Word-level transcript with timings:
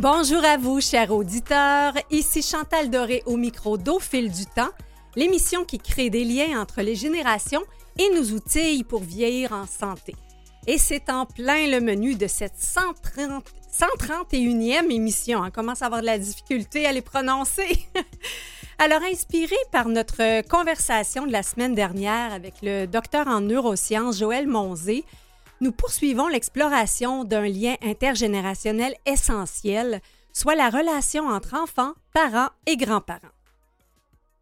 Bonjour 0.00 0.44
à 0.44 0.56
vous, 0.56 0.80
chers 0.80 1.10
auditeurs. 1.10 1.92
Ici 2.12 2.40
Chantal 2.40 2.88
Doré 2.88 3.24
au 3.26 3.36
micro 3.36 3.76
d'Au 3.76 3.98
fil 3.98 4.30
du 4.30 4.46
temps, 4.46 4.70
l'émission 5.16 5.64
qui 5.64 5.78
crée 5.80 6.08
des 6.08 6.24
liens 6.24 6.62
entre 6.62 6.82
les 6.82 6.94
générations 6.94 7.64
et 7.98 8.08
nous 8.14 8.32
outille 8.32 8.84
pour 8.84 9.02
vieillir 9.02 9.50
en 9.50 9.66
santé. 9.66 10.14
Et 10.68 10.78
c'est 10.78 11.10
en 11.10 11.26
plein 11.26 11.66
le 11.66 11.80
menu 11.80 12.14
de 12.14 12.28
cette 12.28 12.58
130, 12.58 13.44
131e 13.72 14.88
émission. 14.88 15.42
On 15.44 15.50
commence 15.50 15.82
à 15.82 15.86
avoir 15.86 16.02
de 16.02 16.06
la 16.06 16.18
difficulté 16.18 16.86
à 16.86 16.92
les 16.92 17.02
prononcer. 17.02 17.88
Alors, 18.78 19.02
inspiré 19.02 19.56
par 19.72 19.88
notre 19.88 20.46
conversation 20.46 21.26
de 21.26 21.32
la 21.32 21.42
semaine 21.42 21.74
dernière 21.74 22.32
avec 22.32 22.54
le 22.62 22.86
docteur 22.86 23.26
en 23.26 23.40
neurosciences 23.40 24.18
Joël 24.20 24.46
Monzé, 24.46 25.04
nous 25.60 25.72
poursuivons 25.72 26.28
l'exploration 26.28 27.24
d'un 27.24 27.46
lien 27.46 27.74
intergénérationnel 27.82 28.94
essentiel, 29.06 30.00
soit 30.32 30.54
la 30.54 30.70
relation 30.70 31.26
entre 31.28 31.54
enfants, 31.54 31.94
parents 32.14 32.50
et 32.66 32.76
grands-parents. 32.76 33.34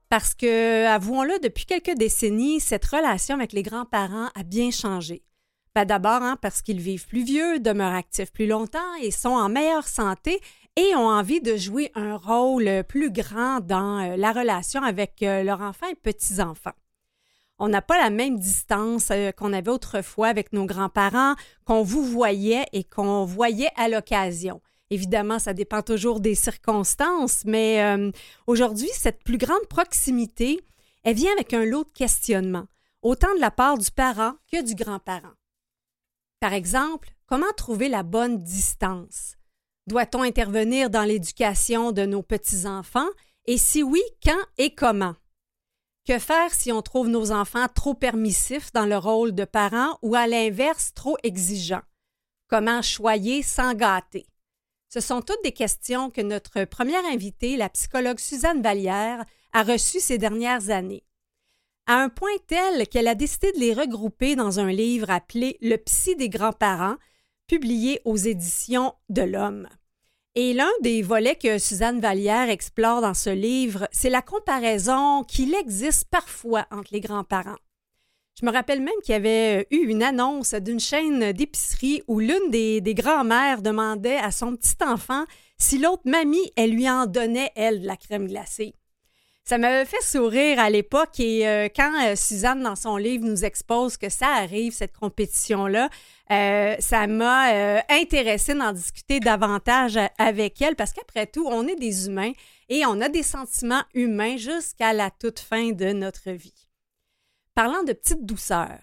Parce 0.08 0.34
que, 0.34 0.86
avouons-le, 0.86 1.38
depuis 1.42 1.64
quelques 1.64 1.96
décennies, 1.96 2.60
cette 2.60 2.84
relation 2.84 3.34
avec 3.34 3.52
les 3.52 3.62
grands-parents 3.62 4.28
a 4.34 4.42
bien 4.44 4.70
changé. 4.70 5.22
D'abord 5.84 6.22
hein, 6.22 6.38
parce 6.40 6.62
qu'ils 6.62 6.80
vivent 6.80 7.06
plus 7.06 7.24
vieux, 7.24 7.60
demeurent 7.60 7.94
actifs 7.94 8.32
plus 8.32 8.46
longtemps 8.46 8.94
et 9.02 9.10
sont 9.10 9.28
en 9.28 9.50
meilleure 9.50 9.86
santé 9.86 10.40
et 10.76 10.94
ont 10.94 11.08
envie 11.08 11.40
de 11.40 11.56
jouer 11.56 11.90
un 11.94 12.16
rôle 12.16 12.84
plus 12.88 13.10
grand 13.10 13.60
dans 13.60 13.98
euh, 13.98 14.16
la 14.16 14.32
relation 14.32 14.82
avec 14.82 15.22
euh, 15.22 15.42
leurs 15.42 15.60
enfants 15.60 15.88
et 15.90 15.94
petits-enfants. 15.94 16.72
On 17.58 17.68
n'a 17.68 17.82
pas 17.82 17.98
la 18.00 18.10
même 18.10 18.38
distance 18.38 19.08
euh, 19.10 19.32
qu'on 19.32 19.52
avait 19.52 19.70
autrefois 19.70 20.28
avec 20.28 20.52
nos 20.52 20.66
grands-parents, 20.66 21.34
qu'on 21.64 21.82
vous 21.82 22.04
voyait 22.04 22.66
et 22.72 22.84
qu'on 22.84 23.24
voyait 23.24 23.70
à 23.76 23.88
l'occasion. 23.88 24.60
Évidemment, 24.90 25.38
ça 25.38 25.52
dépend 25.52 25.82
toujours 25.82 26.20
des 26.20 26.34
circonstances, 26.36 27.44
mais 27.44 28.12
aujourd'hui, 28.46 28.88
cette 28.92 29.24
plus 29.24 29.36
grande 29.36 29.66
proximité, 29.68 30.60
elle 31.02 31.16
vient 31.16 31.32
avec 31.32 31.52
un 31.54 31.64
lot 31.64 31.82
de 31.82 31.90
questionnements, 31.92 32.68
autant 33.02 33.34
de 33.34 33.40
la 33.40 33.50
part 33.50 33.78
du 33.78 33.90
parent 33.90 34.34
que 34.52 34.62
du 34.62 34.76
grand-parent. 34.76 35.34
Par 36.38 36.52
exemple, 36.52 37.08
comment 37.26 37.50
trouver 37.56 37.88
la 37.88 38.04
bonne 38.04 38.42
distance? 38.42 39.36
Doit-on 39.88 40.22
intervenir 40.22 40.90
dans 40.90 41.02
l'éducation 41.04 41.90
de 41.90 42.06
nos 42.06 42.22
petits-enfants? 42.22 43.08
Et 43.46 43.58
si 43.58 43.82
oui, 43.82 44.02
quand 44.24 44.38
et 44.58 44.74
comment? 44.74 45.14
Que 46.06 46.20
faire 46.20 46.54
si 46.54 46.70
on 46.70 46.82
trouve 46.82 47.08
nos 47.08 47.32
enfants 47.32 47.66
trop 47.74 47.92
permissifs 47.92 48.72
dans 48.72 48.86
le 48.86 48.96
rôle 48.96 49.34
de 49.34 49.44
parents 49.44 49.98
ou 50.02 50.14
à 50.14 50.28
l'inverse 50.28 50.94
trop 50.94 51.16
exigeants? 51.24 51.82
Comment 52.46 52.80
choyer 52.80 53.42
sans 53.42 53.74
gâter? 53.74 54.24
Ce 54.88 55.00
sont 55.00 55.20
toutes 55.20 55.42
des 55.42 55.50
questions 55.50 56.10
que 56.10 56.20
notre 56.20 56.64
première 56.64 57.04
invitée, 57.06 57.56
la 57.56 57.68
psychologue 57.68 58.20
Suzanne 58.20 58.62
Vallière, 58.62 59.24
a 59.52 59.64
reçues 59.64 59.98
ces 59.98 60.16
dernières 60.16 60.70
années. 60.70 61.02
À 61.88 61.96
un 61.96 62.08
point 62.08 62.38
tel 62.46 62.86
qu'elle 62.86 63.08
a 63.08 63.16
décidé 63.16 63.50
de 63.50 63.58
les 63.58 63.74
regrouper 63.74 64.36
dans 64.36 64.60
un 64.60 64.70
livre 64.70 65.10
appelé 65.10 65.58
Le 65.60 65.76
psy 65.76 66.14
des 66.14 66.28
grands-parents, 66.28 66.98
publié 67.48 68.00
aux 68.04 68.16
éditions 68.16 68.94
de 69.08 69.22
l'Homme. 69.22 69.68
Et 70.38 70.52
l'un 70.52 70.68
des 70.82 71.00
volets 71.00 71.34
que 71.34 71.56
Suzanne 71.56 71.98
Vallière 71.98 72.50
explore 72.50 73.00
dans 73.00 73.14
ce 73.14 73.30
livre, 73.30 73.88
c'est 73.90 74.10
la 74.10 74.20
comparaison 74.20 75.24
qu'il 75.24 75.54
existe 75.54 76.10
parfois 76.10 76.66
entre 76.70 76.92
les 76.92 77.00
grands-parents. 77.00 77.56
Je 78.38 78.44
me 78.44 78.52
rappelle 78.52 78.82
même 78.82 79.00
qu'il 79.02 79.12
y 79.12 79.16
avait 79.16 79.66
eu 79.70 79.86
une 79.86 80.02
annonce 80.02 80.52
d'une 80.52 80.78
chaîne 80.78 81.32
d'épicerie 81.32 82.02
où 82.06 82.20
l'une 82.20 82.50
des, 82.50 82.82
des 82.82 82.92
grands-mères 82.92 83.62
demandait 83.62 84.18
à 84.18 84.30
son 84.30 84.54
petit 84.54 84.76
enfant 84.82 85.24
si 85.56 85.78
l'autre 85.78 86.02
mamie, 86.04 86.52
elle 86.54 86.72
lui 86.72 86.90
en 86.90 87.06
donnait, 87.06 87.50
elle, 87.56 87.80
de 87.80 87.86
la 87.86 87.96
crème 87.96 88.26
glacée. 88.26 88.74
Ça 89.48 89.56
m'avait 89.56 89.86
fait 89.86 90.02
sourire 90.02 90.58
à 90.58 90.68
l'époque 90.68 91.18
et 91.18 91.48
euh, 91.48 91.68
quand 91.74 91.92
euh, 92.04 92.14
Suzanne, 92.14 92.62
dans 92.62 92.76
son 92.76 92.98
livre, 92.98 93.24
nous 93.24 93.44
expose 93.46 93.96
que 93.96 94.10
ça 94.10 94.26
arrive, 94.26 94.74
cette 94.74 94.96
compétition-là, 94.98 95.88
euh, 96.30 96.74
ça 96.78 97.06
m'a 97.06 97.82
intéressée 97.88 98.54
d'en 98.54 98.72
discuter 98.72 99.20
davantage 99.20 99.98
avec 100.18 100.60
elle 100.60 100.76
parce 100.76 100.92
qu'après 100.92 101.26
tout, 101.26 101.46
on 101.46 101.68
est 101.68 101.76
des 101.76 102.06
humains 102.08 102.32
et 102.68 102.84
on 102.86 103.00
a 103.00 103.08
des 103.08 103.22
sentiments 103.22 103.84
humains 103.94 104.36
jusqu'à 104.36 104.92
la 104.92 105.10
toute 105.10 105.38
fin 105.38 105.70
de 105.70 105.92
notre 105.92 106.30
vie. 106.30 106.66
Parlant 107.54 107.84
de 107.84 107.92
petite 107.92 108.26
douceur, 108.26 108.78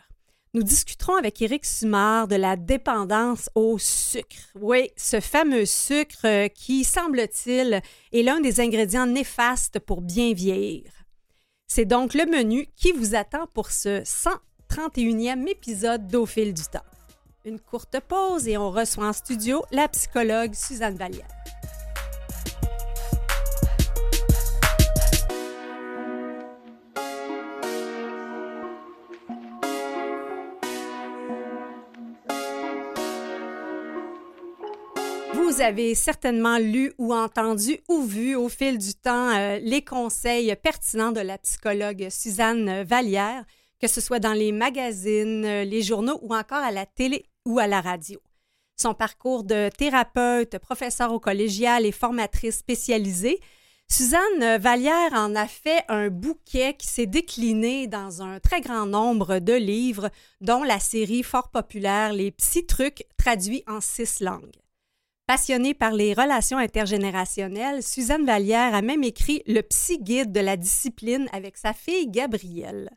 nous 0.55 0.63
discuterons 0.63 1.15
avec 1.15 1.41
Éric 1.41 1.65
Sumard 1.65 2.27
de 2.27 2.35
la 2.35 2.55
dépendance 2.55 3.49
au 3.55 3.79
sucre. 3.79 4.51
Oui, 4.59 4.91
ce 4.95 5.19
fameux 5.19 5.65
sucre 5.65 6.25
euh, 6.25 6.47
qui, 6.47 6.83
semble-t-il, 6.83 7.81
est 8.11 8.21
l'un 8.21 8.39
des 8.39 8.59
ingrédients 8.59 9.07
néfastes 9.07 9.79
pour 9.79 10.01
bien 10.01 10.33
vieillir. 10.33 10.91
C'est 11.67 11.85
donc 11.85 12.13
le 12.13 12.25
menu 12.27 12.67
qui 12.75 12.91
vous 12.91 13.15
attend 13.15 13.47
pour 13.53 13.71
ce 13.71 14.03
131e 14.03 15.47
épisode 15.47 16.07
d'Au 16.07 16.27
fil 16.27 16.53
du 16.53 16.61
temps. 16.63 16.85
Une 17.45 17.59
courte 17.59 17.99
pause 17.99 18.47
et 18.47 18.57
on 18.57 18.71
reçoit 18.71 19.05
en 19.05 19.11
studio 19.11 19.65
la 19.69 19.89
psychologue 19.89 20.53
Suzanne 20.53 20.95
Vallière. 20.95 21.27
Vous 35.33 35.59
avez 35.59 35.95
certainement 35.95 36.57
lu 36.57 36.93
ou 36.97 37.13
entendu 37.13 37.79
ou 37.89 38.03
vu 38.03 38.35
au 38.35 38.47
fil 38.47 38.77
du 38.77 38.93
temps 38.93 39.35
euh, 39.35 39.59
les 39.61 39.83
conseils 39.83 40.55
pertinents 40.55 41.11
de 41.11 41.19
la 41.19 41.37
psychologue 41.39 42.07
Suzanne 42.09 42.83
Vallière, 42.83 43.43
que 43.81 43.89
ce 43.89 43.99
soit 43.99 44.19
dans 44.19 44.31
les 44.31 44.53
magazines, 44.53 45.43
euh, 45.43 45.65
les 45.65 45.81
journaux 45.81 46.19
ou 46.21 46.33
encore 46.33 46.63
à 46.63 46.71
la 46.71 46.85
télé 46.85 47.25
ou 47.45 47.59
à 47.59 47.67
la 47.67 47.81
radio. 47.81 48.19
Son 48.75 48.93
parcours 48.93 49.43
de 49.43 49.69
thérapeute, 49.69 50.57
professeur 50.57 51.13
au 51.13 51.19
collégial 51.19 51.85
et 51.85 51.91
formatrice 51.91 52.57
spécialisée, 52.57 53.39
Suzanne 53.89 54.57
Vallière 54.57 55.13
en 55.13 55.35
a 55.35 55.47
fait 55.47 55.83
un 55.87 56.09
bouquet 56.09 56.75
qui 56.75 56.87
s'est 56.87 57.05
décliné 57.05 57.87
dans 57.87 58.23
un 58.23 58.39
très 58.39 58.61
grand 58.61 58.87
nombre 58.87 59.39
de 59.39 59.53
livres, 59.53 60.09
dont 60.41 60.63
la 60.63 60.79
série 60.79 61.21
fort 61.21 61.49
populaire 61.49 62.13
Les 62.13 62.31
Psy 62.31 62.65
Trucs 62.65 63.05
traduits 63.17 63.63
en 63.67 63.81
six 63.81 64.19
langues. 64.19 64.57
Passionnée 65.27 65.73
par 65.73 65.91
les 65.91 66.13
relations 66.13 66.57
intergénérationnelles, 66.57 67.83
Suzanne 67.83 68.25
Vallière 68.25 68.73
a 68.73 68.81
même 68.81 69.03
écrit 69.03 69.43
le 69.47 69.61
psy 69.61 69.99
guide 69.99 70.31
de 70.31 70.39
la 70.39 70.57
discipline 70.57 71.29
avec 71.31 71.57
sa 71.57 71.73
fille 71.73 72.09
Gabrielle. 72.09 72.89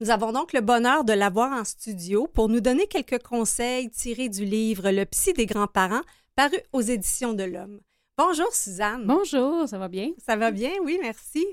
Nous 0.00 0.10
avons 0.10 0.32
donc 0.32 0.52
le 0.52 0.60
bonheur 0.60 1.04
de 1.04 1.12
l'avoir 1.12 1.52
en 1.52 1.62
studio 1.62 2.26
pour 2.26 2.48
nous 2.48 2.60
donner 2.60 2.88
quelques 2.88 3.22
conseils 3.22 3.90
tirés 3.90 4.28
du 4.28 4.44
livre 4.44 4.90
Le 4.90 5.04
psy 5.04 5.32
des 5.34 5.46
grands-parents, 5.46 6.02
paru 6.34 6.56
aux 6.72 6.80
éditions 6.80 7.32
de 7.32 7.44
l'Homme. 7.44 7.80
Bonjour 8.18 8.52
Suzanne. 8.52 9.04
Bonjour, 9.06 9.68
ça 9.68 9.78
va 9.78 9.86
bien? 9.86 10.10
Ça 10.18 10.34
va 10.34 10.50
bien, 10.50 10.72
oui, 10.82 10.98
merci. 11.00 11.46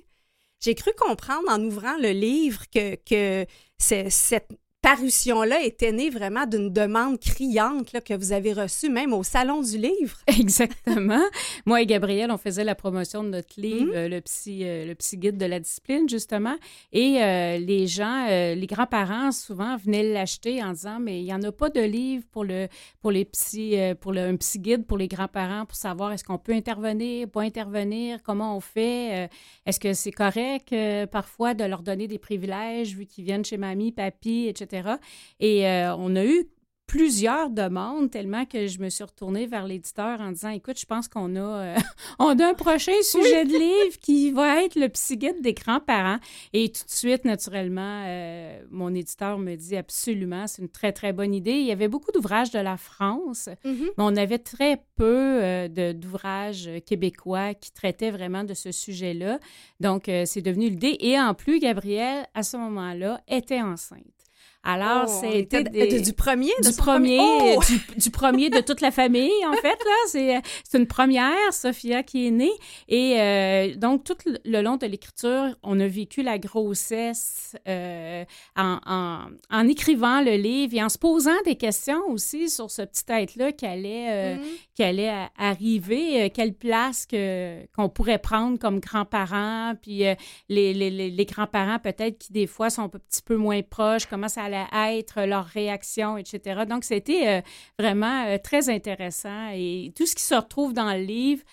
J'ai 0.59 0.74
cru 0.74 0.91
comprendre 0.97 1.50
en 1.50 1.62
ouvrant 1.63 1.97
le 1.97 2.09
livre 2.09 2.63
que, 2.74 2.96
que 2.96 3.46
cette 3.78 4.52
parution-là 4.81 5.62
était 5.62 5.92
née 5.92 6.09
vraiment 6.09 6.47
d'une 6.47 6.74
demande 6.74 7.19
criante 7.19 7.92
que 8.03 8.16
vous 8.16 8.31
avez 8.31 8.52
reçue 8.52 8.90
même 8.90 9.14
au 9.14 9.22
Salon 9.24 9.62
du 9.62 9.78
Livre. 9.78 10.18
Exactement. 10.28 11.22
Moi 11.66 11.81
et 11.81 11.86
Gabriel, 11.86 12.31
on 12.31 12.38
faisait 12.38 12.64
la 12.64 12.74
promotion 12.74 13.24
de 13.24 13.30
notre 13.30 13.62
livre, 13.62 13.94
mm-hmm. 13.94 14.08
le, 14.08 14.22
psy, 14.22 14.62
euh, 14.64 14.86
le 14.86 14.96
psy 14.96 15.18
guide 15.18 15.38
de 15.38 15.46
la 15.46 15.59
discipline, 15.59 16.09
justement. 16.09 16.55
Et 16.91 17.22
euh, 17.22 17.59
les 17.59 17.85
gens, 17.85 18.26
euh, 18.28 18.55
les 18.55 18.66
grands-parents, 18.66 19.32
souvent, 19.32 19.78
venaient 19.78 20.03
l'acheter 20.03 20.64
en 20.64 20.72
disant, 20.72 21.00
mais 21.00 21.20
il 21.20 21.26
n'y 21.26 21.34
en 21.34 21.44
a 21.44 21.52
pas 21.52 21.70
de 21.70 21.82
livre 21.82 22.26
pour, 22.32 22.44
le, 22.44 22.67
pour 23.02 23.11
les 23.11 23.26
psy, 23.26 23.76
pour 24.00 24.14
le, 24.14 24.22
un 24.22 24.35
psy 24.38 24.59
guide 24.59 24.85
pour 24.85 24.97
les 24.97 25.08
grands-parents 25.08 25.66
pour 25.66 25.76
savoir 25.76 26.11
est-ce 26.11 26.23
qu'on 26.23 26.40
peut 26.40 26.53
intervenir, 26.53 27.29
pas 27.29 27.41
intervenir, 27.41 28.23
comment 28.23 28.58
on 28.58 28.59
fait, 28.59 29.29
est-ce 29.66 29.79
que 29.79 29.94
c'est 29.94 30.11
correct 30.11 30.76
parfois 31.11 31.53
de 31.53 31.64
leur 31.64 31.84
donner 31.84 32.08
des 32.08 32.17
privilèges 32.17 32.96
vu 32.96 33.05
qu'ils 33.05 33.26
viennent 33.26 33.46
chez 33.46 33.58
mamie, 33.58 33.91
papy, 33.91 34.47
etc. 34.47 34.71
Et 35.40 35.68
euh, 35.68 35.96
on 35.96 36.16
a 36.16 36.26
eu 36.26 36.46
plusieurs 36.88 37.50
demandes 37.50 38.12
tellement 38.12 38.46
que 38.46 38.68
je 38.68 38.79
me 38.79 38.90
suis 38.90 39.06
retournée 39.06 39.47
vers 39.47 39.66
l'éditeur 39.66 40.20
en 40.20 40.34
disant 40.34 40.50
écoute 40.50 40.78
je 40.78 40.85
pense 40.85 41.08
qu'on 41.08 41.38
a 41.38 41.40
euh, 41.40 41.76
on 42.20 42.38
a 42.38 42.50
un 42.50 42.53
prochain 42.53 42.91
sujet 43.02 43.46
de 43.46 43.53
livre 43.53 43.97
qui 44.02 44.32
va 44.32 44.62
être 44.62 44.76
le 44.76 44.90
psy 44.90 45.16
guide 45.16 45.41
des 45.41 45.53
grands-parents. 45.53 46.18
Et 46.52 46.70
tout 46.70 46.84
de 46.84 46.91
suite 46.91 47.23
naturellement 47.23 48.03
euh, 48.08 48.62
mon 48.72 48.94
éditeur 48.94 49.38
me 49.38 49.56
dit 49.56 49.78
absolument 49.78 50.47
c'est 50.47 50.64
une 50.64 50.68
très 50.68 50.91
très 50.91 51.14
bonne 51.14 51.34
idée. 51.34 51.53
Il 51.53 51.66
y 51.66 51.72
avait 51.72 51.88
beaucoup 51.88 52.12
d'ouvrages 52.12 52.52
de 52.52 52.59
la 52.59 52.76
France 52.76 53.47
mm-hmm. 53.64 53.91
mais 53.97 54.03
on 54.03 54.17
avait 54.17 54.40
très 54.40 54.84
peu 54.97 55.70
d'ouvrages 55.70 56.70
québécois 56.85 57.53
qui 57.53 57.72
traitaient 57.72 58.12
vraiment 58.12 58.44
de 58.44 58.53
ce 58.53 58.74
sujet-là. 58.74 59.40
Donc 59.79 60.12
c'est 60.26 60.41
devenu 60.41 60.67
l'idée. 60.67 60.97
Et 61.00 61.17
en 61.17 61.34
plus 61.35 61.59
Gabrielle 61.59 62.26
à 62.34 62.44
ce 62.44 62.58
moment-là 62.58 63.22
était 63.29 63.62
enceinte 63.62 64.21
Alors, 64.63 65.05
Oh, 65.08 65.19
c'était 65.22 65.63
du 66.02 66.13
premier, 66.13 66.52
de 66.63 66.69
du 66.69 66.75
premier, 66.75 67.17
premier- 67.17 67.55
Oh! 67.58 67.61
du, 67.67 67.99
du 67.99 68.11
premier 68.11 68.49
de 68.52 68.59
toute 68.61 68.79
la 68.81 68.91
famille, 68.91 69.31
en 69.47 69.53
fait. 69.53 69.78
là. 69.84 70.41
C'est 70.63 70.78
une 70.78 70.85
première, 70.85 71.52
Sophia, 71.52 72.03
qui 72.03 72.28
est 72.28 72.31
née. 72.31 72.52
Et 72.87 73.19
euh, 73.19 73.75
donc, 73.75 74.03
tout 74.03 74.16
le- 74.46 74.61
long 74.61 74.78
de 74.78 74.85
l'écriture, 74.85 75.55
on 75.63 75.79
a 75.79 75.87
vécu 75.87 76.22
la 76.22 76.37
grossesse 76.37 77.55
euh, 77.67 78.23
en, 78.55 78.78
en- 78.85 79.25
en 79.49 79.67
écrivant 79.67 80.22
le 80.22 80.35
livre 80.35 80.75
et 80.75 80.84
en 80.84 80.90
se 80.90 80.97
posant 80.99 81.31
des 81.46 81.55
questions 81.55 82.02
aussi 82.09 82.49
sur 82.49 82.69
ce 82.69 82.84
petit 82.84 83.03
être-là 83.09 83.52
qui 83.53 83.66
allait, 83.66 84.07
euh, 84.09 84.35
Mhm. 84.35 84.41
qui 84.75 84.84
allait 84.84 85.09
a- 85.09 85.31
arriver, 85.37 86.23
euh, 86.23 86.29
quelle 86.34 86.53
place 86.53 87.05
que, 87.07 87.66
qu'on 87.75 87.90
pourrait 87.90 88.19
prendre 88.19 88.59
comme 88.59 88.79
grands-parents, 88.79 89.73
puis 89.81 90.05
euh, 90.05 90.14
les, 90.49 90.73
les, 90.73 90.90
les, 90.91 91.09
les 91.09 91.25
grands-parents 91.25 91.79
peut-être 91.79 92.19
qui 92.19 92.31
des 92.31 92.46
fois 92.47 92.69
sont 92.69 92.84
un 92.84 92.90
petit 92.90 93.22
peu 93.25 93.35
moins 93.35 93.61
proches, 93.64 94.05
comment 94.05 94.28
ça 94.28 94.43
allait 94.53 94.98
être, 95.00 95.26
leur 95.26 95.46
réaction, 95.46 96.18
etc. 96.18 96.62
Donc, 96.68 96.84
c'était 96.84 97.28
euh, 97.28 97.42
vraiment 97.80 98.26
euh, 98.26 98.38
très 98.38 98.70
intéressant 98.70 99.50
et 99.53 99.94
tout 99.96 100.06
ce 100.06 100.16
qui 100.16 100.24
se 100.24 100.36
retrouve 100.36 100.74
dans 100.74 100.94
le 100.94 101.03
livre, 101.03 101.44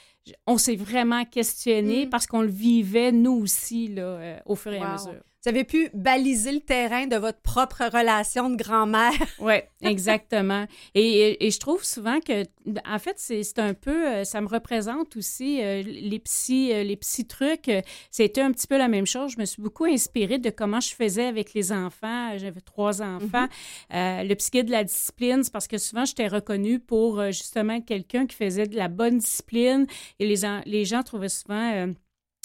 on 0.46 0.58
s'est 0.58 0.76
vraiment 0.76 1.24
questionné 1.24 2.06
Mm. 2.06 2.10
parce 2.10 2.26
qu'on 2.26 2.42
le 2.42 2.48
vivait 2.48 3.12
nous 3.12 3.32
aussi 3.42 3.88
là, 3.88 4.02
euh, 4.02 4.38
au 4.46 4.54
fur 4.54 4.72
et 4.72 4.80
à 4.80 4.92
mesure. 4.92 5.22
Vous 5.44 5.50
avez 5.50 5.62
pu 5.62 5.88
baliser 5.94 6.50
le 6.50 6.58
terrain 6.58 7.06
de 7.06 7.14
votre 7.14 7.40
propre 7.40 7.84
relation 7.92 8.50
de 8.50 8.56
grand-mère. 8.56 9.12
Oui, 9.38 9.54
exactement. 9.82 10.66
et, 10.96 11.38
je 11.48 11.58
trouve 11.60 11.84
souvent 11.84 12.18
que, 12.20 12.42
en 12.84 12.98
fait, 12.98 13.14
c'est 13.18 13.58
un 13.60 13.72
peu, 13.72 14.08
euh, 14.08 14.24
ça 14.24 14.40
me 14.40 14.48
représente 14.48 15.16
aussi 15.16 15.62
euh, 15.62 15.82
les 15.82 16.18
petits, 16.18 16.72
euh, 16.72 16.82
les 16.82 16.96
petits 16.96 17.24
trucs. 17.24 17.70
C'était 18.10 18.40
un 18.40 18.50
petit 18.50 18.66
peu 18.66 18.76
la 18.78 18.88
même 18.88 19.06
chose. 19.06 19.32
Je 19.36 19.40
me 19.40 19.44
suis 19.44 19.62
beaucoup 19.62 19.84
inspirée 19.84 20.38
de 20.38 20.50
comment 20.50 20.80
je 20.80 20.92
faisais 20.92 21.26
avec 21.26 21.54
les 21.54 21.70
enfants. 21.70 22.36
J'avais 22.36 22.60
trois 22.60 23.00
enfants. 23.00 23.46
Euh, 23.94 24.24
le 24.24 24.34
guide 24.50 24.66
de 24.66 24.72
la 24.72 24.82
discipline, 24.82 25.44
c'est 25.44 25.52
parce 25.52 25.68
que 25.68 25.78
souvent, 25.78 26.04
j'étais 26.04 26.26
reconnue 26.26 26.80
pour 26.80 27.22
justement 27.26 27.80
quelqu'un 27.80 28.26
qui 28.26 28.34
faisait 28.34 28.66
de 28.66 28.76
la 28.76 28.88
bonne 28.88 29.18
discipline 29.18 29.86
et 30.18 30.26
les, 30.26 30.44
en- 30.44 30.62
les 30.66 30.84
gens 30.84 31.04
trouvaient 31.04 31.28
souvent... 31.28 31.72
euh, 31.74 31.92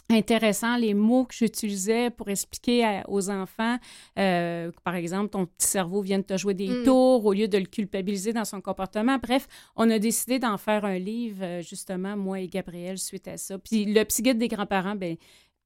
intéressant 0.10 0.76
les 0.78 0.94
mots 0.94 1.26
que 1.26 1.34
j'utilisais 1.34 2.10
pour 2.10 2.30
expliquer 2.30 2.84
à- 2.86 3.04
aux 3.10 3.30
enfants 3.30 3.78
euh, 4.20 4.72
par 4.84 4.96
exemple, 4.96 5.30
ton 5.30 5.46
petit 5.46 5.68
cerveau 5.68 6.02
vient 6.02 6.20
de 6.20 6.24
te 6.24 6.38
jouer 6.38 6.54
des 6.54 6.68
Mm. 6.68 6.84
tours 6.84 7.26
au 7.26 7.34
lieu 7.34 7.48
de 7.48 7.58
le 7.58 7.66
culpabiliser 7.66 8.34
dans 8.34 8.46
son 8.46 8.62
comportement. 8.62 9.18
Bref, 9.18 9.48
on 9.76 9.90
a 9.90 10.00
décidé 10.00 10.40
d'en 10.40 10.58
faire 10.58 10.86
un 10.86 11.00
livre, 11.00 11.44
euh, 11.44 11.62
justement, 11.62 12.16
moi 12.18 12.40
et 12.42 12.48
Gabriel, 12.48 12.98
suite 12.98 13.28
à 13.28 13.38
ça. 13.38 13.58
Puis 13.58 13.86
le 13.86 14.04
petit 14.04 14.22
guide 14.22 14.38
des 14.38 14.48
grands-parents, 14.50 14.96
ben 14.96 15.16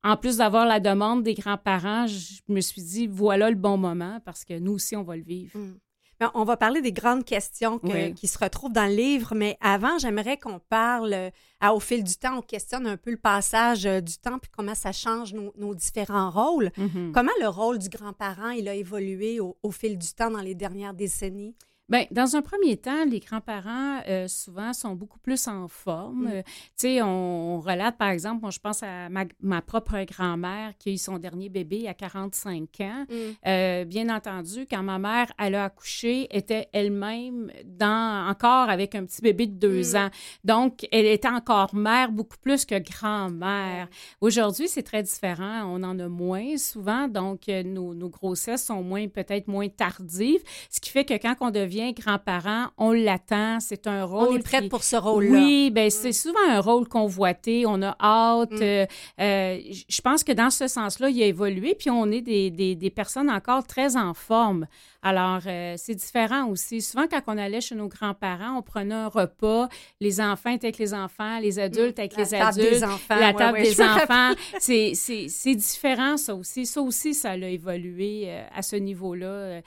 en 0.03 0.15
plus 0.15 0.37
d'avoir 0.37 0.65
la 0.65 0.79
demande 0.79 1.23
des 1.23 1.33
grands-parents, 1.33 2.05
je 2.07 2.39
me 2.47 2.61
suis 2.61 2.81
dit, 2.81 3.07
voilà 3.07 3.49
le 3.49 3.55
bon 3.57 3.77
moment 3.77 4.19
parce 4.23 4.45
que 4.45 4.57
nous 4.57 4.73
aussi, 4.73 4.95
on 4.95 5.03
va 5.03 5.17
le 5.17 5.23
vivre. 5.23 5.57
Mm. 5.57 5.77
Mais 6.19 6.27
On 6.33 6.43
va 6.43 6.57
parler 6.57 6.81
des 6.81 6.91
grandes 6.91 7.23
questions 7.25 7.77
que- 7.79 7.87
Oui. 7.87 8.13
qui 8.13 8.27
se 8.27 8.37
retrouvent 8.39 8.71
dans 8.73 8.85
le 8.89 8.95
livre, 8.95 9.33
mais 9.35 9.57
avant, 9.61 9.97
j'aimerais 9.99 10.37
qu'on 10.37 10.59
parle, 10.59 11.13
euh, 11.13 11.29
à- 11.59 11.73
au 11.75 11.79
fil 11.79 12.03
du 12.03 12.15
temps, 12.15 12.37
on 12.37 12.41
questionne 12.41 12.87
un 12.87 12.97
peu 12.97 13.11
le 13.11 13.17
passage 13.17 13.85
euh, 13.85 14.01
du 14.01 14.17
temps 14.17 14.39
puis 14.39 14.49
comment 14.55 14.75
ça 14.75 14.91
change 14.91 15.33
nos, 15.33 15.53
nos 15.57 15.75
différents 15.75 16.29
rôles. 16.31 16.71
Mhm. 16.77 17.11
Comment 17.13 17.31
le 17.39 17.47
rôle 17.47 17.77
du 17.77 17.89
grand-parent, 17.89 18.49
il 18.49 18.67
a 18.67 18.73
évolué 18.75 19.39
au, 19.39 19.57
au 19.61 19.71
fil 19.71 19.97
du 19.97 20.07
temps 20.13 20.31
dans 20.31 20.41
les 20.41 20.55
dernières 20.55 20.93
décennies? 20.93 21.55
Bien, 21.89 22.03
dans 22.11 22.35
un 22.35 22.41
premier 22.41 22.75
temps, 22.75 23.05
les 23.05 23.19
grands-parents, 23.21 24.01
euh, 24.09 24.27
souvent, 24.27 24.73
sont 24.73 24.93
beaucoup 24.93 25.19
plus 25.19 25.47
en 25.47 25.69
forme. 25.69 26.25
Mm. 26.25 26.31
Euh, 26.33 26.41
tu 26.43 26.51
sais, 26.75 27.01
on, 27.01 27.55
on 27.55 27.59
relate, 27.61 27.97
par 27.97 28.09
exemple, 28.09 28.41
moi, 28.41 28.49
je 28.51 28.59
pense 28.59 28.83
à 28.83 29.07
ma, 29.07 29.23
ma 29.41 29.61
propre 29.61 30.03
grand-mère 30.03 30.73
qui 30.77 30.89
a 30.89 30.91
eu 30.91 30.97
son 30.97 31.17
dernier 31.17 31.47
bébé 31.47 31.87
à 31.87 31.93
45 31.93 32.67
ans. 32.81 33.05
Euh, 33.47 33.85
bien 33.85 34.13
entendu, 34.13 34.67
quand 34.69 34.83
ma 34.83 34.99
mère, 34.99 35.31
elle 35.39 35.55
a 35.55 35.63
accouché, 35.65 36.27
était 36.35 36.67
elle-même 36.73 37.51
dans 37.63 38.27
encore 38.29 38.69
avec 38.69 38.93
un 38.95 39.05
petit 39.05 39.21
bébé 39.21 39.47
de 39.47 39.53
deux 39.53 39.93
Mm. 39.93 39.95
ans. 39.97 40.09
Donc, 40.43 40.87
elle 40.91 41.05
était 41.05 41.29
encore 41.29 41.73
mère 41.73 42.11
beaucoup 42.11 42.37
plus 42.37 42.65
que 42.65 42.77
grand-mère. 42.79 43.87
Aujourd'hui, 44.19 44.67
c'est 44.67 44.83
très 44.83 45.03
différent. 45.03 45.63
On 45.65 45.81
en 45.83 45.97
a 45.99 46.09
moins 46.09 46.57
souvent, 46.57 47.07
donc 47.07 47.47
nos, 47.47 47.93
nos 47.93 48.09
grossesses 48.09 48.65
sont 48.65 48.83
moins 48.83 49.07
peut-être 49.07 49.47
moins 49.47 49.69
tardives, 49.69 50.41
ce 50.69 50.81
qui 50.81 50.89
fait 50.89 51.05
que 51.05 51.13
quand 51.13 51.35
on 51.39 51.49
devient 51.51 51.76
grand-parent, 51.93 52.67
on 52.77 52.91
l'attend. 52.91 53.59
C'est 53.59 53.87
un 53.87 54.03
rôle. 54.05 54.27
On 54.29 54.35
est 54.35 54.43
prête 54.43 54.63
qui- 54.63 54.69
pour 54.69 54.83
ce 54.83 54.95
rôle-là. 54.95 55.31
oui, 55.39 55.71
ben 55.71 55.89
c'est 55.89 56.11
souvent 56.11 56.39
un 56.49 56.59
rôle 56.59 56.87
convoité. 56.87 57.65
On 57.67 57.81
a 57.81 57.95
hâte. 57.99 58.51
Mm. 58.51 58.59
euh, 58.61 58.85
euh, 59.21 59.57
je 59.87 60.01
pense 60.01 60.23
que 60.23 60.31
dans 60.31 60.49
ce 60.49 60.67
sens-là, 60.67 61.09
il 61.09 61.21
a 61.23 61.25
évolué. 61.25 61.75
Puis 61.75 61.89
on 61.89 62.11
est 62.11 62.21
des, 62.21 62.49
des, 62.51 62.75
des 62.75 62.89
personnes 62.89 63.29
encore 63.29 63.65
très 63.65 63.95
en 63.97 64.13
forme. 64.13 64.67
Alors, 65.01 65.41
euh, 65.45 65.75
c'est 65.77 65.95
différent 65.95 66.47
aussi. 66.47 66.81
Souvent, 66.81 67.07
quand 67.09 67.21
on 67.27 67.37
allait 67.37 67.61
chez 67.61 67.75
nos 67.75 67.87
grands-parents, 67.87 68.57
on 68.57 68.61
prenait 68.61 68.95
un 68.95 69.07
repas. 69.07 69.69
Les 69.99 70.19
enfants 70.19 70.49
étaient 70.49 70.67
avec 70.67 70.77
les 70.79 70.93
enfants, 70.93 71.39
les 71.39 71.59
adultes 71.59 71.99
avec 71.99 72.15
La 72.17 72.23
les 72.23 72.29
table 72.29 72.45
adultes. 72.59 72.69
des 72.71 72.83
enfants. 72.83 73.15
La 73.19 73.33
table 73.33 73.57
ouais, 73.59 73.63
des 73.63 73.71
je 73.73 73.81
me 73.81 73.87
enfants, 73.87 74.31
c'est- 74.59 74.93
c'est 74.95 75.27
c'est 75.29 75.55
différent, 75.55 76.17
ça 76.17 76.33
aussi. 76.35 76.65
Ça 76.65 76.81
aussi, 76.81 77.13
ça 77.13 77.31
a 77.31 77.37
évolué 77.37 78.23
euh, 78.27 78.43
à 78.55 78.61
ce 78.61 78.75
niveau-là. 78.75 79.27
Euh, 79.27 79.61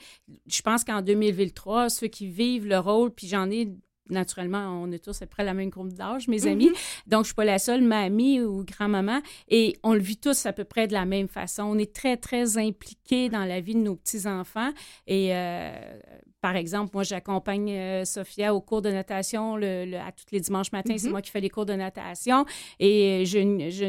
Je 0.47 0.61
pense 0.61 0.83
qu'en 0.83 1.01
2003, 1.01 1.89
ceux 1.89 2.07
qui 2.07 2.27
vivent 2.27 2.67
le 2.67 2.79
rôle, 2.79 3.11
puis 3.11 3.27
j'en 3.27 3.49
ai 3.49 3.69
naturellement, 4.11 4.81
on 4.81 4.91
est 4.91 5.03
tous 5.03 5.21
à 5.21 5.25
peu 5.25 5.31
près 5.31 5.43
la 5.43 5.53
même 5.53 5.69
groupe 5.69 5.93
d'âge, 5.93 6.27
mes 6.27 6.47
amis. 6.47 6.71
Donc, 7.07 7.23
je 7.23 7.27
suis 7.27 7.35
pas 7.35 7.45
la 7.45 7.59
seule 7.59 7.81
mamie 7.81 8.41
ou 8.41 8.63
grand-maman. 8.63 9.21
Et 9.49 9.77
on 9.83 9.93
le 9.93 9.99
vit 9.99 10.17
tous 10.17 10.45
à 10.45 10.53
peu 10.53 10.63
près 10.63 10.87
de 10.87 10.93
la 10.93 11.05
même 11.05 11.27
façon. 11.27 11.63
On 11.63 11.77
est 11.77 11.93
très, 11.93 12.17
très 12.17 12.57
impliqués 12.57 13.29
dans 13.29 13.45
la 13.45 13.61
vie 13.61 13.75
de 13.75 13.79
nos 13.79 13.95
petits-enfants. 13.95 14.71
Et 15.07 15.35
euh, 15.35 15.71
par 16.41 16.55
exemple, 16.55 16.91
moi, 16.93 17.03
j'accompagne 17.03 17.71
euh, 17.71 18.03
Sophia 18.05 18.53
au 18.55 18.61
cours 18.61 18.81
de 18.81 18.89
natation 18.89 19.55
le, 19.55 19.85
le- 19.85 19.97
à 19.97 20.11
tous 20.11 20.25
les 20.31 20.39
dimanches 20.39 20.71
matins. 20.71 20.95
C'est 20.97 21.05
Mhm. 21.05 21.11
moi 21.11 21.21
qui 21.21 21.29
fais 21.31 21.39
les 21.39 21.49
cours 21.49 21.65
de 21.67 21.73
natation. 21.73 22.45
Et 22.79 23.23
j'ai 23.25 23.41
une- 23.41 23.69
j'ai 23.69 23.87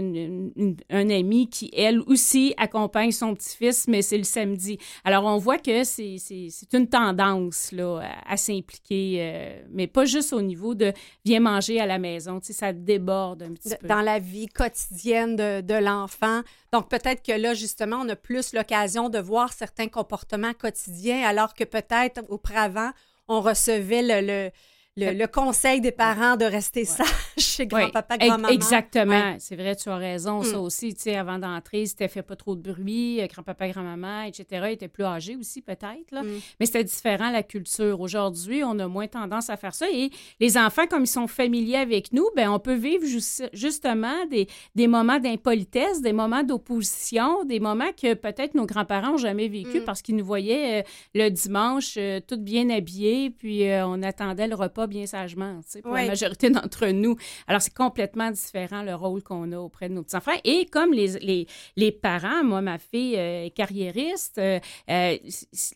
un 0.90 1.10
ami 1.10 1.48
qui, 1.48 1.70
elle 1.74 2.00
aussi, 2.00 2.54
accompagne 2.58 3.10
son 3.10 3.34
petit-fils, 3.34 3.88
mais 3.88 4.02
c'est 4.02 4.18
le 4.18 4.24
samedi. 4.24 4.78
Alors, 5.04 5.24
on 5.24 5.38
voit 5.38 5.58
que 5.58 5.82
c'est 5.84 6.16
c'est- 6.18 6.48
c'est 6.50 6.72
une 6.74 6.88
tendance 6.88 7.72
là, 7.72 8.00
à, 8.26 8.32
à 8.34 8.36
s'impliquer, 8.36 9.16
euh, 9.20 9.62
mais 9.70 9.86
pas 9.86 10.04
juste 10.04 10.32
au 10.32 10.42
niveau 10.42 10.74
de 10.74 10.92
viens 11.24 11.40
manger 11.40 11.80
à 11.80 11.86
la 11.86 11.98
maison. 11.98 12.38
Tu 12.40 12.48
sais, 12.48 12.52
ça 12.52 12.72
déborde 12.72 13.42
un 13.42 13.52
petit 13.54 13.70
de- 13.70 13.76
peu. 13.76 13.86
dans 13.88 14.02
la 14.02 14.18
vie 14.18 14.46
quotidienne 14.46 15.36
de, 15.36 15.60
de 15.62 15.74
l'enfant. 15.74 16.42
Donc, 16.72 16.88
peut-être 16.88 17.22
que 17.22 17.32
là, 17.32 17.54
justement, 17.54 17.96
on 18.02 18.08
a 18.08 18.16
plus 18.16 18.52
l'occasion 18.52 19.08
de 19.08 19.18
voir 19.18 19.52
certains 19.52 19.88
comportements 19.88 20.52
quotidiens, 20.54 21.22
alors 21.26 21.54
que 21.54 21.64
peut-être 21.64 22.22
auparavant, 22.42 22.90
on 23.28 23.40
recevait 23.40 24.02
le, 24.02 24.26
le, 24.26 24.50
le- 24.96 25.12
le 25.12 25.26
conseil 25.26 25.80
des 25.80 25.90
parents 25.92 26.36
de 26.36 26.44
rester 26.44 26.84
sage 26.84 27.06
chez 27.38 27.66
grand-papa, 27.66 28.18
grand-maman. 28.18 28.48
Exactement. 28.48 29.36
C'est 29.38 29.56
vrai, 29.56 29.74
tu 29.74 29.88
as 29.88 29.96
raison. 29.96 30.42
Ça 30.42 30.58
Mm. 30.58 30.60
aussi, 30.60 30.94
tu 30.94 31.00
sais, 31.02 31.16
avant 31.16 31.38
d'entrer, 31.38 31.86
c'était 31.86 32.08
fait 32.08 32.22
pas 32.22 32.36
trop 32.36 32.54
de 32.56 32.60
bruit, 32.72 33.20
euh, 33.22 33.26
grand-papa, 33.26 33.68
grand-maman, 33.68 34.24
etc. 34.24 34.66
étaient 34.70 34.88
plus 34.88 35.04
âgés 35.04 35.36
aussi, 35.36 35.62
peut-être. 35.62 36.10
là. 36.10 36.22
Mm. 36.22 36.40
Mais 36.60 36.66
c'était 36.66 36.84
différent, 36.84 37.30
la 37.30 37.42
culture. 37.42 38.00
Aujourd'hui, 38.00 38.62
on 38.64 38.78
a 38.78 38.86
moins 38.86 39.06
tendance 39.06 39.48
à 39.48 39.56
faire 39.56 39.74
ça. 39.74 39.86
Et 39.90 40.10
les 40.40 40.58
enfants, 40.58 40.86
comme 40.86 41.04
ils 41.04 41.06
sont 41.06 41.26
familiers 41.26 41.76
avec 41.78 42.12
nous, 42.12 42.26
ben 42.36 42.50
on 42.50 42.58
peut 42.58 42.74
vivre 42.74 43.04
jus- 43.06 43.46
justement 43.54 44.26
des, 44.30 44.46
des 44.74 44.88
moments 44.88 45.18
d'impolitesse, 45.18 46.02
des 46.02 46.12
moments 46.12 46.42
d'opposition, 46.42 47.44
des 47.44 47.60
moments 47.60 47.92
que 48.00 48.14
peut-être 48.14 48.54
nos 48.54 48.66
grands-parents 48.66 49.12
n'ont 49.12 49.16
jamais 49.16 49.48
vécu 49.48 49.80
Mm. 49.80 49.84
parce 49.84 50.02
qu'ils 50.02 50.16
nous 50.16 50.24
voyaient 50.24 50.80
euh, 50.80 50.82
le 51.14 51.28
dimanche, 51.30 51.94
euh, 51.96 52.20
toutes 52.26 52.42
bien 52.44 52.68
habillés, 52.70 53.30
puis 53.30 53.68
euh, 53.70 53.86
on 53.86 54.02
attendait 54.02 54.48
le 54.48 54.54
repas 54.54 54.81
bien 54.86 55.06
sagement, 55.06 55.56
tu 55.62 55.70
sais, 55.70 55.82
pour 55.82 55.92
Oui. 55.92 56.02
la 56.02 56.08
majorité 56.08 56.50
d'entre 56.50 56.86
nous. 56.88 57.16
Alors, 57.46 57.60
c'est 57.62 57.74
complètement 57.74 58.30
différent 58.30 58.82
le 58.82 58.94
rôle 58.94 59.22
qu'on 59.22 59.50
a 59.52 59.58
auprès 59.58 59.88
de 59.88 59.94
nos 59.94 60.02
petits-enfants. 60.02 60.32
Et 60.44 60.66
comme 60.66 60.92
les, 60.92 61.18
les, 61.20 61.46
les 61.76 61.92
parents, 61.92 62.44
moi, 62.44 62.60
ma 62.60 62.78
fille 62.78 63.16
euh, 63.16 63.44
est 63.46 63.50
carriériste, 63.50 64.38
euh, 64.38 64.58
euh, 64.90 65.16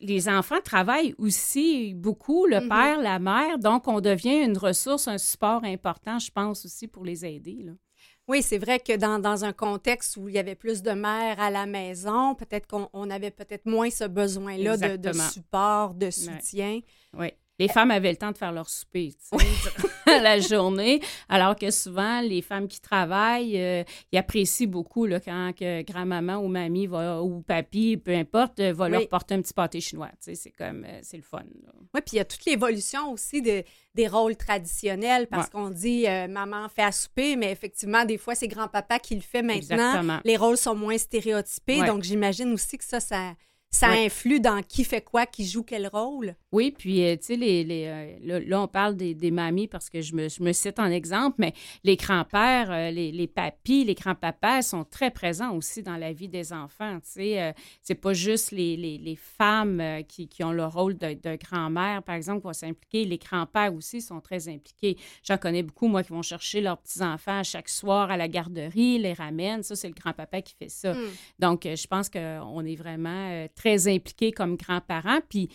les 0.01 0.29
enfants 0.29 0.61
travaillent 0.65 1.15
aussi 1.19 1.95
beaucoup, 1.95 2.47
le 2.47 2.61
Mhm. 2.61 2.69
père, 2.69 3.01
la 3.01 3.19
mère, 3.19 3.59
donc 3.59 3.89
on 3.89 4.01
devient 4.01 4.45
une 4.45 4.59
ressource, 4.59 5.09
un 5.09 5.19
support 5.19 5.65
important, 5.65 6.19
je 6.19 6.31
pense, 6.31 6.65
aussi 6.65 6.87
pour 6.89 7.05
les 7.05 7.25
aider. 7.25 7.59
Là. 7.65 7.73
Oui, 8.29 8.43
c'est 8.43 8.59
vrai 8.59 8.81
que 8.81 8.97
dans, 8.97 9.21
dans 9.21 9.45
un 9.45 9.53
contexte 9.53 10.17
où 10.17 10.29
il 10.29 10.35
y 10.35 10.39
avait 10.39 10.57
plus 10.57 10.83
de 10.83 10.91
mères 10.91 11.39
à 11.39 11.49
la 11.49 11.65
maison, 11.65 12.35
peut-être 12.35 12.67
qu'on 12.67 12.89
on 12.93 13.09
avait 13.09 13.31
peut-être 13.31 13.67
moins 13.67 13.89
ce 13.89 14.03
besoin-là 14.03 14.77
de, 14.77 14.97
de 14.97 15.13
support, 15.13 15.95
de 15.95 16.11
soutien. 16.11 16.81
Oui. 17.17 17.29
Les 17.59 17.69
femmes 17.69 17.91
avaient 17.91 18.11
le 18.11 18.17
temps 18.19 18.33
de 18.33 18.37
faire 18.37 18.53
leur 18.53 18.69
souper 18.69 19.13
tu 19.15 19.39
sais, 19.39 19.47
durant 20.07 20.21
la 20.23 20.39
journée, 20.41 21.01
alors 21.29 21.57
que 21.57 21.71
souvent, 21.71 22.21
les 22.21 22.43
femmes 22.43 22.69
qui 22.69 22.81
travaillent, 22.81 23.59
euh, 23.61 23.83
ils 24.13 24.19
apprécient 24.19 24.67
beaucoup 24.69 25.07
là, 25.07 25.21
quand 25.21 25.53
que 25.59 25.83
grand-maman 25.83 26.37
ou 26.37 26.49
mamie 26.49 26.87
va, 26.87 27.23
ou 27.23 27.41
papy, 27.41 27.97
peu 27.97 28.15
importe, 28.15 28.61
euh, 28.61 28.73
va 28.75 28.85
Oui. 28.87 28.91
leur 28.93 29.09
porter 29.09 29.35
un 29.35 29.41
petit 29.43 29.55
pâté 29.55 29.81
chinois. 29.81 30.09
tu 30.13 30.17
sais, 30.21 30.35
C'est 30.35 30.51
comme, 30.51 30.85
euh, 30.85 30.99
c'est 31.03 31.17
le 31.17 31.23
fun. 31.23 31.43
Oui, 31.95 32.01
puis 32.03 32.13
il 32.13 32.17
y 32.17 32.21
a 32.21 32.25
toute 32.27 32.45
l'évolution 32.45 33.11
aussi 33.13 33.41
de, 33.41 33.65
des 33.95 34.07
rôles 34.09 34.37
traditionnels 34.37 35.27
parce 35.27 35.47
Ouais. 35.47 35.53
qu'on 35.53 35.71
dit 35.71 36.07
euh, 36.07 36.29
maman 36.29 36.69
fait 36.69 36.83
à 36.83 36.93
souper, 36.93 37.37
mais 37.37 37.51
effectivement, 37.51 38.05
des 38.05 38.19
fois, 38.19 38.35
c'est 38.35 38.49
grand-papa 38.49 38.99
qui 38.99 39.15
le 39.15 39.21
fait 39.23 39.43
maintenant. 39.43 39.57
Exactement. 39.77 40.21
Les 40.25 40.37
rôles 40.37 40.59
sont 40.59 40.75
moins 40.75 40.99
stéréotypés, 40.99 41.81
Ouais. 41.81 41.87
donc 41.87 42.03
j'imagine 42.03 42.53
aussi 42.53 42.77
que 42.79 42.85
ça, 42.85 43.01
ça, 43.01 43.33
ça 43.71 43.89
influe 43.89 44.41
dans 44.41 44.63
qui 44.63 44.85
fait 44.85 45.01
quoi, 45.03 45.27
qui 45.27 45.45
joue 45.47 45.63
quel 45.63 45.89
rôle. 45.89 46.35
Oui, 46.57 46.71
puis, 46.71 47.05
euh, 47.05 47.17
tu 47.17 47.23
sais, 47.25 47.37
les, 47.37 47.65
les 47.65 47.85
euh, 47.87 48.41
là, 48.47 48.63
on 48.63 48.67
parle 48.67 48.97
des, 48.97 49.13
des, 49.13 49.31
mamies 49.31 49.69
parce 49.69 49.91
que 49.91 50.01
je 50.01 50.15
me, 50.15 50.31
je 50.31 50.43
me 50.43 50.53
cite 50.53 50.79
en 50.79 50.87
exemple, 50.87 51.37
mais 51.37 51.53
les 51.85 51.97
grands-pères, 51.97 52.71
euh, 52.71 52.91
les, 52.91 53.13
les 53.13 53.27
papis, 53.27 53.85
les 53.85 53.95
grands-papas 53.95 54.63
sont 54.63 54.83
très 54.83 55.11
présents 55.11 55.55
aussi 55.55 55.83
dans 55.83 55.99
la 55.99 56.15
vie 56.15 56.29
des 56.29 56.55
enfants. 56.55 56.97
Tu 57.01 57.21
sais, 57.21 57.55
c'est 57.83 57.95
pas 57.95 58.15
juste 58.15 58.53
les, 58.53 58.75
les 58.79 59.17
femmes 59.17 59.83
qui, 60.09 60.29
qui, 60.29 60.43
ont 60.45 60.53
le 60.53 60.65
rôle 60.65 60.97
de, 60.97 61.13
de 61.13 61.37
grand-mère, 61.37 62.03
par 62.03 62.15
exemple, 62.15 62.41
qui 62.41 62.47
vont 62.47 62.53
s'impliquer. 62.55 63.05
Les 63.05 63.19
grands-pères 63.19 63.75
aussi 63.75 64.01
sont 64.01 64.23
très 64.23 64.49
impliqués. 64.49 64.97
J'en 65.25 65.37
connais 65.37 65.63
beaucoup, 65.63 65.89
moi, 65.89 66.03
qui 66.03 66.13
vont 66.13 66.23
chercher 66.23 66.63
leurs 66.63 66.79
petits-enfants 66.79 67.43
chaque 67.43 67.69
soir 67.69 68.11
à 68.11 68.17
la 68.17 68.29
garderie, 68.29 68.99
les 68.99 69.13
ramènent. 69.13 69.63
Ça, 69.63 69.77
c'est 69.77 69.89
le 69.89 69.95
grand-papa 69.95 70.41
qui 70.41 70.55
fait 70.55 70.71
ça. 70.71 70.95
Hmm. 70.95 71.11
Donc, 71.39 71.65
je 71.65 71.87
pense 71.87 72.09
qu'on 72.09 72.65
est 72.65 72.77
vraiment 72.77 73.47
très 73.55 73.89
impliqués 73.89 74.33
comme 74.33 74.57
grands-parents. 74.57 75.21
Puis, 75.29 75.51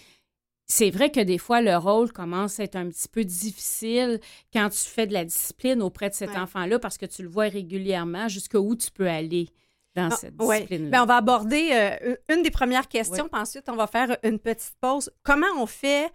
c'est 0.72 0.90
vrai 0.90 1.12
que 1.12 1.20
des 1.20 1.38
fois, 1.38 1.62
le 1.62 1.76
rôle 1.76 2.14
commence 2.14 2.62
à 2.62 2.64
être 2.64 2.78
un 2.78 2.88
petit 2.88 3.10
peu 3.10 3.26
difficile 3.26 4.22
quand 4.54 4.70
tu 4.70 4.86
fais 4.86 5.06
de 5.06 5.12
la 5.12 5.26
discipline 5.26 5.82
auprès 5.82 6.10
de 6.10 6.16
cet 6.16 6.30
enfant-là 6.30 6.80
parce 6.80 6.98
que 6.98 7.06
tu 7.06 7.24
le 7.24 7.28
vois 7.28 7.50
régulièrement 7.50 8.30
jusqu'où 8.30 8.74
tu 8.78 8.90
peux 8.90 9.10
aller 9.10 9.50
dans 9.96 10.08
ah, 10.10 10.16
cette 10.16 10.38
discipline-là. 10.38 10.90
Ben, 10.90 11.04
on 11.04 11.06
va 11.06 11.18
aborder 11.18 11.72
euh, 11.74 12.16
une 12.30 12.42
des 12.42 12.52
premières 12.52 12.88
questions, 12.88 13.28
puis 13.28 13.42
ensuite, 13.42 13.68
on 13.68 13.76
va 13.76 13.86
faire 13.86 14.18
une 14.24 14.40
petite 14.40 14.76
pause. 14.80 15.12
Comment 15.24 15.52
on 15.58 15.66
fait... 15.66 16.10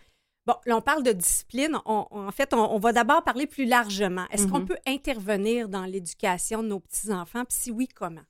Bon, 0.46 0.54
là, 0.64 0.78
on 0.78 0.80
parle 0.80 1.02
de 1.02 1.12
discipline. 1.12 1.76
en 1.84 2.30
fait, 2.32 2.54
on, 2.54 2.78
va 2.78 2.92
d'abord 2.94 3.24
parler 3.24 3.46
plus 3.46 3.66
largement. 3.66 4.24
Est-ce 4.30 4.46
qu'on 4.46 4.60
mm-hmm. 4.60 4.66
peut 4.66 4.78
intervenir 4.86 5.68
dans 5.68 5.84
l'éducation 5.84 6.62
de 6.62 6.68
nos 6.68 6.80
petits-enfants? 6.80 7.44
Puis 7.44 7.58
si 7.58 7.70
oui, 7.70 7.88
comment? 7.88 8.24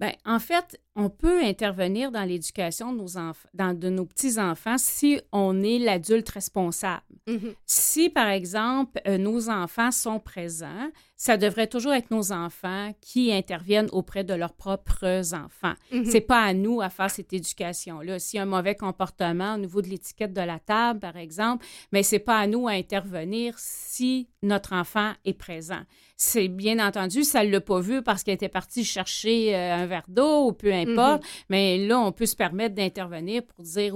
Bien, 0.00 0.12
en 0.24 0.38
fait, 0.38 0.80
on 0.98 1.10
peut 1.10 1.44
intervenir 1.44 2.10
dans 2.10 2.24
l'éducation 2.24 2.92
de 2.92 2.98
nos 2.98 3.16
enfants, 3.16 3.48
dans 3.54 3.72
de 3.72 3.88
nos 3.88 4.04
petits 4.04 4.40
enfants 4.40 4.78
si 4.78 5.20
on 5.30 5.62
est 5.62 5.78
l'adulte 5.78 6.28
responsable. 6.28 7.02
Mm-hmm. 7.28 7.54
Si 7.66 8.10
par 8.10 8.28
exemple 8.28 9.00
euh, 9.06 9.16
nos 9.16 9.48
enfants 9.48 9.92
sont 9.92 10.18
présents, 10.18 10.90
ça 11.16 11.36
devrait 11.36 11.68
toujours 11.68 11.92
être 11.92 12.10
nos 12.10 12.32
enfants 12.32 12.92
qui 13.00 13.32
interviennent 13.32 13.88
auprès 13.92 14.24
de 14.24 14.34
leurs 14.34 14.54
propres 14.54 15.34
enfants. 15.34 15.74
Mm-hmm. 15.92 16.10
C'est 16.10 16.20
pas 16.20 16.42
à 16.42 16.52
nous 16.52 16.80
à 16.80 16.90
faire 16.90 17.10
cette 17.10 17.32
éducation 17.32 18.00
là. 18.00 18.18
S'il 18.18 18.38
y 18.38 18.40
a 18.40 18.42
un 18.42 18.46
mauvais 18.46 18.74
comportement 18.74 19.54
au 19.54 19.58
niveau 19.58 19.82
de 19.82 19.88
l'étiquette 19.88 20.32
de 20.32 20.40
la 20.40 20.58
table 20.58 20.98
par 20.98 21.16
exemple, 21.16 21.64
mais 21.92 22.02
c'est 22.02 22.18
pas 22.18 22.38
à 22.38 22.48
nous 22.48 22.66
à 22.66 22.72
intervenir 22.72 23.54
si 23.56 24.28
notre 24.42 24.72
enfant 24.72 25.12
est 25.24 25.34
présent. 25.34 25.82
C'est 26.16 26.48
bien 26.48 26.84
entendu, 26.84 27.22
ça 27.22 27.44
l'a 27.44 27.60
pas 27.60 27.78
vu 27.78 28.02
parce 28.02 28.24
qu'elle 28.24 28.34
était 28.34 28.48
partie 28.48 28.84
chercher 28.84 29.54
euh, 29.54 29.74
un 29.76 29.86
verre 29.86 30.06
d'eau 30.08 30.48
ou 30.48 30.52
peu 30.52 30.72
importe 30.72 30.87
Mm-hmm. 30.96 31.22
Mais 31.48 31.78
là, 31.78 31.98
on 32.00 32.12
peut 32.12 32.26
se 32.26 32.36
permettre 32.36 32.74
d'intervenir 32.74 33.42
pour 33.42 33.62
dire 33.62 33.94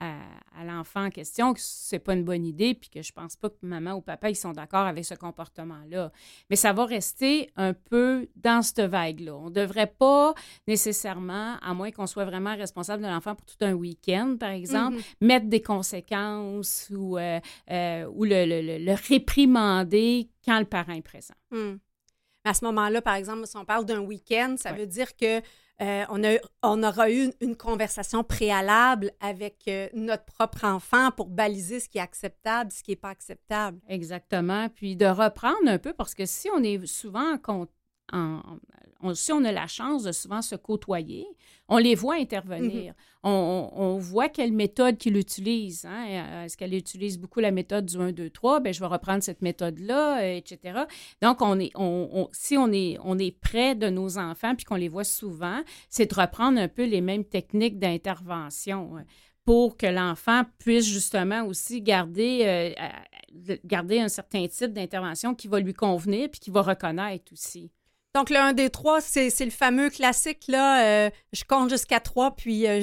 à, 0.00 0.64
l'enfant 0.64 1.06
en 1.06 1.10
question 1.10 1.54
que 1.54 1.60
c'est 1.62 1.98
pas 1.98 2.14
une 2.14 2.24
bonne 2.24 2.44
idée, 2.44 2.74
puis 2.74 2.90
que 2.90 3.02
je 3.02 3.12
pense 3.12 3.36
pas 3.36 3.48
que 3.48 3.56
maman 3.62 3.92
ou 3.92 4.00
papa 4.00 4.30
ils 4.30 4.36
sont 4.36 4.52
d'accord 4.52 4.86
avec 4.86 5.04
ce 5.04 5.14
comportement-là. 5.14 6.12
Mais 6.48 6.56
ça 6.56 6.72
va 6.72 6.84
rester 6.84 7.50
un 7.56 7.72
peu 7.72 8.28
dans 8.36 8.62
cette 8.62 8.80
vague-là. 8.80 9.34
On 9.36 9.50
devrait 9.50 9.86
pas 9.86 10.34
nécessairement, 10.66 11.56
à 11.62 11.74
moins 11.74 11.90
qu'on 11.90 12.06
soit 12.06 12.24
vraiment 12.24 12.56
responsable 12.56 13.02
de 13.02 13.08
l'enfant 13.08 13.34
pour 13.34 13.46
tout 13.46 13.62
un 13.64 13.72
week-end, 13.72 14.36
par 14.38 14.50
exemple, 14.50 14.96
mm-hmm. 14.98 15.26
mettre 15.26 15.46
des 15.46 15.62
conséquences 15.62 16.90
ou, 16.94 17.16
euh, 17.16 17.40
euh, 17.70 18.06
ou 18.14 18.24
le, 18.24 18.44
le, 18.78 19.08
réprimander 19.08 20.28
quand 20.44 20.58
le 20.58 20.66
parent 20.66 20.92
est 20.92 21.02
présent. 21.02 21.34
Mm. 21.50 21.76
À 22.44 22.54
ce 22.54 22.64
moment-là, 22.64 23.02
par 23.02 23.14
exemple, 23.14 23.46
si 23.46 23.56
on 23.56 23.66
parle 23.66 23.84
d'un 23.84 24.00
week-end, 24.00 24.56
ça 24.58 24.72
veut 24.72 24.86
dire 24.86 25.14
que 25.16 25.42
euh, 25.80 26.04
on, 26.10 26.22
a, 26.24 26.36
on 26.62 26.82
aura 26.82 27.10
eu 27.10 27.32
une, 27.40 27.56
conversation 27.56 28.22
préalable 28.22 29.12
avec 29.20 29.62
euh, 29.68 29.88
notre 29.94 30.24
propre 30.24 30.64
enfant 30.64 31.10
pour 31.10 31.28
baliser 31.28 31.80
ce 31.80 31.88
qui 31.88 31.98
est 31.98 32.02
acceptable, 32.02 32.70
ce 32.70 32.82
qui 32.82 32.90
n'est 32.90 32.96
pas 32.96 33.08
acceptable. 33.08 33.78
Exactement. 33.88 34.68
Puis 34.68 34.96
de 34.96 35.06
reprendre 35.06 35.66
un 35.66 35.78
peu, 35.78 35.94
parce 35.94 36.14
que 36.14 36.26
si 36.26 36.48
on 36.54 36.62
est 36.62 36.84
souvent 36.86 37.38
en, 37.48 37.66
en, 38.12 38.42
on, 39.02 39.14
si 39.14 39.32
on 39.32 39.44
a 39.44 39.52
la 39.52 39.66
chance 39.66 40.02
de 40.02 40.12
souvent 40.12 40.42
se 40.42 40.54
côtoyer, 40.54 41.26
on 41.68 41.78
les 41.78 41.94
voit 41.94 42.16
intervenir. 42.16 42.92
Mm-hmm. 42.92 43.70
on, 43.74 43.98
voit 43.98 44.28
quelle 44.28 44.52
méthode 44.52 44.98
qu'il 44.98 45.16
utilise. 45.16 45.84
Hein. 45.84 46.06
Euh, 46.08 46.44
est-ce 46.44 46.56
qu'elle 46.56 46.74
utilise 46.74 47.18
beaucoup 47.18 47.40
la 47.40 47.50
méthode 47.52 47.86
du 47.86 47.96
1, 47.96 48.12
2, 48.12 48.30
3? 48.30 48.60
Bien, 48.60 48.72
je 48.72 48.80
vais 48.80 48.86
reprendre 48.86 49.22
cette 49.22 49.42
méthode-là, 49.42 50.20
euh, 50.20 50.36
etc. 50.36 50.80
Donc, 51.22 51.40
on 51.40 51.58
est, 51.58 51.70
on, 51.74 52.28
si 52.32 52.56
on 52.56 52.72
est, 52.72 52.98
on 53.04 53.18
est 53.18 53.30
près 53.30 53.74
de 53.74 53.88
nos 53.88 54.18
enfants 54.18 54.54
puis 54.54 54.64
qu'on 54.64 54.76
les 54.76 54.88
voit 54.88 55.04
souvent, 55.04 55.62
c'est 55.88 56.10
de 56.10 56.14
reprendre 56.14 56.58
un 56.58 56.68
peu 56.68 56.84
les 56.84 57.00
mêmes 57.00 57.24
techniques 57.24 57.78
d'intervention 57.78 58.96
hein, 58.96 59.04
pour 59.44 59.76
que 59.76 59.86
l'enfant 59.86 60.42
puisse 60.58 60.86
justement 60.86 61.44
aussi 61.44 61.82
garder, 61.82 62.74
euh, 62.76 63.56
garder 63.64 64.00
un 64.00 64.08
certain 64.08 64.46
type 64.48 64.72
d'intervention 64.72 65.34
qui 65.34 65.48
va 65.48 65.60
lui 65.60 65.74
convenir 65.74 66.30
puis 66.30 66.40
qui 66.40 66.50
va 66.50 66.62
reconnaître 66.62 67.32
aussi. 67.32 67.70
Donc, 68.14 68.30
le 68.30 68.36
1 68.36 68.52
des 68.54 68.70
3, 68.70 69.00
c'est 69.00 69.44
le 69.44 69.50
fameux 69.50 69.88
classique, 69.88 70.44
là. 70.48 70.84
Euh, 70.84 71.10
je 71.32 71.44
compte 71.44 71.70
jusqu'à 71.70 72.00
3, 72.00 72.34
puis 72.34 72.66
euh, 72.66 72.82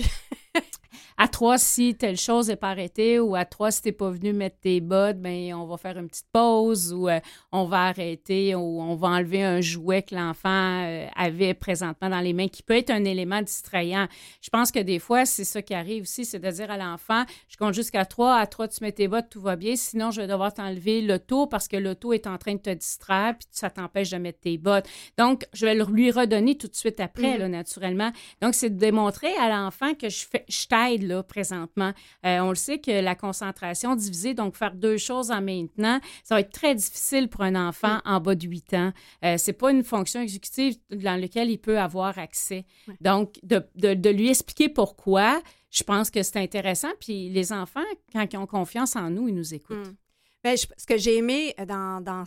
si 1.58 1.96
telle 1.96 2.18
chose 2.18 2.48
n'est 2.48 2.56
pas 2.56 2.70
arrêtée, 2.70 3.20
ou 3.20 3.36
à 3.36 3.46
trois, 3.46 3.72
si 3.72 3.82
tu 3.82 3.88
n'es 3.88 3.92
pas 3.92 4.10
venu 4.10 4.34
mettre 4.34 4.58
tes 4.60 4.82
bottes, 4.82 5.20
ben 5.20 5.54
on 5.54 5.66
va 5.66 5.78
faire 5.78 5.98
une 5.98 6.08
petite 6.08 6.28
pause, 6.32 6.94
ou 6.94 7.10
euh, 7.10 7.20
on 7.52 7.66
va 7.66 7.88
arrêter, 7.88 8.56
ou 8.56 8.82
on 8.82 8.96
va 8.96 9.10
enlever 9.10 9.44
un 9.44 9.62
jouet 9.62 10.04
que 10.04 10.16
l'enfant 10.16 10.84
euh, 10.86 11.08
avait 11.16 11.54
présentement 11.54 12.10
dans 12.10 12.20
les 12.20 12.34
mains, 12.34 12.48
qui 12.48 12.64
peut 12.64 12.78
être 12.78 12.92
un 12.92 13.04
élément 13.06 13.42
distrayant. 13.42 14.08
Je 14.42 14.50
pense 14.50 14.72
que 14.72 14.80
des 14.80 15.00
fois, 15.00 15.26
c'est 15.26 15.44
ça 15.44 15.62
qui 15.62 15.74
arrive 15.74 16.04
aussi, 16.04 16.26
c'est 16.26 16.40
de 16.40 16.50
dire 16.50 16.72
à 16.72 16.78
l'enfant, 16.78 17.24
je 17.48 17.58
compte 17.58 17.74
jusqu'à 17.74 18.06
trois, 18.06 18.36
à 18.38 18.48
trois, 18.48 18.68
tu 18.68 18.84
mets 18.84 18.92
tes 18.92 19.08
bottes, 19.08 19.28
tout 19.30 19.42
va 19.42 19.56
bien, 19.56 19.76
sinon 19.76 20.12
je 20.12 20.22
vais 20.22 20.28
devoir 20.28 20.54
t'enlever 20.54 21.02
l'auto 21.02 21.48
parce 21.48 21.68
que 21.68 21.78
l'auto 21.78 22.14
est 22.14 22.28
en 22.28 22.38
train 22.38 22.54
de 22.54 22.60
te 22.62 22.70
distraire, 22.70 23.36
puis 23.38 23.48
ça 23.52 23.70
t'empêche 23.70 24.10
de 24.10 24.18
mettre 24.18 24.40
tes 24.40 24.58
bottes. 24.58 24.88
Donc, 25.18 25.46
je 25.54 25.66
vais 25.66 25.76
lui 25.76 26.12
redonner 26.12 26.58
tout 26.58 26.68
de 26.68 26.76
suite 26.76 27.00
après, 27.00 27.36
mm. 27.36 27.40
là, 27.40 27.50
naturellement. 27.50 28.12
Donc, 28.42 28.54
c'est 28.54 28.70
de 28.70 28.78
démontrer 28.78 29.36
à 29.38 29.50
l'enfant 29.50 29.94
que 29.94 30.10
je, 30.10 30.26
fais, 30.26 30.46
je 30.48 30.68
t'aide 30.68 31.04
là, 31.04 31.24
présentement. 31.24 31.94
Euh, 32.26 32.40
on 32.40 32.50
le 32.50 32.56
sait 32.56 32.80
que 32.80 33.02
la 33.02 33.16
concentration 33.16 33.96
divisée, 33.96 34.34
donc 34.34 34.56
faire 34.56 34.74
deux 34.74 34.98
choses 34.98 35.32
en 35.32 35.42
même 35.42 35.70
temps, 35.70 36.00
ça 36.24 36.36
va 36.36 36.42
être 36.42 36.52
très 36.52 36.76
difficile 36.76 37.30
pour 37.30 37.42
un 37.42 37.56
enfant 37.56 38.00
en 38.06 38.20
bas 38.20 38.36
de 38.36 38.48
8 38.48 38.74
ans. 38.74 38.94
Euh, 39.24 39.36
c'est 39.38 39.54
pas 39.54 39.72
une 39.72 39.84
fonction 39.84 40.22
exécutive 40.22 40.76
dans 40.90 41.20
laquelle 41.20 41.50
il 41.50 41.58
peut 41.58 41.80
avoir 41.80 42.18
accès. 42.18 42.66
Donc, 43.02 43.40
de, 43.44 43.66
de, 43.76 44.10
lui 44.10 44.30
expliquer 44.30 44.70
pourquoi, 44.70 45.42
je 45.70 45.84
pense 45.84 46.10
que 46.10 46.24
c'est 46.24 46.38
intéressant. 46.38 46.90
Puis 47.00 47.30
les 47.30 47.52
enfants, 47.54 47.80
quand 48.14 48.26
ils 48.32 48.38
ont 48.38 48.48
confiance 48.48 48.96
en 48.96 49.10
nous, 49.10 49.28
ils 49.28 49.36
nous 49.36 49.54
écoutent. 49.54 49.88
Hmm. 49.88 49.96
Ben, 50.44 50.56
ce 50.56 50.86
que 50.86 50.98
j'ai 50.98 51.18
aimé 51.18 51.54
dans, 51.68 52.02
dans, 52.02 52.24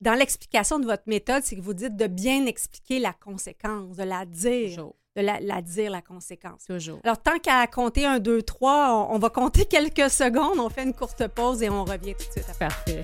dans 0.00 0.14
l'explication 0.14 0.80
de 0.80 0.84
votre 0.84 1.04
méthode, 1.06 1.42
c'est 1.44 1.54
que 1.54 1.60
vous 1.60 1.74
dites 1.74 1.96
de 1.96 2.06
bien 2.06 2.46
expliquer 2.46 2.98
la 2.98 3.12
conséquence, 3.12 3.96
de 3.96 4.02
la 4.02 4.26
dire 4.26 4.92
de 5.16 5.22
la, 5.22 5.62
dire, 5.62 5.90
la 5.90 6.02
conséquence. 6.02 6.64
Toujours. 6.66 6.98
Alors, 7.04 7.18
tant 7.18 7.38
qu'à 7.38 7.66
compter 7.66 8.06
un, 8.06 8.18
deux, 8.18 8.42
trois, 8.42 9.08
on, 9.10 9.16
on, 9.16 9.18
va 9.18 9.28
compter 9.28 9.64
quelques 9.70 10.10
secondes, 10.10 10.58
on 10.58 10.68
fait 10.68 10.84
une 10.84 10.94
courte 10.94 11.26
pause 11.28 11.62
et 11.62 11.70
on 11.70 11.84
revient 11.84 12.14
tout 12.14 12.26
de 12.26 12.42
suite. 12.42 12.58
Parfait. 12.58 13.02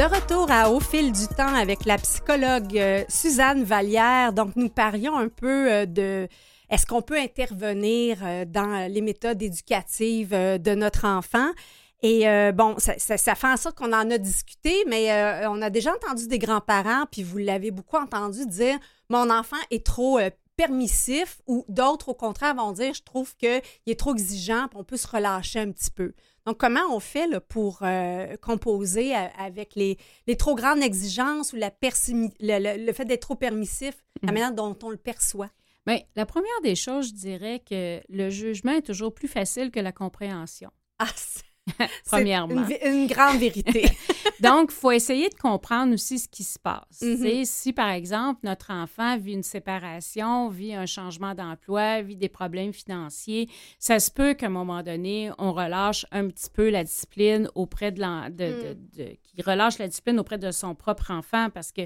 De 0.00 0.06
retour 0.06 0.50
à 0.50 0.70
Au 0.70 0.80
fil 0.80 1.12
du 1.12 1.28
temps 1.28 1.54
avec 1.54 1.84
la 1.84 1.98
psychologue 1.98 2.74
euh, 2.78 3.04
Suzanne 3.10 3.64
Vallière. 3.64 4.32
Donc, 4.32 4.56
nous 4.56 4.70
parions 4.70 5.14
un 5.18 5.28
peu 5.28 5.70
euh, 5.70 5.84
de 5.84 6.26
est-ce 6.70 6.86
qu'on 6.86 7.02
peut 7.02 7.18
intervenir 7.18 8.16
euh, 8.22 8.46
dans 8.46 8.88
les 8.90 9.02
méthodes 9.02 9.42
éducatives 9.42 10.30
de 10.30 10.74
notre 10.74 11.04
enfant? 11.04 11.50
Et 12.02 12.24
bon, 12.54 12.76
ça, 12.78 13.18
fait 13.18 13.46
en 13.46 13.58
sorte 13.58 13.76
qu'on 13.76 13.92
en 13.92 14.10
a 14.10 14.16
discuté, 14.16 14.74
mais 14.86 15.10
on 15.48 15.60
a 15.60 15.68
déjà 15.68 15.92
entendu 15.92 16.28
des 16.28 16.38
grands-parents, 16.38 17.04
puis 17.12 17.22
vous 17.22 17.36
l'avez 17.36 17.70
beaucoup 17.70 17.98
entendu 17.98 18.46
dire 18.46 18.78
mon 19.10 19.28
enfant 19.28 19.58
est 19.70 19.84
trop 19.84 20.18
permissif, 20.56 21.42
ou 21.46 21.66
d'autres, 21.68 22.08
au 22.08 22.14
contraire, 22.14 22.54
vont 22.54 22.72
dire 22.72 22.94
je 22.94 23.02
trouve 23.02 23.36
qu'il 23.36 23.60
est 23.86 23.98
trop 23.98 24.14
exigeant, 24.14 24.66
puis 24.68 24.78
on 24.80 24.84
peut 24.84 24.96
se 24.96 25.08
relâcher 25.08 25.58
un 25.58 25.70
petit 25.70 25.90
peu. 25.90 26.14
Donc, 26.46 26.58
comment 26.58 26.94
on 26.94 27.00
fait 27.00 27.28
pour 27.48 27.80
euh, 27.82 28.36
composer 28.40 29.14
avec 29.14 29.74
les, 29.74 29.98
trop 30.38 30.54
grandes 30.54 30.82
exigences 30.82 31.52
ou 31.52 31.56
la 31.56 31.70
le, 31.70 32.92
fait 32.92 33.04
d'être 33.04 33.22
trop 33.22 33.34
permissif, 33.34 33.94
la 34.22 34.28
mhm. 34.28 34.34
manière 34.34 34.52
dont 34.52 34.76
on 34.82 34.90
le 34.90 34.96
perçoit? 34.96 35.50
Bien, 35.86 35.98
la 36.16 36.26
première 36.26 36.60
des 36.62 36.74
choses, 36.74 37.08
je 37.08 37.14
dirais 37.14 37.62
que 37.68 38.00
le 38.08 38.30
jugement 38.30 38.72
est 38.72 38.82
toujours 38.82 39.14
plus 39.14 39.28
facile 39.28 39.70
que 39.70 39.80
la 39.80 39.92
compréhension. 39.92 40.70
Ah, 40.98 41.06
premièrement. 42.06 42.66
Une, 42.84 43.06
grande 43.06 43.38
vérité. 43.38 43.84
Donc, 44.40 44.70
il 44.72 44.74
faut 44.74 44.90
essayer 44.92 45.28
de 45.28 45.34
comprendre 45.34 45.94
aussi 45.94 46.18
ce 46.18 46.28
qui 46.28 46.44
se 46.44 46.58
passe. 46.58 47.02
Mhm. 47.02 47.44
Si, 47.44 47.72
par 47.72 47.90
exemple, 47.90 48.40
notre 48.44 48.72
enfant 48.72 49.16
vit 49.18 49.32
une 49.34 49.42
séparation, 49.42 50.48
vit 50.48 50.74
un 50.74 50.86
changement 50.86 51.34
d'emploi, 51.34 52.02
vit 52.02 52.16
des 52.16 52.28
problèmes 52.28 52.72
financiers, 52.72 53.48
ça 53.78 53.98
se 53.98 54.10
peut 54.10 54.34
qu'à 54.34 54.46
un 54.46 54.50
moment 54.50 54.82
donné, 54.82 55.30
on 55.38 55.52
relâche 55.52 56.06
un 56.12 56.28
petit 56.28 56.50
peu 56.50 56.70
la 56.70 56.84
discipline 56.84 57.48
auprès 57.54 57.92
de, 57.92 58.00
Mm. 58.00 58.30
de- 58.36 58.76
de- 58.96 59.16
qu'il 59.22 59.44
relâche 59.44 59.78
la 59.78 59.88
discipline 59.88 60.18
auprès 60.18 60.38
de 60.38 60.50
son 60.50 60.74
propre 60.74 61.10
enfant 61.10 61.48
parce 61.52 61.72
que 61.72 61.82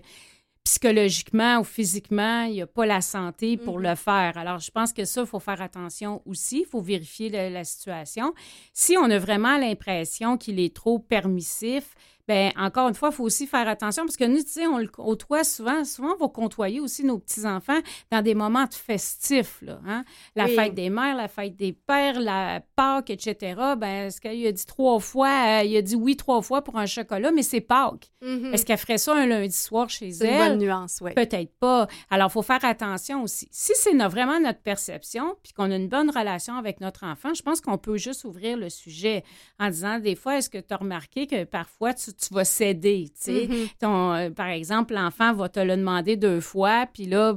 psychologiquement 0.65 1.59
ou 1.61 1.65
physiquement, 1.65 2.45
il 2.45 2.53
n'y 2.55 2.63
a 2.63 2.67
pas 2.67 2.87
la 2.87 3.01
santé 3.03 3.57
pour 3.59 3.77
Mhm. 3.79 3.83
le 3.91 3.95
faire. 3.95 4.39
Alors, 4.39 4.59
je 4.59 4.71
pense 4.71 4.93
que 4.93 5.05
ça, 5.05 5.21
il 5.21 5.27
faut 5.27 5.39
faire 5.39 5.61
attention 5.61 6.23
aussi. 6.25 6.61
Il 6.61 6.67
faut 6.67 6.81
vérifier 6.81 7.29
le- 7.29 7.53
la 7.53 7.65
situation. 7.65 8.33
Si 8.73 8.97
on 8.97 9.11
a 9.11 9.19
vraiment 9.19 9.59
l'impression 9.59 10.39
qu'il 10.39 10.59
est 10.59 10.75
trop 10.75 10.99
permissif, 10.99 11.95
ben 12.27 12.53
encore 12.57 12.89
une 12.89 12.95
fois, 12.95 13.11
il 13.11 13.15
faut 13.15 13.25
aussi 13.25 13.47
faire 13.47 13.69
attention 13.69 14.05
parce 14.05 14.17
que 14.17 14.25
nous, 14.25 14.43
tu 14.43 14.49
sais, 14.51 14.67
on 14.67 14.79
le 14.79 14.87
côtoie 14.89 15.45
souvent. 15.45 15.85
Souvent, 15.85 16.15
on 16.19 16.25
va 16.25 16.29
côtoyer 16.29 16.81
aussi 16.81 17.05
nos 17.05 17.19
petits-enfants 17.19 17.81
dans 18.11 18.23
des 18.23 18.35
moments 18.35 18.65
de 18.65 18.75
festifs, 18.75 19.59
là, 19.63 19.79
hein? 19.87 20.05
La 20.37 20.45
Oui. 20.45 20.55
fête 20.55 20.75
des 20.75 20.91
mères, 20.91 21.17
la 21.17 21.29
fête 21.29 21.57
des 21.57 21.73
pères, 21.73 22.21
la 22.21 22.61
Pâques, 22.77 23.11
etc. 23.11 23.55
Ben, 23.77 24.07
est-ce 24.07 24.21
qu'il 24.21 24.47
a 24.47 24.53
dit 24.53 24.67
trois 24.67 24.99
fois, 25.01 25.61
euh, 25.61 25.65
il 25.65 25.77
a 25.77 25.83
dit 25.83 25.97
oui 25.97 26.17
trois 26.17 26.41
fois 26.43 26.63
pour 26.63 26.77
un 26.79 26.87
chocolat, 26.87 27.31
mais 27.31 27.43
c'est 27.43 27.61
Pâques. 27.61 28.11
Mhm. 28.23 28.55
Est-ce 28.55 28.65
qu'elle 28.65 28.79
ferait 28.79 28.99
ça 28.99 29.15
un 29.15 29.27
lundi 29.27 29.53
soir 29.55 29.91
chez 29.91 30.11
C'est 30.13 30.27
une 30.27 30.33
elle? 30.33 30.51
bonne 30.53 30.59
nuance, 30.61 30.99
oui. 31.03 31.13
Peut-être 31.15 31.53
pas. 31.59 31.87
Alors, 32.11 32.29
il 32.31 32.33
faut 32.33 32.43
faire 32.43 32.65
attention 32.65 33.23
aussi. 33.23 33.49
Si 33.51 33.73
c'est 33.75 33.95
vraiment 34.09 34.41
notre 34.41 34.61
perception, 34.61 35.37
puis 35.43 35.53
qu'on 35.53 35.71
a 35.71 35.77
une 35.77 35.89
bonne 35.89 36.11
relation 36.11 36.57
avec 36.57 36.81
notre 36.81 37.05
enfant, 37.05 37.35
je 37.35 37.43
pense 37.43 37.61
qu'on 37.61 37.79
peut 37.79 37.97
juste 37.97 38.25
ouvrir 38.25 38.57
le 38.57 38.71
sujet 38.71 39.25
en 39.59 39.69
disant, 39.71 39.99
des 39.99 40.15
fois, 40.15 40.39
est-ce 40.39 40.51
que 40.51 40.59
tu 40.59 40.73
as 40.73 40.77
remarqué 40.77 41.27
que 41.27 41.45
parfois, 41.45 41.93
tu, 41.95 42.14
tu 42.17 42.33
vas 42.35 42.45
céder, 42.45 43.07
tu 43.09 43.15
sais? 43.33 43.47
Mhm. 43.49 43.67
Ton, 43.81 44.13
euh, 44.15 44.31
par 44.31 44.49
exemple, 44.49 44.95
l'enfant 44.95 45.33
va 45.33 45.49
te 45.49 45.61
le 45.61 45.77
demander 45.77 46.17
deux 46.17 46.41
fois, 46.41 46.87
puis 46.93 47.07
là, 47.07 47.37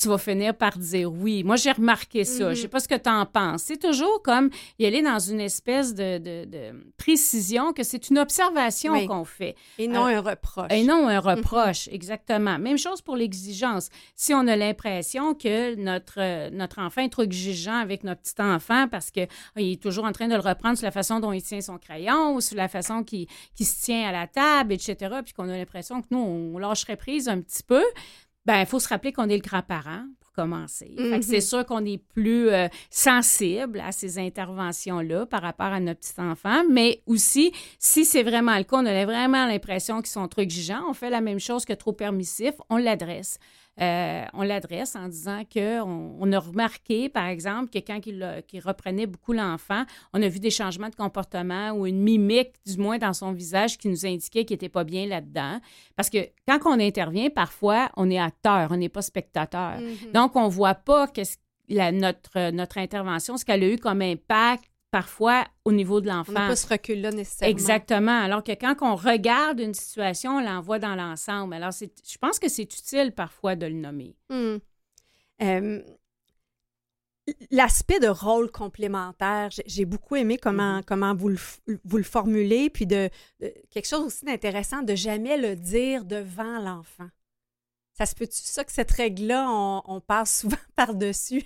tu 0.00 0.08
vas 0.08 0.16
finir 0.18 0.54
par 0.54 0.78
dire 0.78 1.12
oui. 1.12 1.44
Moi, 1.44 1.56
j'ai 1.56 1.72
remarqué 1.72 2.24
ça. 2.24 2.48
Mhm. 2.48 2.54
Je 2.54 2.62
sais 2.62 2.68
pas 2.68 2.80
ce 2.80 2.88
que 2.88 2.94
tu 2.96 3.10
en 3.10 3.26
penses. 3.26 3.64
C'est 3.64 3.76
toujours 3.76 4.22
comme 4.22 4.48
y 4.78 4.86
aller 4.86 5.02
dans 5.02 5.18
une 5.18 5.40
espèce 5.40 5.94
de, 5.94 6.16
de- 6.18 6.44
de 6.46 6.92
précision 6.96 7.72
que 7.74 7.82
c'est 7.82 8.08
une 8.08 8.18
observation 8.18 8.92
Oui. 8.92 9.06
qu'on 9.06 9.24
fait. 9.24 9.54
Et 9.78 9.88
non 9.88 10.06
un 10.06 10.20
reproche. 10.20 10.70
Et 10.72 10.84
non 10.84 11.06
un 11.08 11.18
reproche, 11.20 11.88
exactement. 11.92 12.58
Même 12.58 12.78
chose 12.78 13.02
pour 13.02 13.16
l'exigence. 13.16 13.88
Si 14.16 14.32
on 14.32 14.46
a 14.46 14.56
l'impression 14.56 15.34
que 15.34 15.74
notre, 15.74 16.14
euh, 16.18 16.48
notre 16.50 16.78
enfant 16.80 17.02
est 17.02 17.08
trop 17.10 17.22
exigeant 17.22 17.76
avec 17.80 18.04
notre 18.04 18.22
petit 18.22 18.40
enfant 18.40 18.86
parce 18.88 19.10
qu'il 19.10 19.26
est 19.56 19.82
toujours 19.82 20.04
en 20.04 20.12
train 20.12 20.28
de 20.28 20.34
le 20.34 20.40
reprendre 20.40 20.78
sur 20.78 20.86
la 20.86 20.92
façon 20.92 21.20
dont 21.20 21.32
il 21.32 21.42
tient 21.42 21.60
son 21.60 21.76
crayon 21.78 22.34
ou 22.34 22.40
sur 22.40 22.56
la 22.56 22.68
façon 22.68 23.02
qu'il 23.02 23.26
qu'il 23.54 23.66
se 23.66 23.84
tient 23.84 23.89
à 23.94 24.12
la 24.12 24.26
table, 24.26 24.72
etc., 24.72 24.96
puis 25.24 25.32
qu'on 25.34 25.48
a 25.48 25.56
l'impression 25.56 26.02
que 26.02 26.06
nous, 26.10 26.18
on 26.18 26.58
lâcherait 26.58 26.96
prise 26.96 27.28
un 27.28 27.40
petit 27.40 27.62
peu, 27.62 27.82
ben 28.46 28.60
il 28.60 28.66
faut 28.66 28.80
se 28.80 28.88
rappeler 28.88 29.12
qu'on 29.12 29.28
est 29.28 29.36
le 29.36 29.42
grand-parent 29.42 30.04
pour 30.18 30.32
commencer. 30.32 30.94
Que 30.96 31.16
Mhm. 31.16 31.22
c'est 31.22 31.40
sûr 31.40 31.66
qu'on 31.66 31.84
est 31.84 31.98
plus 32.14 32.48
euh, 32.48 32.68
sensible 32.88 33.80
à 33.80 33.92
ces 33.92 34.18
interventions-là 34.18 35.26
par 35.26 35.42
rapport 35.42 35.66
à 35.66 35.80
notre 35.80 36.00
petit 36.00 36.20
enfant, 36.20 36.62
mais 36.70 37.02
aussi, 37.06 37.52
si 37.78 38.04
c'est 38.04 38.22
vraiment 38.22 38.56
le 38.56 38.64
cas, 38.64 38.76
on 38.78 38.86
a 38.86 39.04
vraiment 39.04 39.46
l'impression 39.46 39.98
qu'ils 40.00 40.10
sont 40.10 40.26
trop 40.28 40.40
exigeants, 40.42 40.84
on 40.88 40.94
fait 40.94 41.10
la 41.10 41.20
même 41.20 41.40
chose 41.40 41.64
que 41.64 41.72
trop 41.72 41.92
permissif, 41.92 42.54
on 42.70 42.76
l'adresse. 42.76 43.38
Euh, 43.80 44.24
on 44.34 44.42
l'adresse 44.42 44.94
en 44.94 45.08
disant 45.08 45.42
qu'on 45.52 46.16
on 46.20 46.32
a 46.32 46.38
remarqué, 46.38 47.08
par 47.08 47.26
exemple, 47.26 47.70
que 47.70 47.78
quand 47.78 47.98
il, 48.06 48.22
reprenait 48.64 49.06
beaucoup 49.06 49.32
l'enfant, 49.32 49.84
on 50.12 50.22
a 50.22 50.28
vu 50.28 50.38
des 50.38 50.50
changements 50.50 50.88
de 50.90 50.94
comportement 50.96 51.70
ou 51.72 51.86
une 51.86 52.00
mimique, 52.00 52.52
du 52.66 52.76
moins 52.76 52.98
dans 52.98 53.12
son 53.14 53.32
visage, 53.32 53.78
qui 53.78 53.88
nous 53.88 54.04
indiquait 54.06 54.44
qu'il 54.44 54.54
n'était 54.54 54.68
pas 54.68 54.84
bien 54.84 55.06
là-dedans. 55.06 55.60
Parce 55.96 56.10
que 56.10 56.18
quand 56.46 56.58
on 56.66 56.78
intervient, 56.78 57.30
parfois, 57.30 57.90
on 57.96 58.10
est 58.10 58.18
acteur, 58.20 58.68
on 58.70 58.76
n'est 58.76 58.88
pas 58.88 59.02
spectateur. 59.02 59.78
Mhm. 59.80 60.12
Donc, 60.12 60.36
on 60.36 60.44
ne 60.44 60.50
voit 60.50 60.74
pas 60.74 61.06
qu'est-ce- 61.08 61.38
la- 61.68 61.92
notre, 61.92 62.50
notre 62.50 62.78
intervention, 62.78 63.36
ce 63.36 63.44
qu'elle 63.44 63.62
a 63.64 63.68
eu 63.68 63.76
comme 63.78 64.02
impact 64.02 64.64
parfois 64.90 65.46
au 65.64 65.72
niveau 65.72 66.00
de 66.00 66.08
On 66.08 66.12
n'a 66.12 66.16
l'enfant. 66.18 66.32
pas 66.34 66.56
ce 66.56 66.66
recul-là 66.66 67.10
nécessairement. 67.12 67.50
Exactement. 67.50 68.18
Alors 68.20 68.42
que 68.42 68.52
quand 68.52 68.74
on 68.82 68.96
regarde 68.96 69.60
une 69.60 69.74
situation, 69.74 70.36
on 70.36 70.40
l'envoie 70.40 70.78
dans 70.78 70.94
l'ensemble. 70.94 71.54
Alors, 71.54 71.70
je 71.72 72.18
pense 72.18 72.38
que 72.38 72.48
c'est 72.48 72.62
utile 72.64 73.12
parfois 73.12 73.54
de 73.56 73.66
le 73.66 73.74
nommer. 73.74 74.16
Hmm. 74.30 74.56
Euh, 75.42 75.82
L'aspect 77.52 78.00
de 78.00 78.08
rôle 78.08 78.50
complémentaire, 78.50 79.50
j'ai- 79.66 79.84
beaucoup 79.84 80.16
aimé 80.16 80.36
comment, 80.36 80.76
Mhm. 80.78 80.84
comment 80.84 81.14
vous, 81.14 81.28
le, 81.28 81.38
vous 81.84 81.96
le 81.96 82.02
formulez, 82.02 82.70
puis 82.70 82.86
de, 82.86 83.08
de- 83.38 83.54
quelque 83.70 83.86
chose 83.86 84.00
aussi 84.04 84.24
d'intéressant, 84.24 84.82
de 84.82 84.96
jamais 84.96 85.36
le 85.36 85.54
dire 85.54 86.04
devant 86.04 86.58
l'enfant. 86.58 87.08
Ça 87.92 88.06
se 88.06 88.16
peut-tu 88.16 88.40
ça 88.42 88.64
que 88.64 88.72
cette 88.72 88.90
règle-là, 88.90 89.46
on, 89.48 89.82
on 89.84 90.00
passe 90.00 90.40
souvent 90.40 90.56
par-dessus? 90.74 91.44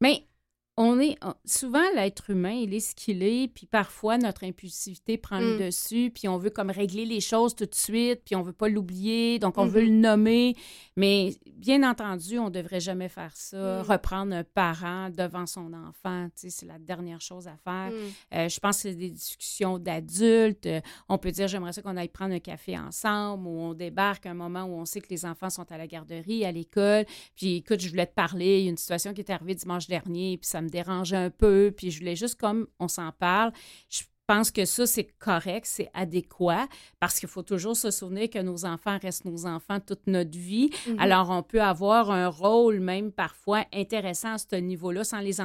Mais 0.00 0.28
on 0.78 1.00
est 1.00 1.16
souvent 1.46 1.82
l'être 1.94 2.28
humain, 2.30 2.50
il 2.52 2.74
est 2.74 2.80
ce 2.80 2.94
qu'il 2.94 3.22
est, 3.22 3.48
puis 3.48 3.64
parfois 3.66 4.18
notre 4.18 4.44
impulsivité 4.44 5.16
prend 5.16 5.38
le 5.40 5.56
Mm. 5.56 5.58
dessus, 5.66 6.10
puis 6.14 6.28
on 6.28 6.36
veut 6.36 6.50
comme 6.50 6.68
régler 6.70 7.06
les 7.06 7.20
choses 7.20 7.54
tout 7.54 7.64
de 7.64 7.74
suite, 7.74 8.20
puis 8.26 8.36
on 8.36 8.42
veut 8.42 8.52
pas 8.52 8.68
l'oublier, 8.68 9.38
donc 9.38 9.56
on 9.56 9.64
veut 9.66 9.82
le 9.84 9.90
nommer. 9.90 10.54
Mais 10.96 11.34
bien 11.54 11.82
entendu, 11.88 12.38
on 12.38 12.50
devrait 12.50 12.80
jamais 12.80 13.08
faire 13.08 13.34
ça, 13.34 13.82
Mm. 13.82 13.90
reprendre 13.90 14.34
un 14.34 14.44
parent 14.44 15.08
devant 15.10 15.46
son 15.46 15.72
enfant, 15.72 16.28
c'est 16.34 16.66
la 16.66 16.78
dernière 16.78 17.20
chose 17.22 17.48
à 17.48 17.56
faire. 17.56 17.90
Hmm. 17.90 18.34
Euh, 18.34 18.48
je 18.48 18.60
pense 18.60 18.76
que 18.76 18.82
c'est 18.82 18.94
des 18.94 19.10
discussions 19.10 19.78
d'adultes. 19.78 20.66
Euh, 20.66 20.80
on 21.08 21.16
peut 21.16 21.30
dire, 21.30 21.48
j'aimerais 21.48 21.72
ça 21.72 21.80
qu'on 21.82 21.96
aille 21.96 22.08
prendre 22.08 22.34
un 22.34 22.38
café 22.38 22.78
ensemble, 22.78 23.46
ou 23.46 23.50
on 23.50 23.72
débarque 23.74 24.26
à 24.26 24.30
un 24.30 24.34
moment 24.34 24.64
où 24.64 24.74
on 24.74 24.84
sait 24.84 25.00
que 25.00 25.08
les 25.08 25.24
enfants 25.24 25.48
sont 25.50 25.70
à 25.72 25.78
la 25.78 25.86
garderie, 25.86 26.44
à 26.44 26.52
l'école. 26.52 27.04
Puis, 27.34 27.56
écoute, 27.56 27.80
je 27.80 27.88
voulais 27.88 28.06
te 28.06 28.14
parler. 28.14 28.58
Il 28.60 28.64
y 28.64 28.66
a 28.66 28.70
une 28.70 28.76
situation 28.76 29.14
qui 29.14 29.20
est 29.22 29.30
arrivée 29.30 29.54
dimanche 29.54 29.86
dernier, 29.86 30.36
puis 30.36 30.48
ça 30.48 30.60
me 30.60 30.65
dérangeait 30.68 31.16
un 31.16 31.30
peu. 31.30 31.72
Puis, 31.76 31.90
je 31.90 32.00
voulais 32.00 32.16
juste 32.16 32.36
comme 32.36 32.66
on 32.78 32.88
s'en 32.88 33.12
parle. 33.12 33.52
Je 33.88 34.02
pense 34.26 34.50
que 34.50 34.64
ça, 34.64 34.86
c'est 34.86 35.08
correct, 35.18 35.66
c'est 35.66 35.90
adéquat, 35.94 36.66
parce 37.00 37.18
qu'il 37.20 37.28
faut 37.28 37.42
toujours 37.42 37.76
se 37.76 37.90
souvenir 37.90 38.28
que 38.30 38.40
nos 38.40 38.64
enfants 38.64 38.98
restent 39.00 39.24
nos 39.24 39.46
enfants 39.46 39.80
toute 39.80 40.06
notre 40.06 40.36
vie. 40.36 40.70
Mhm. 40.88 40.96
Alors, 40.98 41.30
on 41.30 41.42
peut 41.42 41.62
avoir 41.62 42.10
un 42.10 42.28
rôle 42.28 42.80
même 42.80 43.12
parfois 43.12 43.64
intéressant 43.72 44.34
à 44.34 44.38
ce 44.38 44.56
niveau-là 44.56 45.04
sans 45.04 45.20
les 45.20 45.40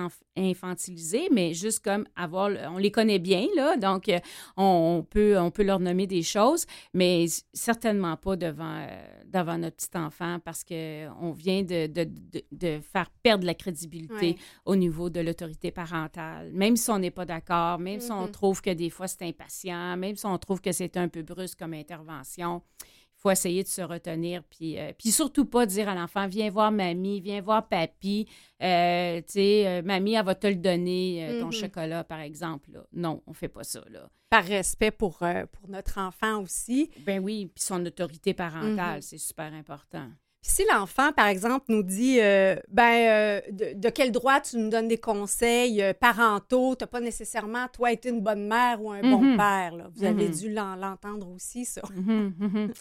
infantiliser, 0.52 1.30
mais 1.32 1.54
juste 1.54 1.84
comme 1.84 2.06
avoir, 2.16 2.50
on 2.74 2.78
les 2.78 2.92
connaît 2.92 3.20
bien, 3.20 3.48
là, 3.56 3.78
donc 3.78 4.10
euh, 4.10 4.20
on, 4.58 4.98
on 5.00 5.04
peut, 5.04 5.38
on 5.40 5.52
peut 5.52 5.64
leur 5.64 5.80
nommer 5.80 6.08
des 6.08 6.24
choses, 6.24 6.66
mais 6.94 7.26
certainement 7.54 8.18
pas 8.18 8.36
devant, 8.36 8.78
euh, 8.82 9.02
devant 9.26 9.58
notre 9.58 9.78
petit 9.78 9.98
enfant 9.98 10.40
parce 10.44 10.64
qu'on 10.64 11.32
vient 11.32 11.64
de, 11.64 11.88
de, 11.88 12.04
de- 12.06 12.44
de 12.52 12.80
faire 12.82 13.10
perdre 13.24 13.46
la 13.46 13.54
crédibilité 13.54 14.02
Ouais. 14.12 14.36
au 14.66 14.76
niveau 14.76 15.10
de 15.10 15.20
l'autorité 15.22 15.72
parentale. 15.72 16.52
Même 16.54 16.76
si 16.76 16.90
on 16.90 17.00
n'est 17.00 17.12
pas 17.12 17.26
d'accord, 17.26 17.80
même 17.80 18.00
si 18.00 18.12
on 18.12 18.24
Mhm. 18.26 18.32
trouve 18.32 18.62
que 18.62 18.71
des 18.74 18.90
fois 18.90 19.08
c'est 19.08 19.24
impatient, 19.24 19.96
même 19.98 20.16
si 20.16 20.26
on 20.26 20.38
trouve 20.38 20.62
que 20.62 20.72
c'est 20.72 20.98
un 20.98 21.08
peu 21.08 21.22
brusque 21.24 21.60
comme 21.60 21.74
intervention, 21.74 22.62
il 22.84 23.22
faut 23.22 23.30
essayer 23.32 23.62
de 23.64 23.68
se 23.68 23.82
retenir. 23.82 24.44
Puis, 24.44 24.80
euh, 24.80 24.94
puis 24.98 25.12
surtout 25.12 25.46
pas 25.46 25.66
dire 25.68 25.88
à 25.88 25.94
l'enfant, 25.96 26.28
viens 26.28 26.50
voir 26.50 26.72
mamie, 26.72 27.22
viens 27.22 27.40
voir 27.42 27.68
papy, 27.68 28.28
euh, 28.64 29.18
tu 29.22 29.34
sais, 29.34 29.68
euh, 29.68 29.82
mamie, 29.84 30.14
elle 30.16 30.26
va 30.26 30.34
te 30.34 30.48
le 30.48 30.56
donner, 30.56 31.38
ton 31.40 31.46
Mhm. 31.48 31.52
chocolat, 31.52 32.04
par 32.04 32.20
exemple. 32.20 32.72
là. 32.72 32.84
Non, 32.94 33.22
on 33.28 33.34
fait 33.34 33.48
pas 33.50 33.64
ça, 33.64 33.84
là. 33.90 34.10
Par 34.30 34.44
respect 34.46 34.92
pour, 34.92 35.18
pour 35.20 35.70
notre 35.70 36.00
enfant 36.00 36.42
aussi. 36.42 36.90
Ben 37.02 37.22
oui, 37.24 37.48
puis 37.54 37.64
son 37.64 37.86
autorité 37.86 38.34
parentale, 38.34 38.96
Mhm. 38.96 39.02
c'est 39.02 39.18
super 39.20 39.54
important. 39.54 40.08
Puis 40.42 40.52
si 40.52 40.64
l'enfant, 40.74 41.12
par 41.14 41.28
exemple, 41.28 41.66
nous 41.70 41.84
dit 41.84 42.20
euh, 42.20 42.56
ben 42.68 42.84
euh, 43.10 43.42
de, 43.52 43.74
de 43.80 43.90
quel 43.90 44.12
droit 44.12 44.42
tu 44.42 44.58
nous 44.58 44.70
donnes 44.70 44.88
des 44.88 44.98
conseils 45.00 45.82
euh, 45.84 45.94
parentaux, 45.94 46.76
tu 46.76 46.84
n'as 46.84 46.88
pas 46.88 47.00
nécessairement, 47.00 47.68
toi, 47.68 47.92
été 47.92 48.10
une 48.10 48.22
bonne 48.22 48.48
mère 48.48 48.82
ou 48.84 48.92
un 48.92 49.02
bon 49.02 49.22
Mhm. 49.22 49.38
père. 49.38 49.76
là. 49.76 49.90
Vous 49.94 50.04
avez 50.04 50.30
Mhm. 50.30 50.36
dû 50.36 50.52
l'en- 50.54 50.76
l'entendre 50.76 51.30
aussi, 51.30 51.66
ça. 51.66 51.82
Mhm, 51.96 52.34
mhm. 52.40 52.74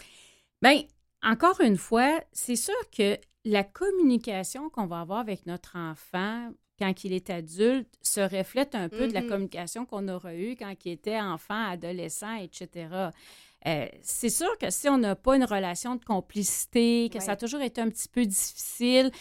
Ben, 0.63 0.79
encore 1.23 1.61
une 1.61 1.77
fois, 1.77 2.19
c'est 2.31 2.55
sûr 2.55 2.73
que 2.95 3.17
la 3.45 3.63
communication 3.63 4.69
qu'on 4.71 4.87
va 4.87 5.01
avoir 5.01 5.19
avec 5.19 5.45
notre 5.45 5.75
enfant 5.77 6.49
quand 6.79 7.03
il 7.03 7.13
est 7.13 7.29
adulte 7.29 7.87
se 8.01 8.21
reflète 8.21 8.73
un 8.73 8.89
peu 8.89 9.07
de 9.07 9.13
la 9.13 9.21
communication 9.21 9.85
qu'on 9.85 10.07
aura 10.07 10.33
eue 10.33 10.55
quand 10.57 10.73
il 10.83 10.93
était 10.93 11.19
enfant, 11.19 11.69
adolescent, 11.69 12.35
etc. 12.37 12.87
Euh, 13.67 13.85
c'est 14.01 14.29
sûr 14.29 14.57
que 14.57 14.69
si 14.69 14.89
on 14.89 14.97
n'a 14.97 15.15
pas 15.15 15.35
une 15.35 15.43
relation 15.45 15.95
de 15.95 16.03
complicité, 16.03 17.09
que 17.11 17.19
Ouais. 17.19 17.23
ça 17.23 17.33
a 17.33 17.35
toujours 17.35 17.61
été 17.61 17.79
un 17.81 17.89
petit 17.89 18.07
peu 18.09 18.25
difficile, 18.25 19.11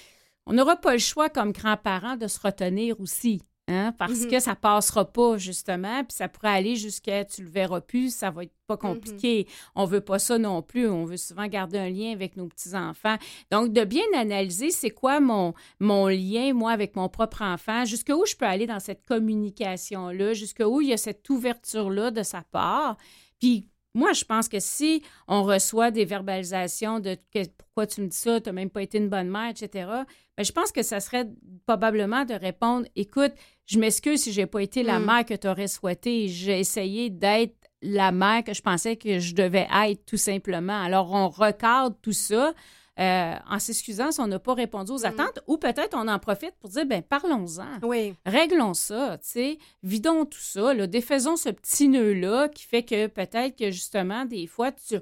on 0.46 0.53
n'aura 0.55 0.76
pas 0.76 0.92
le 0.92 0.98
choix 0.98 1.29
comme 1.29 1.53
grands-parents 1.53 2.16
de 2.16 2.26
se 2.26 2.40
retenir 2.40 2.98
aussi. 3.00 3.42
Hein, 3.72 3.92
parce 3.96 4.26
que 4.26 4.40
ça 4.40 4.57
passera 4.57 5.05
pas, 5.05 5.38
justement, 5.38 6.03
puis 6.03 6.12
ça 6.16 6.26
pourrait 6.26 6.48
aller 6.48 6.74
jusqu'à 6.74 7.24
tu 7.24 7.44
le 7.44 7.48
verras 7.48 7.81
plus, 7.81 8.12
ça 8.12 8.33
va 8.33 8.42
être 8.42 8.55
pas 8.66 8.76
compliqué. 8.76 9.46
On 9.76 9.85
veut 9.85 10.00
pas 10.00 10.18
ça 10.18 10.38
non 10.38 10.61
plus. 10.61 10.88
On 10.88 11.05
veut 11.05 11.16
souvent 11.18 11.46
garder 11.46 11.79
un 11.79 11.88
lien 11.88 12.11
avec 12.11 12.37
nos 12.37 12.48
petits-enfants. 12.48 13.14
Donc, 13.53 13.72
de 13.72 13.85
bien 13.85 14.03
analyser 14.16 14.72
c'est 14.72 14.90
quoi 14.90 15.20
mon, 15.20 15.55
mon 15.79 16.09
lien, 16.09 16.53
moi, 16.53 16.72
avec 16.72 16.96
mon 16.96 17.09
propre 17.09 17.42
enfant, 17.42 17.85
jusqu'où 17.85 18.24
je 18.26 18.35
peux 18.35 18.44
aller 18.46 18.66
dans 18.66 18.81
cette 18.81 19.07
communication-là, 19.07 20.33
jusqu'où 20.35 20.81
il 20.81 20.88
y 20.88 20.92
a 20.92 20.96
cette 20.96 21.29
ouverture-là 21.31 22.11
de 22.11 22.24
sa 22.24 22.42
part. 22.42 22.96
Puis, 23.38 23.68
moi, 23.94 24.12
je 24.12 24.24
pense 24.24 24.48
que 24.48 24.61
si 24.61 25.03
on 25.26 25.42
reçoit 25.42 25.90
des 25.90 26.05
verbalisations 26.05 27.00
de 27.00 27.16
pourquoi 27.59 27.87
tu 27.87 28.03
me 28.03 28.07
dis 28.07 28.16
ça, 28.16 28.40
tu 28.40 28.48
n'as 28.48 28.53
même 28.53 28.70
pas 28.70 28.83
été 28.83 28.98
une 28.98 29.09
bonne 29.09 29.29
mère, 29.29 29.50
etc., 29.50 29.68
bien, 29.74 30.07
je 30.38 30.53
pense 30.53 30.70
que 30.70 30.83
ça 30.83 31.00
serait 31.00 31.29
probablement 31.66 32.24
de 32.24 32.35
répondre 32.35 32.87
écoute, 32.94 33.33
je 33.66 33.79
m'excuse 33.79 34.22
si 34.22 34.33
je 34.33 34.40
n'ai 34.40 34.46
pas 34.46 34.62
été 34.62 34.83
la 34.83 34.98
mm. 34.98 35.05
mère 35.05 35.24
que 35.24 35.35
tu 35.35 35.46
aurais 35.48 35.68
souhaité. 35.68 36.29
J'ai 36.29 36.59
essayé 36.59 37.11
d'être 37.11 37.57
la 37.83 38.12
mère 38.12 38.44
que 38.44 38.55
je 38.55 38.62
pensais 38.62 38.96
que 38.96 39.18
je 39.18 39.35
devais 39.35 39.66
être, 39.87 40.05
tout 40.07 40.16
simplement. 40.16 40.81
Alors, 40.83 41.12
on 41.12 41.29
recadre 41.29 41.96
tout 42.03 42.12
ça. 42.12 42.53
Euh, 43.00 43.34
en 43.48 43.58
s'excusant 43.58 44.12
si 44.12 44.20
on 44.20 44.26
n'a 44.26 44.38
pas 44.38 44.52
répondu 44.52 44.92
aux 44.92 44.98
mm. 44.98 45.06
attentes, 45.06 45.40
ou 45.46 45.56
peut-être 45.56 45.94
on 45.96 46.06
en 46.06 46.18
profite 46.18 46.52
pour 46.60 46.68
dire, 46.68 46.84
ben 46.84 47.02
parlons-en. 47.02 47.78
Oui. 47.82 48.14
Réglons 48.26 48.74
ça, 48.74 49.16
tu 49.18 49.28
sais. 49.28 49.58
Vidons 49.82 50.26
tout 50.26 50.38
ça, 50.38 50.74
là, 50.74 50.86
défaisons 50.86 51.36
ce 51.36 51.48
petit 51.48 51.88
nœud-là 51.88 52.48
qui 52.48 52.64
fait 52.64 52.82
que 52.82 53.06
peut-être 53.06 53.56
que 53.56 53.70
justement, 53.70 54.26
des 54.26 54.46
fois, 54.46 54.70
tu, 54.72 54.96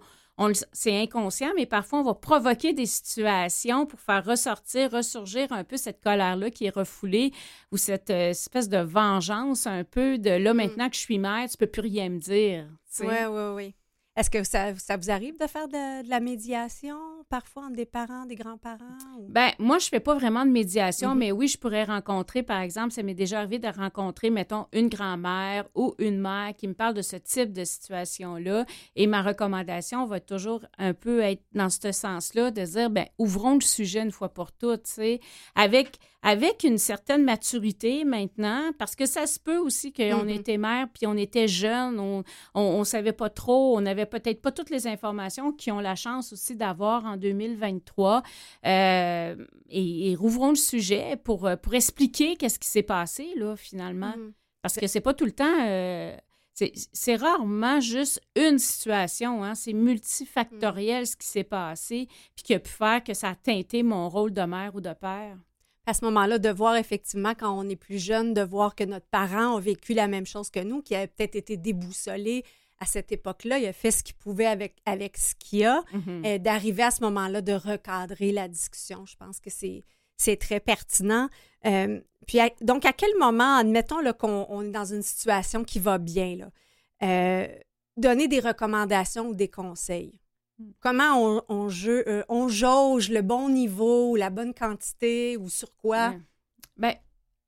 c'est 0.72 0.96
inconscient, 0.96 1.50
mais 1.56 1.66
parfois 1.66 2.00
on 2.00 2.04
va 2.04 2.14
provoquer 2.14 2.72
des 2.72 2.86
situations 2.86 3.86
pour 3.86 3.98
faire 3.98 4.24
ressortir, 4.24 4.92
ressurgir 4.92 5.50
un 5.50 5.64
peu 5.64 5.76
cette 5.76 6.00
colère-là 6.00 6.50
qui 6.50 6.66
est 6.66 6.74
refoulée 6.74 7.32
ou 7.72 7.76
cette 7.76 8.10
euh, 8.10 8.30
espèce 8.30 8.68
de 8.68 8.78
vengeance 8.78 9.66
un 9.66 9.82
peu 9.82 10.18
de 10.18 10.30
là, 10.30 10.54
mm. 10.54 10.56
maintenant 10.56 10.88
que 10.88 10.94
je 10.94 11.00
suis 11.00 11.18
mère, 11.18 11.48
tu 11.48 11.56
peux 11.56 11.66
plus 11.66 11.80
rien 11.80 12.08
me 12.08 12.18
dire. 12.18 12.66
Oui, 13.00 13.06
oui, 13.28 13.42
oui. 13.54 13.74
Est-ce 14.18 14.30
que 14.30 14.42
ça, 14.42 14.72
vous 14.72 15.10
arrive 15.12 15.38
de 15.38 15.46
faire 15.46 15.68
de, 15.68 16.08
la 16.10 16.18
médiation 16.18 16.96
parfois 17.30 17.66
entre 17.66 17.76
des 17.76 17.86
parents, 17.86 18.26
des 18.26 18.34
grands-parents? 18.34 18.98
Ben 19.28 19.50
moi, 19.60 19.78
je 19.78 19.86
fais 19.86 20.00
pas 20.00 20.16
vraiment 20.16 20.44
de 20.44 20.50
médiation, 20.50 21.10
mhm. 21.10 21.18
mais 21.18 21.30
oui, 21.30 21.46
je 21.46 21.56
pourrais 21.56 21.84
rencontrer, 21.84 22.42
par 22.42 22.60
exemple, 22.60 22.90
ça 22.90 23.04
m'est 23.04 23.14
déjà 23.14 23.38
arrivé 23.38 23.60
de 23.60 23.68
rencontrer, 23.68 24.30
mettons, 24.30 24.66
une 24.72 24.88
grand-mère 24.88 25.68
ou 25.76 25.94
une 26.00 26.18
mère 26.18 26.52
qui 26.56 26.66
me 26.66 26.74
parle 26.74 26.94
de 26.94 27.02
ce 27.02 27.14
type 27.14 27.52
de 27.52 27.62
situation-là. 27.62 28.66
Et 28.96 29.06
ma 29.06 29.22
recommandation 29.22 30.04
va 30.04 30.18
toujours 30.18 30.62
un 30.78 30.94
peu 30.94 31.20
être 31.20 31.44
dans 31.52 31.70
ce 31.70 31.92
sens-là, 31.92 32.50
de 32.50 32.62
dire, 32.62 32.90
ben 32.90 33.06
ouvrons 33.18 33.54
le 33.54 33.60
sujet 33.60 34.02
une 34.02 34.10
fois 34.10 34.30
pour 34.30 34.50
toutes, 34.50 34.82
tu 34.82 34.94
sais, 34.94 35.20
avec 35.54 35.96
avec 36.22 36.64
une 36.64 36.78
certaine 36.78 37.22
maturité 37.22 38.04
maintenant, 38.04 38.72
parce 38.78 38.96
que 38.96 39.06
ça 39.06 39.26
se 39.26 39.38
peut 39.38 39.58
aussi 39.58 39.92
qu'on 39.92 40.02
mm-hmm. 40.02 40.38
était 40.38 40.58
mère, 40.58 40.88
puis 40.92 41.06
on 41.06 41.16
était 41.16 41.46
jeune, 41.46 42.00
on 42.00 42.78
ne 42.78 42.84
savait 42.84 43.12
pas 43.12 43.30
trop, 43.30 43.76
on 43.76 43.80
n'avait 43.80 44.06
peut-être 44.06 44.42
pas 44.42 44.50
toutes 44.50 44.70
les 44.70 44.86
informations 44.88 45.52
qui 45.52 45.70
ont 45.70 45.78
la 45.78 45.94
chance 45.94 46.32
aussi 46.32 46.56
d'avoir 46.56 47.04
en 47.04 47.16
2023. 47.16 48.22
Euh, 48.66 49.36
et, 49.70 50.14
rouvrons 50.18 50.50
le 50.50 50.56
sujet 50.56 51.16
pour, 51.16 51.48
pour 51.62 51.74
expliquer 51.74 52.36
qu'est-ce 52.36 52.58
qui 52.58 52.68
s'est 52.68 52.82
passé, 52.82 53.28
là, 53.36 53.54
finalement. 53.54 54.10
Mm-hmm. 54.10 54.32
Parce 54.62 54.74
que 54.74 54.86
c'est 54.86 55.00
pas 55.00 55.14
tout 55.14 55.26
le 55.26 55.32
temps... 55.32 55.66
Euh, 55.66 56.16
c'est 56.92 57.14
rarement 57.14 57.78
juste 57.78 58.20
une 58.34 58.58
situation, 58.58 59.44
hein? 59.44 59.54
c'est 59.54 59.72
multifactoriel 59.72 61.06
ce 61.06 61.14
qui 61.14 61.28
s'est 61.28 61.44
passé, 61.44 62.08
puis 62.34 62.42
qui 62.42 62.54
a 62.54 62.58
pu 62.58 62.70
faire 62.70 63.04
que 63.04 63.14
ça 63.14 63.28
a 63.28 63.34
teinté 63.36 63.84
mon 63.84 64.08
rôle 64.08 64.32
de 64.32 64.42
mère 64.42 64.74
ou 64.74 64.80
de 64.80 64.92
père 64.92 65.38
à 65.88 65.94
ce 65.94 66.04
moment-là, 66.04 66.38
de 66.38 66.50
voir 66.50 66.76
effectivement, 66.76 67.32
quand 67.34 67.50
on 67.50 67.66
est 67.66 67.76
plus 67.76 67.98
jeune, 67.98 68.34
de 68.34 68.42
voir 68.42 68.74
que 68.74 68.84
notre 68.84 69.06
parent 69.06 69.56
a 69.56 69.60
vécu 69.60 69.94
la 69.94 70.06
même 70.06 70.26
chose 70.26 70.50
que 70.50 70.60
nous, 70.60 70.82
qui 70.82 70.94
a 70.94 71.06
peut-être 71.06 71.34
été 71.34 71.56
déboussolé 71.56 72.44
à 72.78 72.84
cette 72.84 73.10
époque-là, 73.10 73.58
il 73.58 73.66
a 73.66 73.72
fait 73.72 73.90
ce 73.90 74.04
qu'il 74.04 74.14
pouvait 74.16 74.46
avec, 74.46 74.76
avec 74.84 75.16
ce 75.16 75.34
qu'il 75.34 75.64
a, 75.64 75.82
mm-hmm. 75.94 76.26
euh, 76.26 76.38
d'arriver 76.38 76.82
à 76.82 76.90
ce 76.90 77.02
moment-là, 77.04 77.40
de 77.40 77.54
recadrer 77.54 78.32
la 78.32 78.48
discussion. 78.48 79.06
Je 79.06 79.16
pense 79.16 79.40
que 79.40 79.48
c'est, 79.48 79.82
c'est 80.18 80.36
très 80.36 80.60
pertinent. 80.60 81.30
Euh, 81.64 82.00
puis, 82.26 82.38
donc, 82.60 82.84
à 82.84 82.92
quel 82.92 83.16
moment, 83.18 83.56
admettons 83.56 83.96
qu'on 84.12 84.62
est 84.62 84.70
dans 84.70 84.84
une 84.84 85.02
situation 85.02 85.64
qui 85.64 85.78
va 85.78 85.96
bien, 85.96 86.36
là, 86.36 86.50
euh, 87.02 87.48
donner 87.96 88.28
des 88.28 88.40
recommandations 88.40 89.28
ou 89.28 89.34
des 89.34 89.48
conseils? 89.48 90.20
Comment 90.80 91.22
on, 91.24 91.42
on, 91.48 91.68
euh, 91.86 92.22
on, 92.28 92.48
jauge 92.48 93.10
le 93.10 93.22
bon 93.22 93.48
niveau, 93.48 94.16
la 94.16 94.30
bonne 94.30 94.54
quantité 94.54 95.36
ou 95.36 95.48
sur 95.48 95.76
quoi? 95.76 96.14
Bien, 96.76 96.94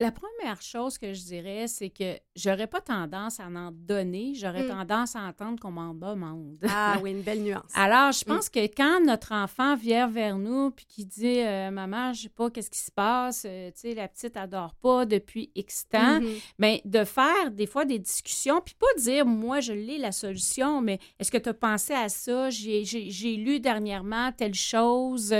la 0.01 0.11
première 0.11 0.59
chose 0.63 0.97
que 0.97 1.13
je 1.13 1.21
dirais, 1.21 1.67
c'est 1.67 1.91
que 1.91 2.17
j'aurais 2.35 2.65
pas 2.65 2.81
tendance 2.81 3.39
à 3.39 3.45
en 3.45 3.71
donner, 3.71 4.33
j'aurais 4.35 4.63
mm. 4.63 4.69
tendance 4.69 5.15
à 5.15 5.21
entendre 5.21 5.59
qu'on 5.59 5.69
m'en 5.69 5.93
demande. 5.93 6.57
Ah 6.67 6.97
oui, 7.03 7.11
une 7.11 7.21
belle 7.21 7.43
nuance. 7.43 7.71
Alors, 7.75 8.11
je 8.11 8.23
mm. 8.25 8.27
pense 8.27 8.49
que 8.49 8.65
quand 8.65 9.05
notre 9.05 9.31
enfant 9.31 9.75
vient 9.75 10.07
vers 10.07 10.39
nous 10.39 10.71
puis 10.71 10.85
qui 10.87 11.05
dit 11.05 11.41
euh, 11.41 11.69
Maman, 11.69 12.13
je 12.13 12.23
sais 12.23 12.29
pas 12.29 12.49
qu'est-ce 12.49 12.71
qui 12.71 12.79
se 12.79 12.91
passe, 12.91 13.43
euh, 13.45 13.69
tu 13.75 13.81
sais, 13.81 13.93
la 13.93 14.07
petite 14.07 14.37
adore 14.37 14.73
pas 14.73 15.05
depuis 15.05 15.51
X 15.53 15.87
temps, 15.87 16.19
mm-hmm. 16.19 16.41
ben, 16.57 16.77
de 16.83 17.03
faire 17.03 17.51
des 17.51 17.67
fois 17.67 17.85
des 17.85 17.99
discussions, 17.99 18.59
puis 18.59 18.73
pas 18.73 18.99
dire 18.99 19.27
Moi, 19.27 19.59
je 19.59 19.73
l'ai 19.73 19.99
la 19.99 20.11
solution, 20.11 20.81
mais 20.81 20.97
est-ce 21.19 21.29
que 21.29 21.37
tu 21.37 21.49
as 21.49 21.53
pensé 21.53 21.93
à 21.93 22.09
ça? 22.09 22.49
J'ai 22.49 23.35
lu 23.35 23.59
dernièrement 23.59 24.31
telle 24.31 24.55
chose, 24.55 25.31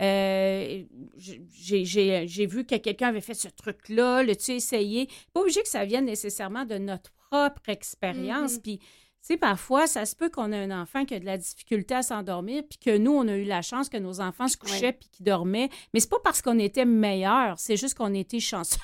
euh, 0.00 0.82
j'ai 1.18 2.46
vu 2.46 2.64
que 2.64 2.76
quelqu'un 2.76 3.08
avait 3.08 3.20
fait 3.20 3.34
ce 3.34 3.48
truc-là 3.48 4.03
le 4.22 4.34
tu 4.36 4.52
essayé? 4.52 5.08
Pas 5.32 5.40
obligé 5.40 5.62
que 5.62 5.68
ça 5.68 5.84
vienne 5.84 6.04
nécessairement 6.04 6.64
de 6.64 6.78
notre 6.78 7.10
propre 7.30 7.68
expérience. 7.68 8.54
Mm-hmm. 8.54 8.62
Puis 8.62 8.80
sais, 9.26 9.36
parfois, 9.36 9.86
ça 9.86 10.04
se 10.04 10.14
peut 10.14 10.28
qu'on 10.28 10.52
ait 10.52 10.58
un 10.58 10.82
enfant 10.82 11.04
qui 11.04 11.14
a 11.14 11.20
de 11.20 11.24
la 11.24 11.38
difficulté 11.38 11.94
à 11.94 12.02
s'endormir, 12.02 12.62
puis 12.68 12.78
que 12.78 12.96
nous, 12.96 13.12
on 13.12 13.26
a 13.26 13.36
eu 13.36 13.44
la 13.44 13.62
chance 13.62 13.88
que 13.88 13.96
nos 13.96 14.20
enfants 14.20 14.48
se 14.48 14.56
couchaient 14.56 14.92
puis 14.92 15.08
qu'ils 15.10 15.24
dormaient. 15.24 15.70
Mais 15.92 16.00
c'est 16.00 16.10
pas 16.10 16.20
parce 16.22 16.42
qu'on 16.42 16.58
était 16.58 16.84
meilleurs, 16.84 17.58
c'est 17.58 17.76
juste 17.76 17.96
qu'on 17.96 18.12
était 18.12 18.40
chanceux 18.40 18.78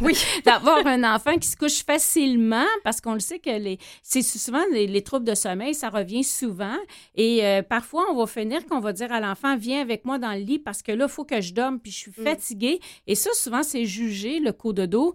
oui. 0.00 0.16
d'avoir 0.44 0.86
un 0.86 1.04
enfant 1.14 1.36
qui 1.36 1.48
se 1.48 1.56
couche 1.56 1.84
facilement, 1.84 2.64
parce 2.82 3.00
qu'on 3.00 3.14
le 3.14 3.20
sait 3.20 3.38
que 3.38 3.50
les, 3.50 3.78
c'est 4.02 4.22
souvent 4.22 4.62
les, 4.72 5.02
troubles 5.02 5.26
de 5.26 5.34
sommeil, 5.34 5.74
ça 5.74 5.90
revient 5.90 6.24
souvent. 6.24 6.76
Et 7.14 7.44
euh, 7.44 7.62
parfois, 7.62 8.06
on 8.10 8.16
va 8.16 8.26
finir 8.26 8.64
qu'on 8.66 8.80
va 8.80 8.92
dire 8.92 9.12
à 9.12 9.20
l'enfant, 9.20 9.56
viens 9.56 9.82
avec 9.82 10.06
moi 10.06 10.18
dans 10.18 10.32
le 10.32 10.40
lit 10.40 10.58
parce 10.58 10.82
que 10.82 10.92
là, 10.92 11.06
il 11.06 11.10
faut 11.10 11.24
que 11.24 11.40
je 11.40 11.52
dorme, 11.52 11.78
puis 11.78 11.92
je 11.92 11.98
suis 11.98 12.10
mm. 12.16 12.24
fatiguée. 12.24 12.80
Et 13.06 13.14
ça, 13.14 13.30
souvent, 13.34 13.62
c'est 13.62 13.84
jugé, 13.84 14.40
le 14.40 14.52
coup 14.52 14.72
de 14.72 14.86
dos. 14.86 15.12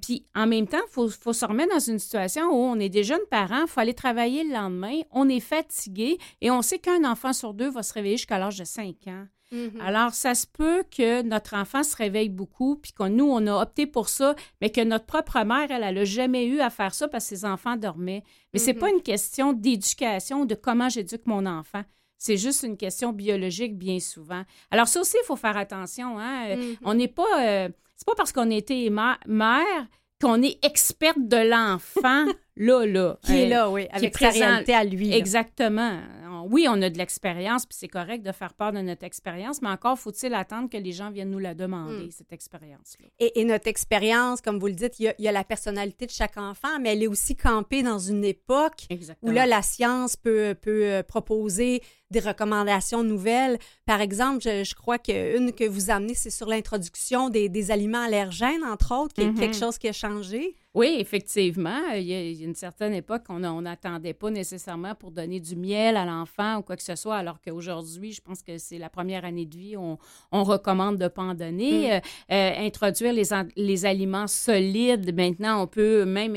Puis 0.00 0.24
en 0.34 0.46
même 0.46 0.66
temps, 0.66 0.80
il 0.88 0.92
faut, 0.92 1.08
faut, 1.10 1.32
se 1.32 1.44
remettre 1.44 1.74
dans 1.74 1.80
une 1.80 1.98
situation 1.98 2.46
où 2.50 2.54
on 2.54 2.78
est 2.78 2.88
des 2.88 3.04
jeunes 3.04 3.26
parents, 3.30 3.62
il 3.62 3.68
faut 3.68 3.80
aller 3.80 3.94
travailler 3.96 4.44
le 4.44 4.52
lendemain, 4.52 5.00
on 5.10 5.28
est 5.28 5.40
fatigué 5.40 6.18
et 6.40 6.50
on 6.50 6.62
sait 6.62 6.78
qu'un 6.78 7.04
enfant 7.04 7.32
sur 7.32 7.54
deux 7.54 7.70
va 7.70 7.82
se 7.82 7.92
réveiller 7.92 8.16
jusqu'à 8.16 8.38
l'âge 8.38 8.58
de 8.58 8.64
5 8.64 8.94
ans. 9.08 9.26
Mm-hmm. 9.52 9.80
Alors, 9.80 10.12
ça 10.12 10.34
se 10.34 10.46
peut 10.46 10.84
que 10.90 11.22
notre 11.22 11.54
enfant 11.54 11.82
se 11.82 11.96
réveille 11.96 12.28
beaucoup, 12.28 12.76
puis 12.76 12.92
que 12.92 13.04
nous, 13.04 13.26
on 13.26 13.46
a 13.46 13.62
opté 13.62 13.86
pour 13.86 14.08
ça, 14.08 14.34
mais 14.60 14.70
que 14.70 14.80
notre 14.80 15.06
propre 15.06 15.42
mère, 15.44 15.70
elle, 15.70 15.82
elle 15.82 15.94
n'a 15.94 16.04
jamais 16.04 16.46
eu 16.46 16.60
à 16.60 16.70
faire 16.70 16.94
ça 16.94 17.08
parce 17.08 17.28
que 17.28 17.36
ses 17.36 17.44
enfants 17.44 17.76
dormaient. 17.76 18.22
Mais 18.52 18.58
c'est 18.58 18.74
pas 18.74 18.88
mm-hmm. 18.88 18.94
une 18.94 19.02
question 19.02 19.52
d'éducation, 19.52 20.44
de 20.44 20.54
comment 20.54 20.88
j'éduque 20.88 21.26
mon 21.26 21.46
enfant. 21.46 21.82
C'est 22.18 22.38
juste 22.38 22.62
une 22.62 22.76
question 22.76 23.12
biologique 23.12 23.76
bien 23.76 24.00
souvent. 24.00 24.42
Alors 24.70 24.88
ça 24.88 25.00
aussi, 25.00 25.16
il 25.22 25.26
faut 25.26 25.36
faire 25.36 25.56
attention. 25.56 26.18
Hein? 26.18 26.56
Mm-hmm. 26.56 26.76
On 26.82 26.94
n'est 26.94 27.08
pas... 27.08 27.46
Euh, 27.46 27.68
c'est 27.94 28.06
pas 28.06 28.14
parce 28.14 28.32
qu'on 28.32 28.50
était 28.50 28.90
mère 28.90 29.86
qu'on 30.20 30.42
est 30.42 30.64
experte 30.64 31.18
de 31.20 31.48
l'enfant 31.48 32.26
là, 32.56 32.86
là. 32.86 33.18
Qui 33.22 33.42
est 33.42 33.48
là, 33.48 33.70
oui, 33.70 33.86
avec 33.90 34.16
sa 34.16 34.30
réalité 34.30 34.74
à 34.74 34.84
lui. 34.84 35.12
Exactement. 35.12 36.00
Oui, 36.48 36.66
on 36.68 36.80
a 36.80 36.90
de 36.90 36.98
l'expérience, 36.98 37.66
puis 37.66 37.76
c'est 37.78 37.88
correct 37.88 38.24
de 38.24 38.30
faire 38.30 38.54
part 38.54 38.72
de 38.72 38.78
notre 38.78 39.04
expérience, 39.04 39.60
mais 39.62 39.68
encore 39.68 39.98
faut-il 39.98 40.32
attendre 40.32 40.70
que 40.70 40.76
les 40.76 40.92
gens 40.92 41.10
viennent 41.10 41.30
nous 41.30 41.40
la 41.40 41.54
demander, 41.54 42.06
hmm. 42.06 42.10
cette 42.10 42.32
expérience-là. 42.32 43.08
Et, 43.18 43.44
notre 43.44 43.66
expérience, 43.66 44.40
comme 44.40 44.58
vous 44.58 44.68
le 44.68 44.74
dites, 44.74 44.98
il 45.00 45.12
y, 45.18 45.28
a, 45.28 45.32
la 45.32 45.44
personnalité 45.44 46.06
de 46.06 46.10
chaque 46.12 46.36
enfant, 46.36 46.78
mais 46.80 46.92
elle 46.92 47.02
est 47.02 47.08
aussi 47.08 47.34
campée 47.34 47.82
dans 47.82 47.98
une 47.98 48.24
époque 48.24 48.86
où 49.22 49.30
là, 49.30 49.46
la 49.46 49.62
science 49.62 50.16
peut, 50.16 50.54
peut 50.60 50.84
euh, 50.84 51.02
proposer 51.02 51.82
des 52.10 52.20
recommandations 52.20 53.02
nouvelles. 53.02 53.58
Par 53.84 54.00
exemple, 54.00 54.42
je, 54.42 54.74
crois 54.74 54.98
qu'une 54.98 55.52
que 55.52 55.64
vous 55.64 55.90
amenez, 55.90 56.14
c'est 56.14 56.30
sur 56.30 56.46
l'introduction 56.48 57.28
des, 57.30 57.70
aliments 57.70 58.02
allergènes, 58.02 58.64
entre 58.64 58.94
autres, 58.94 59.14
qui 59.14 59.22
est 59.22 59.26
mm-hmm. 59.26 59.38
quelque 59.38 59.56
chose 59.56 59.78
qui 59.78 59.88
a 59.88 59.92
changé. 59.92 60.54
Oui, 60.76 60.96
effectivement. 61.00 61.80
Il 61.94 62.02
y 62.02 62.14
a 62.14 62.44
une 62.44 62.54
certaine 62.54 62.92
époque, 62.92 63.22
on 63.30 63.62
n'attendait 63.62 64.12
pas 64.12 64.28
nécessairement 64.28 64.94
pour 64.94 65.10
donner 65.10 65.40
du 65.40 65.56
miel 65.56 65.96
à 65.96 66.04
l'enfant 66.04 66.58
ou 66.58 66.62
quoi 66.62 66.76
que 66.76 66.82
ce 66.82 66.94
soit, 66.96 67.16
alors 67.16 67.40
qu'aujourd'hui, 67.40 68.12
je 68.12 68.20
pense 68.20 68.42
que 68.42 68.58
c'est 68.58 68.76
la 68.76 68.90
première 68.90 69.24
année 69.24 69.46
de 69.46 69.56
vie, 69.56 69.76
on, 69.78 69.96
on 70.32 70.44
recommande 70.44 70.98
de 70.98 71.04
ne 71.04 71.08
pas 71.08 71.22
en 71.22 71.34
donner. 71.34 71.88
Mm. 71.88 71.92
Euh, 71.92 72.00
euh, 72.32 72.66
introduire 72.66 73.14
les, 73.14 73.22
les 73.56 73.86
aliments 73.86 74.26
solides, 74.26 75.14
maintenant, 75.16 75.62
on 75.62 75.66
peut 75.66 76.04
même 76.04 76.36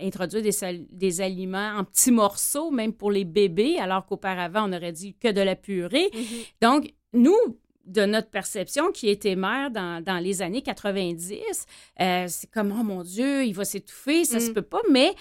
introduire 0.00 0.42
des, 0.42 0.86
des 0.92 1.20
aliments 1.20 1.72
en 1.78 1.82
petits 1.82 2.12
morceaux, 2.12 2.70
même 2.70 2.92
pour 2.92 3.10
les 3.10 3.24
bébés, 3.24 3.78
alors 3.80 4.06
qu'auparavant, 4.06 4.70
on 4.70 4.72
aurait 4.74 4.85
dit 4.92 5.14
que 5.14 5.30
de 5.30 5.40
la 5.40 5.56
purée. 5.56 6.10
Mm-hmm. 6.12 6.46
Donc, 6.62 6.94
nous, 7.12 7.36
de 7.86 8.04
notre 8.04 8.28
perception 8.28 8.90
qui 8.90 9.08
était 9.08 9.36
mère 9.36 9.70
dans, 9.70 10.02
dans 10.02 10.18
les 10.18 10.42
années 10.42 10.62
90. 10.62 11.66
Euh, 12.00 12.26
c'est 12.28 12.50
comme, 12.50 12.76
oh 12.78 12.82
mon 12.82 13.02
Dieu, 13.02 13.44
il 13.44 13.52
va 13.52 13.64
s'étouffer, 13.64 14.24
ça 14.24 14.40
se 14.40 14.50
mm. 14.50 14.54
peut 14.54 14.62
pas. 14.62 14.80
Mais 14.90 15.14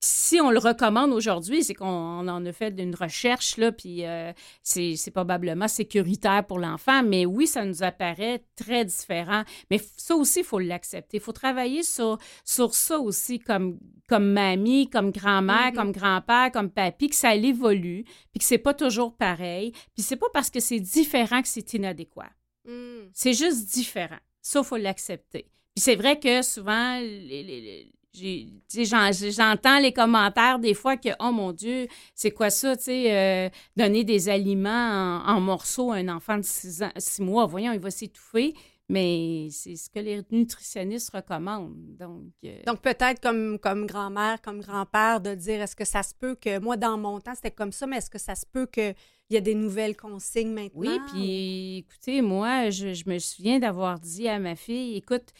si 0.00 0.40
on 0.40 0.50
le 0.50 0.58
recommande 0.58 1.12
aujourd'hui, 1.12 1.64
c'est 1.64 1.74
qu'on 1.74 2.28
en 2.28 2.46
a 2.46 2.52
fait 2.52 2.72
une 2.78 2.94
recherche, 2.94 3.56
là, 3.56 3.72
puis 3.72 4.04
euh, 4.06 4.32
c'est 4.62 5.10
probablement 5.10 5.66
sécuritaire 5.66 6.46
pour 6.46 6.60
l'enfant, 6.60 7.02
mais 7.02 7.26
oui, 7.26 7.48
ça 7.48 7.64
nous 7.64 7.82
apparaît 7.82 8.44
très 8.54 8.84
différent. 8.84 9.42
Mais 9.70 9.80
ça 9.96 10.14
aussi, 10.14 10.40
il 10.40 10.44
faut 10.44 10.60
l'accepter. 10.60 11.16
Il 11.16 11.22
faut 11.22 11.32
travailler 11.32 11.82
sur, 11.82 12.18
sur 12.44 12.74
ça 12.74 13.00
aussi 13.00 13.40
comme, 13.40 13.78
comme 14.08 14.30
mamie, 14.30 14.88
comme 14.88 15.10
grand-mère, 15.10 15.72
mm-hmm. 15.72 15.74
comme 15.74 15.92
grand-père, 15.92 16.52
comme 16.52 16.70
papy, 16.70 17.08
que 17.08 17.16
ça 17.16 17.34
évolue, 17.34 18.04
puis 18.30 18.38
que 18.38 18.44
c'est 18.44 18.58
pas 18.58 18.74
toujours 18.74 19.16
pareil. 19.16 19.72
Puis 19.94 20.04
c'est 20.04 20.16
pas 20.16 20.28
parce 20.32 20.50
que 20.50 20.60
c'est 20.60 20.80
différent 20.80 21.42
que 21.42 21.48
c'est 21.48 21.74
inadéquat. 21.74 22.30
Mm. 22.66 23.08
C'est 23.12 23.34
juste 23.34 23.72
différent. 23.72 24.18
Ça, 24.42 24.60
il 24.60 24.64
faut 24.64 24.76
l'accepter. 24.76 25.50
Puis 25.74 25.82
c'est 25.82 25.96
vrai 25.96 26.20
que 26.20 26.42
souvent, 26.42 27.00
les 27.00 27.90
J'entends 28.14 29.78
les 29.80 29.92
commentaires 29.92 30.58
des 30.58 30.74
fois 30.74 30.96
que, 30.96 31.10
oh 31.20 31.30
mon 31.30 31.52
Dieu, 31.52 31.86
c'est 32.14 32.30
quoi 32.30 32.50
ça, 32.50 32.76
tu 32.76 32.84
sais, 32.84 33.14
euh, 33.14 33.48
donner 33.76 34.04
des 34.04 34.28
aliments 34.28 35.22
en, 35.26 35.40
morceaux 35.40 35.92
à 35.92 35.96
un 35.96 36.08
enfant 36.08 36.38
de 36.38 36.42
6 36.42 36.84
six 36.96 37.22
mois, 37.22 37.46
voyons, 37.46 37.72
il 37.72 37.80
va 37.80 37.90
s'étouffer. 37.90 38.54
Mais 38.90 39.48
c'est 39.50 39.76
ce 39.76 39.90
que 39.90 39.98
les 39.98 40.22
nutritionnistes 40.30 41.10
recommandent. 41.14 41.76
Donc, 41.98 42.32
euh, 42.44 42.58
Donc 42.66 42.80
peut-être 42.80 43.20
comme, 43.20 43.58
comme 43.58 43.86
grand-mère, 43.86 44.40
comme 44.40 44.60
grand-père, 44.60 45.20
de 45.20 45.34
dire 45.34 45.60
est-ce 45.60 45.76
que 45.76 45.84
ça 45.84 46.02
se 46.02 46.14
peut 46.14 46.34
que, 46.34 46.58
moi, 46.58 46.78
dans 46.78 46.96
mon 46.96 47.20
temps, 47.20 47.34
c'était 47.34 47.50
comme 47.50 47.72
ça, 47.72 47.86
mais 47.86 47.98
est-ce 47.98 48.08
que 48.08 48.18
ça 48.18 48.34
se 48.34 48.46
peut 48.50 48.64
qu'il 48.64 48.94
y 49.28 49.36
a 49.36 49.42
des 49.42 49.54
nouvelles 49.54 49.94
consignes 49.94 50.54
maintenant? 50.54 50.80
Oui, 50.80 50.98
puis 51.08 51.76
écoutez, 51.78 52.22
moi, 52.22 52.70
je, 52.70 52.94
je 52.94 53.04
me 53.06 53.18
souviens 53.18 53.58
d'avoir 53.58 54.00
dit 54.00 54.26
à 54.26 54.38
ma 54.38 54.56
fille, 54.56 54.96
écoute, 54.96 55.34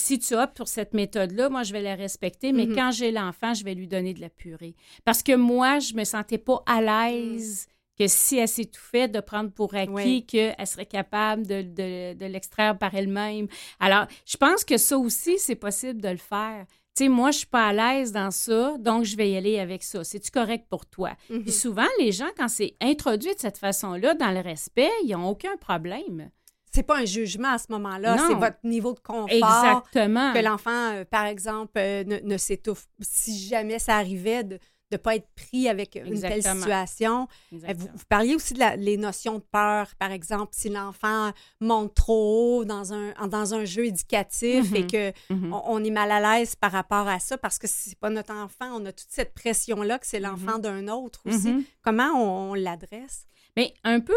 si 0.00 0.18
tu 0.18 0.34
optes 0.34 0.56
pour 0.56 0.68
cette 0.68 0.94
méthode-là, 0.94 1.48
moi, 1.48 1.62
je 1.62 1.72
vais 1.72 1.82
la 1.82 1.94
respecter, 1.94 2.52
mais 2.52 2.66
mhm. 2.66 2.74
quand 2.74 2.90
j'ai 2.90 3.10
l'enfant, 3.10 3.54
je 3.54 3.64
vais 3.64 3.74
lui 3.74 3.88
donner 3.88 4.14
de 4.14 4.20
la 4.20 4.30
purée. 4.30 4.74
Parce 5.04 5.22
que 5.22 5.34
moi, 5.34 5.78
je 5.78 5.94
me 5.94 6.04
sentais 6.04 6.38
pas 6.38 6.62
à 6.66 6.80
l'aise 6.80 7.66
que 7.98 8.06
si 8.06 8.36
elle 8.38 8.48
s'étouffait, 8.48 9.08
de 9.08 9.20
prendre 9.20 9.50
pour 9.50 9.74
acquis 9.74 10.24
qu'elle 10.24 10.66
serait 10.66 10.86
capable 10.86 11.46
de, 11.46 12.26
l'extraire 12.26 12.78
par 12.78 12.94
elle-même. 12.94 13.48
Alors, 13.80 14.06
je 14.24 14.36
pense 14.36 14.64
que 14.64 14.76
ça 14.76 14.96
aussi, 14.96 15.38
c'est 15.38 15.56
possible 15.56 16.00
de 16.00 16.08
le 16.08 16.16
faire. 16.16 16.64
Tu 16.96 17.04
sais, 17.04 17.08
moi, 17.08 17.32
je 17.32 17.38
suis 17.38 17.46
pas 17.46 17.68
à 17.68 17.72
l'aise 17.72 18.12
dans 18.12 18.30
ça, 18.30 18.76
donc 18.78 19.04
je 19.04 19.16
vais 19.16 19.30
y 19.30 19.36
aller 19.36 19.58
avec 19.58 19.82
ça. 19.82 20.04
C'est-tu 20.04 20.30
correct 20.30 20.66
pour 20.70 20.86
toi? 20.86 21.10
Puis 21.28 21.38
mhm. 21.38 21.48
souvent, 21.48 21.86
les 21.98 22.12
gens, 22.12 22.28
quand 22.36 22.48
c'est 22.48 22.76
introduit 22.80 23.34
de 23.34 23.40
cette 23.40 23.58
façon-là, 23.58 24.14
dans 24.14 24.30
le 24.30 24.40
respect, 24.40 24.90
ils 25.04 25.10
n'ont 25.10 25.28
aucun 25.28 25.56
problème 25.56 26.30
c'est 26.70 26.82
pas 26.82 26.98
un 26.98 27.04
jugement 27.04 27.50
à 27.50 27.58
ce 27.58 27.66
moment-là, 27.70 28.16
c'est 28.26 28.34
votre 28.34 28.58
niveau 28.64 28.92
de 28.94 29.00
confort. 29.00 29.28
Exactement. 29.30 30.32
Que 30.32 30.38
l'enfant, 30.38 30.92
euh, 30.92 31.04
par 31.04 31.26
exemple, 31.26 31.72
euh, 31.78 32.04
ne, 32.04 32.36
s'étouffe. 32.36 32.86
Si 33.00 33.38
jamais 33.48 33.78
ça 33.78 33.96
arrivait 33.96 34.44
de 34.44 34.58
ne 34.92 34.96
pas 34.96 35.16
être 35.16 35.28
pris 35.36 35.68
avec 35.68 35.96
une 35.96 36.20
telle 36.20 36.42
situation. 36.42 37.28
Euh, 37.52 37.74
vous, 37.76 37.88
parliez 38.08 38.34
aussi 38.34 38.54
de 38.54 38.64
les 38.78 38.96
notions 38.96 39.34
de 39.34 39.44
peur, 39.52 39.88
par 39.98 40.12
exemple, 40.12 40.52
si 40.52 40.70
l'enfant 40.70 41.32
monte 41.60 41.94
trop 41.94 42.60
haut 42.60 42.64
dans 42.64 42.94
un, 42.94 43.12
dans 43.28 43.54
un 43.54 43.64
jeu 43.66 43.86
éducatif 43.86 44.72
et 44.74 44.84
mm-hmm. 44.84 44.90
que 44.90 45.10
mm-hmm. 45.32 45.62
on, 45.66 45.84
est 45.84 45.90
mal 45.90 46.10
à 46.10 46.38
l'aise 46.38 46.56
par 46.56 46.72
rapport 46.72 47.06
à 47.06 47.18
ça 47.18 47.36
parce 47.36 47.58
que 47.58 47.66
c'est 47.66 47.98
pas 47.98 48.08
notre 48.08 48.32
enfant, 48.32 48.70
on 48.74 48.86
a 48.86 48.92
toute 48.92 49.10
cette 49.10 49.34
pression-là 49.34 49.98
que 49.98 50.06
c'est 50.06 50.20
l'enfant 50.20 50.58
mm-hmm. 50.58 50.60
d'un 50.62 50.88
autre 50.88 51.20
aussi. 51.26 51.66
Comment 51.82 52.12
on 52.14 52.54
l'adresse? 52.54 53.26
Mais 53.58 53.74
un 53.82 53.98
peu, 53.98 54.14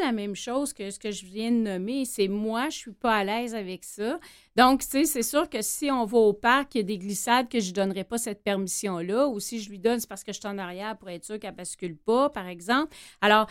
la 0.00 0.10
même 0.10 0.34
chose 0.34 0.72
que 0.72 0.90
ce 0.90 0.98
que 0.98 1.12
je 1.12 1.24
viens 1.24 1.52
de 1.52 1.56
nommer, 1.58 2.04
c'est 2.04 2.26
moi, 2.26 2.68
je 2.68 2.78
suis 2.78 2.90
pas 2.90 3.14
à 3.14 3.22
l'aise 3.22 3.54
avec 3.54 3.84
ça. 3.84 4.18
Donc, 4.56 4.80
tu 4.80 4.88
sais, 4.88 5.04
c'est 5.04 5.22
sûr 5.22 5.48
que 5.48 5.62
si 5.62 5.88
on 5.88 6.04
va 6.04 6.18
au 6.18 6.32
parc, 6.32 6.74
il 6.74 6.78
y 6.78 6.80
a 6.80 6.82
des 6.82 6.98
glissades 6.98 7.48
que 7.48 7.60
je 7.60 7.68
ne 7.68 7.74
donnerai 7.74 8.02
pas 8.02 8.18
cette 8.18 8.42
permission-là, 8.42 9.28
ou 9.28 9.38
si 9.38 9.60
je 9.60 9.70
lui 9.70 9.78
donne, 9.78 10.00
c'est 10.00 10.08
parce 10.08 10.24
que 10.24 10.32
je 10.32 10.40
suis 10.40 10.48
en 10.48 10.58
arrière 10.58 10.98
pour 10.98 11.10
être 11.10 11.24
sûr 11.24 11.38
qu'elle 11.38 11.54
bascule 11.54 11.96
pas, 11.96 12.28
par 12.30 12.48
exemple. 12.48 12.92
Alors, 13.20 13.46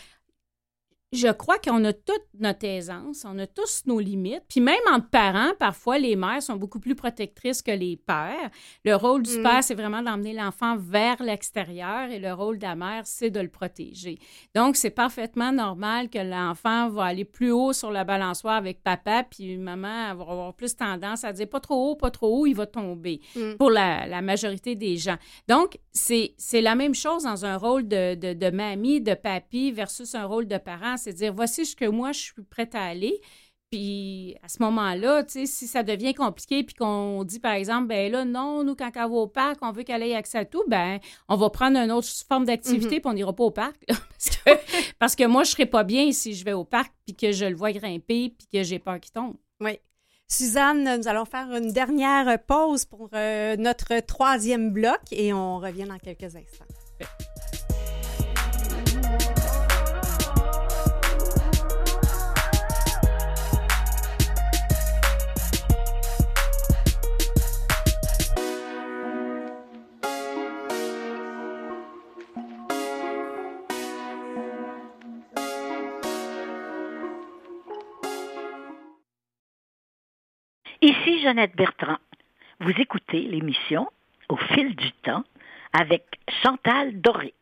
je 1.14 1.28
crois 1.28 1.58
qu'on 1.58 1.84
a 1.84 1.92
toute 1.92 2.24
notre 2.40 2.66
aisance, 2.66 3.26
on 3.28 3.38
a 3.38 3.46
tous 3.46 3.84
nos 3.86 4.00
limites. 4.00 4.44
Puis 4.48 4.62
même 4.62 4.80
entre 4.90 5.10
parents, 5.10 5.52
parfois, 5.60 5.98
les 5.98 6.16
mères 6.16 6.42
sont 6.42 6.56
beaucoup 6.56 6.80
plus 6.80 6.96
protectrices 6.96 7.62
que 7.62 7.72
les 7.72 7.98
pères. 7.98 8.50
Le 8.86 8.96
rôle 8.96 9.24
du 9.24 9.40
mm. 9.40 9.44
père, 9.44 9.64
c'est 9.64 9.76
vraiment 9.76 10.02
d'emmener 10.02 10.32
l'enfant 10.32 10.78
vers 10.78 11.22
l'extérieur 11.22 12.10
et 12.10 12.20
le 12.20 12.32
rôle 12.32 12.60
de 12.60 12.64
la 12.64 12.76
mère, 12.76 13.02
c'est 13.06 13.30
de 13.30 13.42
le 13.42 13.50
protéger. 13.50 14.20
Donc, 14.56 14.78
c'est 14.78 14.90
parfaitement 14.90 15.52
normal 15.52 16.10
que 16.10 16.20
l'enfant 16.20 16.90
va 16.90 17.06
aller 17.06 17.26
plus 17.26 17.52
haut 17.52 17.74
sur 17.74 17.92
la 17.92 18.06
balançoire 18.06 18.56
avec 18.56 18.82
papa, 18.82 19.26
puis 19.30 19.58
maman 19.58 20.16
va 20.16 20.32
avoir 20.32 20.54
plus 20.54 20.78
tendance 20.78 21.26
à 21.26 21.34
dire 21.34 21.50
pas 21.50 21.60
trop 21.60 21.92
haut, 21.92 21.96
pas 21.96 22.12
trop 22.12 22.40
haut, 22.40 22.46
il 22.46 22.54
va 22.54 22.68
tomber 22.68 23.20
mm. 23.36 23.56
pour 23.58 23.70
la, 23.70 24.22
majorité 24.22 24.76
des 24.76 24.96
gens. 24.96 25.18
Donc, 25.50 25.78
c'est 25.92 26.36
la 26.54 26.76
même 26.76 26.96
chose 26.96 27.24
dans 27.24 27.44
un 27.44 27.58
rôle 27.58 27.88
de, 27.88 28.16
de, 28.16 28.34
de 28.34 28.50
mamie, 28.50 29.02
de 29.02 29.14
papy 29.14 29.72
versus 29.72 30.16
un 30.16 30.26
rôle 30.26 30.48
de 30.48 30.58
parent 30.58 30.96
c'est 31.02 31.14
dire 31.14 31.34
voici 31.34 31.66
ce 31.66 31.76
que 31.76 31.86
moi 31.86 32.12
je 32.12 32.20
suis 32.20 32.44
prête 32.50 32.76
à 32.76 32.84
aller. 32.84 33.22
Puis 33.72 34.36
à 34.44 34.50
ce 34.50 34.62
moment-là, 34.64 35.24
tu 35.24 35.32
sais, 35.32 35.46
si 35.46 35.66
ça 35.66 35.82
devient 35.82 36.14
compliqué, 36.14 36.62
puis 36.64 36.76
qu'on 36.76 37.24
dit 37.24 37.40
par 37.40 37.54
exemple, 37.54 37.88
ben 37.88 38.12
là, 38.12 38.26
non, 38.26 38.66
nous, 38.66 38.76
quand 38.76 38.92
elle 38.94 39.02
va 39.02 39.08
au 39.08 39.28
parc, 39.28 39.60
on 39.62 39.72
veut 39.72 39.84
qu'elle 39.84 40.04
ait 40.04 40.14
accès 40.14 40.40
à 40.40 40.46
tout, 40.46 40.64
ben 40.68 41.00
on 41.30 41.38
va 41.38 41.50
prendre 41.50 41.78
une 41.78 41.92
autre 41.92 42.10
forme 42.28 42.44
d'activité, 42.44 42.98
mm-hmm. 42.98 43.02
puis 43.02 43.10
on 43.10 43.14
n'ira 43.14 43.34
pas 43.34 43.46
au 43.46 43.52
parc. 43.52 43.82
parce, 45.00 45.16
que, 45.16 45.26
moi, 45.26 45.44
je 45.44 45.50
ne 45.50 45.52
serais 45.52 45.66
pas 45.66 45.84
bien 45.84 46.12
si 46.12 46.34
je 46.34 46.46
vais 46.46 46.54
au 46.54 46.66
parc, 46.66 46.94
puis 47.06 47.16
que 47.16 47.32
je 47.32 47.46
le 47.46 47.56
vois 47.56 47.72
grimper, 47.72 48.36
puis 48.38 48.48
que 48.52 48.64
j'ai 48.64 48.80
peur 48.80 49.00
qu'il 49.00 49.12
tombe. 49.12 49.36
Oui. 49.60 49.80
Suzanne, 50.28 50.98
nous 50.98 51.08
allons 51.08 51.26
faire 51.26 51.54
une 51.54 51.74
dernière 51.74 52.40
pause 52.46 52.86
pour 52.86 53.10
euh, 53.14 53.58
notre 53.58 54.00
troisième 54.00 54.72
bloc 54.72 55.00
et 55.12 55.34
on 55.34 55.60
revient 55.60 55.84
dans 55.84 56.00
quelques 56.00 56.36
instants. 56.36 56.66
Ici 80.84 81.22
Jeannette 81.22 81.56
Bertrand. 81.56 81.98
Vous 82.60 82.72
écoutez 82.80 83.22
l'émission 83.22 83.88
Au 84.30 84.36
fil 84.36 84.76
du 84.76 84.92
temps 85.04 85.24
avec 85.74 86.04
Chantal 86.42 87.00
Doré. 87.00 87.36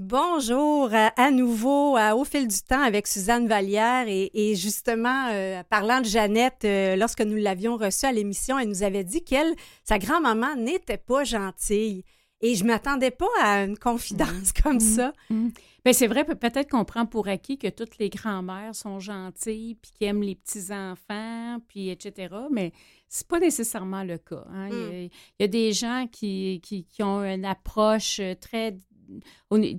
Bonjour 0.00 0.90
à 0.92 1.30
nouveau 1.30 1.96
Au 1.96 2.24
fil 2.24 2.48
du 2.48 2.62
temps 2.62 2.82
avec 2.82 3.06
Suzanne 3.06 3.46
Vallière 3.46 4.06
et, 4.08 4.56
justement 4.56 5.28
euh, 5.30 5.62
parlant 5.62 6.00
de 6.00 6.06
Jeannette, 6.06 6.64
euh, 6.64 6.96
lorsque 6.96 7.20
nous 7.20 7.36
l'avions 7.36 7.76
reçue 7.76 8.06
à 8.06 8.12
l'émission, 8.12 8.58
elle 8.58 8.70
nous 8.70 8.82
avait 8.82 9.04
dit 9.04 9.22
qu'elle, 9.22 9.54
sa 9.84 10.00
grand-maman 10.00 10.56
n'était 10.56 10.98
pas 10.98 11.22
gentille. 11.22 12.02
Et 12.42 12.54
je 12.54 12.64
m'attendais 12.64 13.10
pas 13.10 13.28
à 13.42 13.64
une 13.64 13.78
confidence 13.78 14.50
mmh. 14.50 14.62
comme 14.62 14.76
mmh. 14.76 14.80
ça. 14.80 15.12
Mmh. 15.28 15.48
Bien, 15.84 15.92
c'est 15.94 16.06
vrai, 16.06 16.24
peut-être 16.24 16.70
qu'on 16.70 16.84
prend 16.84 17.06
pour 17.06 17.28
acquis 17.28 17.58
que 17.58 17.68
toutes 17.68 17.98
les 17.98 18.10
grands-mères 18.10 18.74
sont 18.74 19.00
gentilles, 19.00 19.76
puis 19.76 19.90
qui 19.92 20.04
aiment 20.04 20.22
les 20.22 20.34
petits-enfants, 20.34 21.58
puis 21.68 21.88
etc. 21.88 22.34
Mais 22.50 22.72
c'est 23.08 23.26
pas 23.26 23.40
nécessairement 23.40 24.04
le 24.04 24.18
cas. 24.18 24.44
Hein. 24.52 24.68
Il, 24.70 25.10
y 25.38 25.44
a, 25.44 25.48
des 25.48 25.72
gens 25.72 26.06
qui, 26.10 26.60
qui, 26.62 27.02
ont 27.02 27.22
une 27.24 27.44
approche 27.44 28.20
très... 28.40 28.76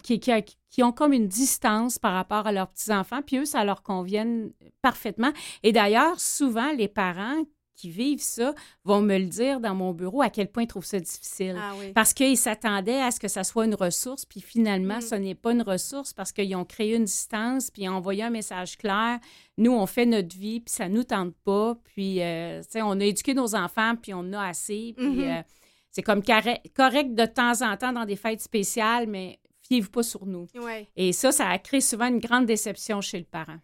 Qui, 0.04 0.20
qui, 0.20 0.84
ont 0.84 0.92
comme 0.92 1.14
une 1.14 1.28
distance 1.28 1.98
par 1.98 2.14
rapport 2.14 2.48
à 2.48 2.52
leurs 2.52 2.68
petits-enfants, 2.68 3.22
puis 3.22 3.38
eux, 3.38 3.46
ça 3.46 3.64
leur 3.64 3.82
convient 3.82 4.50
parfaitement. 4.82 5.32
Et 5.64 5.72
d'ailleurs, 5.72 6.20
souvent, 6.20 6.74
les 6.74 6.90
parents 6.90 7.44
qui 7.76 7.90
vivent 7.90 8.22
ça 8.22 8.54
vont 8.84 9.02
me 9.02 9.18
le 9.18 9.26
dire 9.26 9.60
dans 9.60 9.76
mon 9.76 9.94
bureau 9.94 10.22
à 10.22 10.30
quel 10.30 10.52
point 10.52 10.64
ils 10.64 10.68
trouvent 10.68 10.86
ça 10.86 11.00
difficile. 11.00 11.56
Ah 11.60 11.74
parce 11.96 12.14
qu'ils 12.14 12.38
s'attendaient 12.38 13.02
à 13.02 13.12
ce 13.12 13.20
que 13.20 13.28
ça 13.28 13.44
soit 13.44 13.66
une 13.66 13.76
ressource, 13.76 14.26
puis 14.26 14.42
finalement, 14.42 14.98
mm. 14.98 15.02
ce 15.02 15.16
n'est 15.16 15.36
pas 15.36 15.52
une 15.52 15.62
ressource 15.62 16.14
parce 16.14 16.32
qu'ils 16.32 16.56
ont 16.56 16.66
créé 16.66 16.96
une 16.96 17.06
distance, 17.06 17.72
puis 17.72 17.88
envoyé 17.88 18.24
un 18.24 18.30
message 18.30 18.78
clair. 18.78 19.20
Nous, 19.58 19.72
on 19.72 19.86
fait 19.86 20.06
notre 20.06 20.36
vie, 20.36 20.60
puis 20.60 20.74
ça 20.74 20.90
ne 20.90 20.96
nous 20.96 21.04
tente 21.04 21.34
pas. 21.44 21.76
Puis, 21.84 22.22
euh, 22.22 22.62
sais, 22.64 22.82
on 22.82 23.00
a 23.00 23.04
éduqué 23.04 23.34
nos 23.34 23.56
enfants, 23.56 23.96
puis 24.02 24.14
on 24.14 24.20
en 24.20 24.34
a 24.34 24.48
assez. 24.48 24.94
Puis, 24.98 25.06
mm-hmm. 25.06 25.40
euh, 25.40 25.44
c'est 25.92 26.04
comme 26.04 26.24
correct 26.24 27.16
de 27.16 27.26
temps 27.26 27.62
en 27.62 27.76
temps 27.78 27.94
dans 27.94 28.06
des 28.06 28.16
fêtes 28.16 28.42
spéciales, 28.42 29.08
mais 29.08 29.40
fiez-vous 29.68 29.90
pas 29.90 30.04
sur 30.04 30.26
nous. 30.26 30.48
Et 30.96 31.14
ça, 31.14 31.32
ça 31.32 31.48
a 31.50 31.58
créé 31.58 31.82
souvent 31.82 32.08
une 32.08 32.20
grande 32.20 32.46
déception 32.46 33.02
chez 33.02 33.20
le 33.20 33.26
parent. 33.26 33.60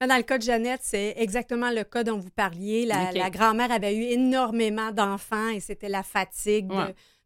Dans 0.00 0.16
le 0.16 0.22
cas 0.22 0.38
de 0.38 0.42
Jeannette, 0.42 0.80
c'est 0.84 1.14
exactement 1.16 1.70
le 1.70 1.82
cas 1.82 2.04
dont 2.04 2.18
vous 2.18 2.30
parliez. 2.30 2.86
La, 2.86 3.30
grand-mère 3.30 3.72
avait 3.72 3.96
eu 3.96 4.04
énormément 4.04 4.92
d'enfants 4.92 5.48
et 5.48 5.60
c'était 5.60 5.88
la 5.88 6.02
fatigue 6.02 6.70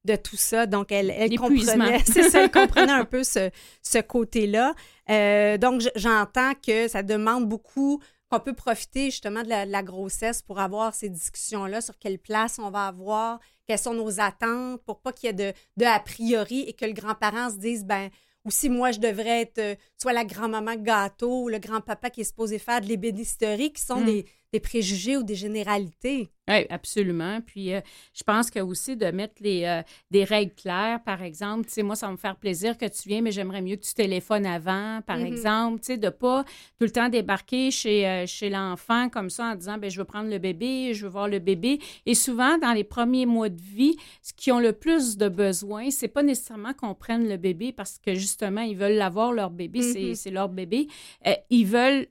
de 0.04 0.16
tout 0.16 0.36
ça. 0.36 0.66
Donc, 0.66 0.90
elle, 0.90 1.10
elle 1.10 1.38
comprenait, 1.38 2.00
c'est 2.04 2.30
ça, 2.30 2.44
elle 2.44 2.50
comprenait 2.50 2.92
un 2.92 3.04
peu 3.04 3.24
ce, 3.24 3.50
ce 3.82 3.98
côté-là. 3.98 4.74
Euh, 5.10 5.58
donc, 5.58 5.82
j'entends 5.96 6.52
que 6.66 6.88
ça 6.88 7.02
demande 7.02 7.48
beaucoup 7.48 8.00
qu'on 8.30 8.40
peut 8.40 8.54
profiter 8.54 9.10
justement 9.10 9.42
de 9.42 9.48
la, 9.48 9.82
grossesse 9.82 10.40
pour 10.40 10.58
avoir 10.58 10.94
ces 10.94 11.10
discussions-là 11.10 11.82
sur 11.82 11.98
quelle 11.98 12.18
place 12.18 12.58
on 12.58 12.70
va 12.70 12.86
avoir, 12.86 13.38
quelles 13.66 13.78
sont 13.78 13.92
nos 13.92 14.20
attentes, 14.20 14.82
pour 14.84 15.00
pas 15.00 15.12
qu'il 15.12 15.26
y 15.26 15.30
ait 15.30 15.34
de, 15.34 15.52
de 15.76 15.84
a 15.84 16.00
priori 16.00 16.64
et 16.66 16.72
que 16.72 16.86
le 16.86 16.94
grand-parent 16.94 17.50
se 17.50 17.56
dise, 17.56 17.84
ben 17.84 18.08
ou 18.44 18.50
si 18.50 18.68
moi 18.68 18.90
je 18.90 19.00
devrais 19.00 19.42
être 19.42 19.58
euh, 19.58 19.74
soit 20.00 20.12
la 20.12 20.24
grand-maman 20.24 20.76
gâteau 20.76 21.44
ou 21.44 21.48
le 21.48 21.58
grand-papa 21.58 22.10
qui 22.10 22.22
est 22.22 22.24
supposé 22.24 22.58
faire 22.58 22.80
de 22.80 22.86
l'ébénisterie, 22.86 23.72
qui 23.72 23.82
sont 23.82 24.00
mm. 24.00 24.06
des, 24.06 24.26
des 24.52 24.60
préjugés 24.60 25.16
ou 25.16 25.22
des 25.22 25.34
généralités. 25.34 26.30
Oui, 26.48 26.66
absolument. 26.70 27.40
Puis 27.40 27.72
euh, 27.72 27.80
je 28.12 28.24
pense 28.24 28.50
que 28.50 28.58
aussi 28.58 28.96
de 28.96 29.06
mettre 29.12 29.34
les, 29.40 29.64
euh, 29.64 29.80
des 30.10 30.24
règles 30.24 30.54
claires, 30.54 31.00
par 31.04 31.22
exemple, 31.22 31.66
tu 31.66 31.72
sais, 31.72 31.82
moi, 31.84 31.94
ça 31.94 32.06
va 32.06 32.12
me 32.12 32.16
faire 32.16 32.34
plaisir 32.34 32.76
que 32.76 32.86
tu 32.86 33.08
viennes, 33.08 33.22
mais 33.22 33.30
j'aimerais 33.30 33.62
mieux 33.62 33.76
que 33.76 33.84
tu 33.84 33.94
téléphones 33.94 34.44
avant, 34.44 35.00
par 35.06 35.18
mm-hmm. 35.18 35.26
exemple, 35.26 35.80
tu 35.80 35.86
sais, 35.86 35.98
de 35.98 36.08
pas 36.08 36.42
tout 36.42 36.84
le 36.84 36.90
temps 36.90 37.08
débarquer 37.08 37.70
chez, 37.70 38.08
euh, 38.08 38.26
chez 38.26 38.50
l'enfant 38.50 39.08
comme 39.08 39.30
ça 39.30 39.44
en 39.52 39.54
disant, 39.54 39.78
ben 39.78 39.88
je 39.88 39.96
veux 39.98 40.04
prendre 40.04 40.28
le 40.28 40.38
bébé, 40.38 40.94
je 40.94 41.04
veux 41.04 41.12
voir 41.12 41.28
le 41.28 41.38
bébé. 41.38 41.78
Et 42.06 42.16
souvent, 42.16 42.58
dans 42.58 42.72
les 42.72 42.84
premiers 42.84 43.26
mois 43.26 43.48
de 43.48 43.60
vie, 43.60 43.96
ce 44.20 44.32
qui 44.32 44.50
ont 44.50 44.58
le 44.58 44.72
plus 44.72 45.16
de 45.16 45.28
besoin, 45.28 45.90
c'est 45.90 46.08
pas 46.08 46.24
nécessairement 46.24 46.74
qu'on 46.74 46.96
prenne 46.96 47.28
le 47.28 47.36
bébé 47.36 47.70
parce 47.70 48.00
que 48.04 48.14
justement, 48.14 48.62
ils 48.62 48.76
veulent 48.76 48.96
l'avoir, 48.96 49.32
leur 49.32 49.50
bébé, 49.50 49.78
mm-hmm. 49.78 50.14
c'est 50.16 50.30
leur 50.30 50.48
bébé. 50.48 50.88
ils 51.50 51.66
veulent 51.66 52.08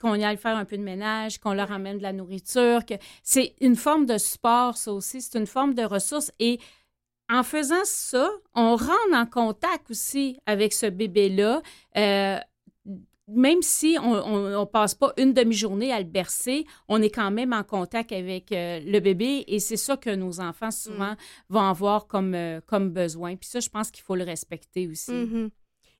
qu'on 0.00 0.14
y 0.14 0.22
aille 0.22 0.36
faire 0.36 0.56
un 0.56 0.64
peu 0.64 0.78
de 0.78 0.82
ménage, 0.82 1.38
qu'on 1.38 1.54
leur 1.54 1.72
amène 1.72 1.98
de 1.98 2.04
la 2.04 2.12
nourriture, 2.12 2.86
que 2.86 2.94
c'est 3.24 3.52
une 3.66 3.76
forme 3.76 4.06
de 4.06 4.18
sport, 4.18 4.76
ça 4.76 4.92
aussi, 4.92 5.20
c'est 5.20 5.38
une 5.38 5.46
forme 5.46 5.74
de 5.74 5.82
ressource. 5.82 6.30
Et 6.38 6.58
en 7.30 7.42
faisant 7.42 7.84
ça, 7.84 8.30
on 8.54 8.76
rentre 8.76 9.14
en 9.14 9.26
contact 9.26 9.90
aussi 9.90 10.38
avec 10.46 10.72
ce 10.72 10.86
bébé-là. 10.86 11.62
Euh, 11.96 12.38
même 13.28 13.62
si 13.62 13.96
on 14.02 14.50
ne 14.50 14.64
passe 14.66 14.94
pas 14.94 15.12
une 15.16 15.32
demi-journée 15.32 15.92
à 15.92 15.98
le 15.98 16.04
bercer, 16.04 16.66
on 16.88 17.00
est 17.00 17.10
quand 17.10 17.30
même 17.30 17.52
en 17.52 17.62
contact 17.62 18.12
avec 18.12 18.52
euh, 18.52 18.80
le 18.84 19.00
bébé 19.00 19.44
et 19.46 19.60
c'est 19.60 19.78
ça 19.78 19.96
que 19.96 20.14
nos 20.14 20.40
enfants 20.40 20.70
souvent 20.70 21.12
mm. 21.12 21.16
vont 21.48 21.62
avoir 21.62 22.06
comme, 22.06 22.34
euh, 22.34 22.60
comme 22.66 22.90
besoin. 22.90 23.36
Puis 23.36 23.48
ça, 23.48 23.60
je 23.60 23.70
pense 23.70 23.90
qu'il 23.90 24.04
faut 24.04 24.14
le 24.14 24.24
respecter 24.24 24.88
aussi. 24.88 25.12
Mm-hmm. 25.12 25.50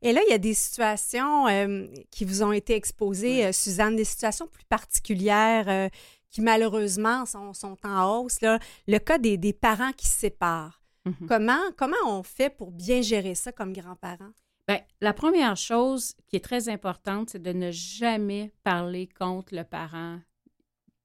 Et 0.03 0.13
là, 0.13 0.21
il 0.29 0.31
y 0.31 0.35
a 0.35 0.39
des 0.39 0.53
situations 0.53 1.49
euh, 1.49 1.87
qui 2.11 2.27
vous 2.27 2.43
ont 2.43 2.53
été 2.53 2.75
exposées, 2.75 3.51
Suzanne, 3.55 3.97
des 3.97 4.05
situations 4.05 4.47
plus 4.47 4.65
particulières 4.67 5.89
qui 6.35 6.43
malheureusement 6.43 7.25
sont, 7.27 7.55
sont, 7.55 7.77
en 7.85 8.19
hausse. 8.19 8.41
Là. 8.41 8.59
Le 8.89 8.99
cas 8.99 9.19
des, 9.19 9.39
des 9.39 9.53
parents 9.53 9.93
qui 9.93 10.07
se 10.07 10.19
séparent. 10.19 10.83
Mhm. 11.07 11.29
comment, 11.29 11.61
comment 11.77 11.97
on 12.07 12.23
fait 12.23 12.51
pour 12.51 12.73
bien 12.73 13.03
gérer 13.03 13.35
ça 13.35 13.53
comme 13.53 13.73
grands-parents? 13.73 14.33
Bien, 14.67 14.81
la 15.01 15.13
première 15.13 15.57
chose 15.57 16.15
qui 16.27 16.37
est 16.37 16.45
très 16.45 16.69
importante, 16.69 17.31
c'est 17.31 17.43
de 17.43 17.53
ne 17.53 17.71
jamais 17.71 18.53
parler 18.65 19.09
contre 19.19 19.55
le 19.55 19.63
parent 19.63 20.19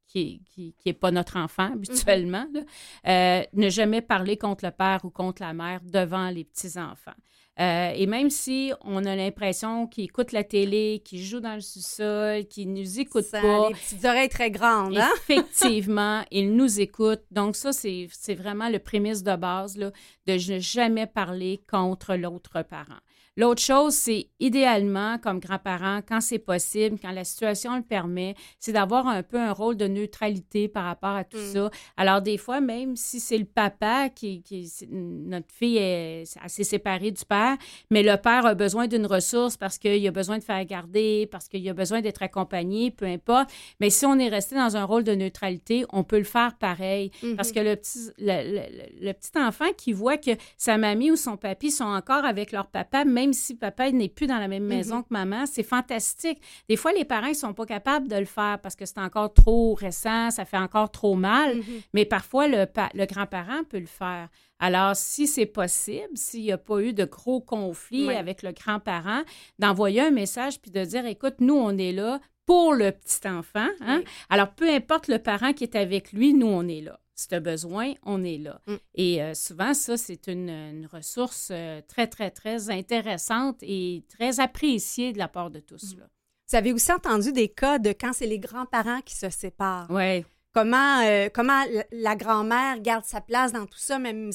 qui 0.08 0.42
n'est 0.58 0.72
qui, 0.72 0.90
est 0.90 0.94
pas 0.94 1.12
notre 1.12 1.38
enfant 1.38 1.74
habituellement. 1.74 2.48
Mhm. 2.52 3.46
ne 3.54 3.70
jamais 3.70 4.02
parler 4.02 4.36
contre 4.38 4.66
le 4.66 4.72
père 4.72 5.02
ou 5.04 5.12
contre 5.12 5.44
la 5.44 5.54
mère 5.54 5.82
devant 5.84 6.30
les 6.30 6.46
petits-enfants. 6.46 7.12
Euh, 7.60 7.92
et 7.94 8.06
même 8.06 8.30
si 8.30 8.72
on 8.86 9.04
a 9.04 9.18
l'impression 9.18 9.86
qu'ils 9.86 10.06
écoutent 10.06 10.32
la 10.32 10.46
télé, 10.46 11.02
qu'ils 11.04 11.24
jouent 11.24 11.42
dans 11.42 11.56
le 11.56 11.62
sous-sol, 11.62 12.46
qu'ils 12.46 12.72
nous 12.72 13.00
écoutent 13.02 13.32
pas. 13.32 13.68
Les 13.68 13.76
petites 13.76 14.06
oreilles 14.06 14.30
très 14.30 14.50
grandes, 14.50 14.98
hein? 14.98 15.10
Effectivement, 15.28 16.24
ils 16.32 16.56
nous 16.56 16.80
écoutent. 16.80 17.26
Donc, 17.32 17.58
ça, 17.58 17.74
c'est 17.74 18.36
vraiment 18.36 18.70
le 18.70 18.80
prémisse 18.80 19.24
de 19.24 19.36
base, 19.36 19.76
là, 19.76 19.92
de 20.26 20.54
ne 20.54 20.60
jamais 20.60 21.06
parler 21.06 21.62
contre 21.70 22.16
l'autre 22.16 22.62
parent. 22.64 23.00
L'autre 23.40 23.62
chose, 23.62 23.94
c'est 23.94 24.28
idéalement, 24.42 25.18
comme 25.18 25.40
grand-parent, 25.40 26.02
quand 26.06 26.20
c'est 26.20 26.40
possible, 26.40 27.00
quand 27.02 27.14
la 27.14 27.24
situation 27.24 27.78
le 27.78 27.84
permet, 27.84 28.36
c'est 28.60 28.74
d'avoir 28.74 29.08
un 29.08 29.24
peu 29.24 29.40
un 29.40 29.54
rôle 29.54 29.78
de 29.78 29.88
neutralité 29.88 30.68
par 30.68 30.84
rapport 30.84 31.16
à 31.16 31.24
tout 31.24 31.38
mm. 31.38 31.54
ça. 31.54 31.70
Alors, 31.96 32.22
des 32.22 32.38
fois, 32.38 32.60
même 32.60 32.98
si 32.98 33.22
c'est 33.22 33.38
le 33.38 33.46
papa 33.46 34.10
qui, 34.10 34.42
qui 34.42 34.70
notre 34.92 35.48
fille 35.54 35.78
est 35.78 36.24
assez 36.44 36.66
séparée 36.66 37.12
du 37.12 37.24
père, 37.24 37.56
mais 37.90 38.04
le 38.04 38.18
père 38.18 38.46
a 38.46 38.56
besoin 38.56 38.88
d'une 38.88 39.06
ressource 39.06 39.56
parce 39.56 39.78
qu'il 39.78 40.06
a 40.06 40.12
besoin 40.12 40.38
de 40.38 40.44
faire 40.44 40.66
garder, 40.66 41.26
parce 41.32 41.48
qu'il 41.48 41.68
a 41.70 41.74
besoin 41.74 42.02
d'être 42.02 42.22
accompagné, 42.22 42.92
peu 42.92 43.06
importe. 43.06 43.50
Mais 43.80 43.90
si 43.90 44.06
on 44.06 44.20
est 44.20 44.28
resté 44.28 44.56
dans 44.56 44.76
un 44.76 44.84
rôle 44.84 45.06
de 45.06 45.16
neutralité, 45.16 45.86
on 45.94 46.04
peut 46.04 46.18
le 46.18 46.26
faire 46.26 46.58
pareil. 46.58 47.12
Parce 47.38 47.52
mm-hmm. 47.52 47.54
que 47.54 47.60
le 47.62 47.76
petit, 47.78 48.00
le, 48.20 49.12
petit 49.14 49.32
enfant 49.38 49.72
qui 49.78 49.94
voit 49.94 50.18
que 50.18 50.32
sa 50.58 50.78
mamie 50.78 51.12
ou 51.12 51.16
son 51.16 51.38
papy 51.38 51.72
sont 51.72 51.86
encore 51.86 52.26
avec 52.26 52.52
leur 52.52 52.68
papa, 52.68 53.06
même 53.06 53.29
même 53.30 53.34
si 53.34 53.56
papa 53.56 53.92
n'est 53.92 54.10
plus 54.10 54.26
dans 54.26 54.40
la 54.40 54.48
même 54.48 54.66
maison 54.66 54.98
mhm. 54.98 55.04
que 55.04 55.08
maman, 55.12 55.46
c'est 55.46 55.64
fantastique. 55.64 56.42
Des 56.68 56.76
fois, 56.76 56.92
les 56.94 57.06
parents 57.06 57.30
ne 57.30 57.34
sont 57.34 57.54
pas 57.54 57.66
capables 57.66 58.08
de 58.08 58.16
le 58.16 58.26
faire 58.26 58.60
parce 58.62 58.76
que 58.76 58.86
c'est 58.86 59.00
encore 59.00 59.34
trop 59.34 59.76
récent, 59.76 60.32
ça 60.32 60.46
fait 60.46 60.58
encore 60.58 60.90
trop 60.92 61.16
mal, 61.16 61.58
mhm. 61.58 61.64
mais 61.94 62.06
parfois, 62.06 62.48
le, 62.48 62.66
le 62.96 63.06
grand-parent 63.06 63.64
peut 63.70 63.80
le 63.80 63.86
faire. 63.86 64.30
Alors, 64.60 64.96
si 64.96 65.28
c'est 65.28 65.46
possible, 65.46 66.16
s'il 66.16 66.42
n'y 66.42 66.52
a 66.52 66.58
pas 66.58 66.80
eu 66.82 66.92
de 66.92 67.06
gros 67.06 67.40
conflits 67.40 68.10
avec 68.10 68.42
le 68.42 68.52
grand-parent, 68.52 69.22
d'envoyer 69.60 70.02
un 70.02 70.12
message 70.12 70.60
puis 70.60 70.72
de 70.72 70.84
dire, 70.84 71.06
écoute, 71.06 71.36
nous, 71.40 71.56
on 71.56 71.78
est 71.78 71.94
là 71.94 72.20
pour 72.46 72.74
le 72.74 72.92
petit 72.92 73.28
enfant. 73.28 73.68
Hein? 73.82 74.02
Alors, 74.30 74.50
peu 74.50 74.68
importe 74.68 75.08
le 75.08 75.20
parent 75.20 75.54
qui 75.54 75.64
est 75.64 75.76
avec 75.76 76.12
lui, 76.12 76.34
nous, 76.34 76.48
on 76.48 76.68
est 76.68 76.82
là. 76.82 77.00
Si 77.20 77.28
tu 77.28 77.36
as 77.36 77.42
besoin, 77.42 77.96
on 78.04 78.24
est 78.24 78.38
là. 78.38 78.62
Mm. 78.66 78.76
Et 78.96 79.22
euh, 79.22 79.34
souvent, 79.34 79.74
ça, 79.74 79.98
c'est 79.98 80.28
une, 80.28 80.88
ressource 80.90 81.50
euh, 81.52 81.82
très, 81.86 82.08
très, 82.08 82.32
très 82.32 82.70
intéressante 82.70 83.58
et 83.62 84.06
très 84.08 84.40
appréciée 84.40 85.12
de 85.12 85.18
la 85.18 85.28
part 85.28 85.52
de 85.52 85.60
tous. 85.60 85.96
Mm. 85.96 86.00
Là. 86.00 86.06
Vous 86.50 86.56
avez 86.56 86.72
aussi 86.72 86.94
entendu 86.94 87.34
des 87.34 87.50
cas 87.50 87.78
de 87.78 87.90
quand 87.90 88.14
c'est 88.14 88.26
les 88.26 88.40
grands-parents 88.40 89.02
qui 89.02 89.18
se 89.18 89.30
séparent. 89.30 89.88
Oui. 89.90 90.24
Comment, 90.54 91.02
euh, 91.02 91.28
comment 91.28 91.62
la 91.92 92.16
grand-mère 92.16 92.80
garde 92.80 93.04
sa 93.04 93.20
place 93.20 93.52
dans 93.52 93.66
tout 93.66 93.80
ça, 93.80 94.00
même 94.00 94.32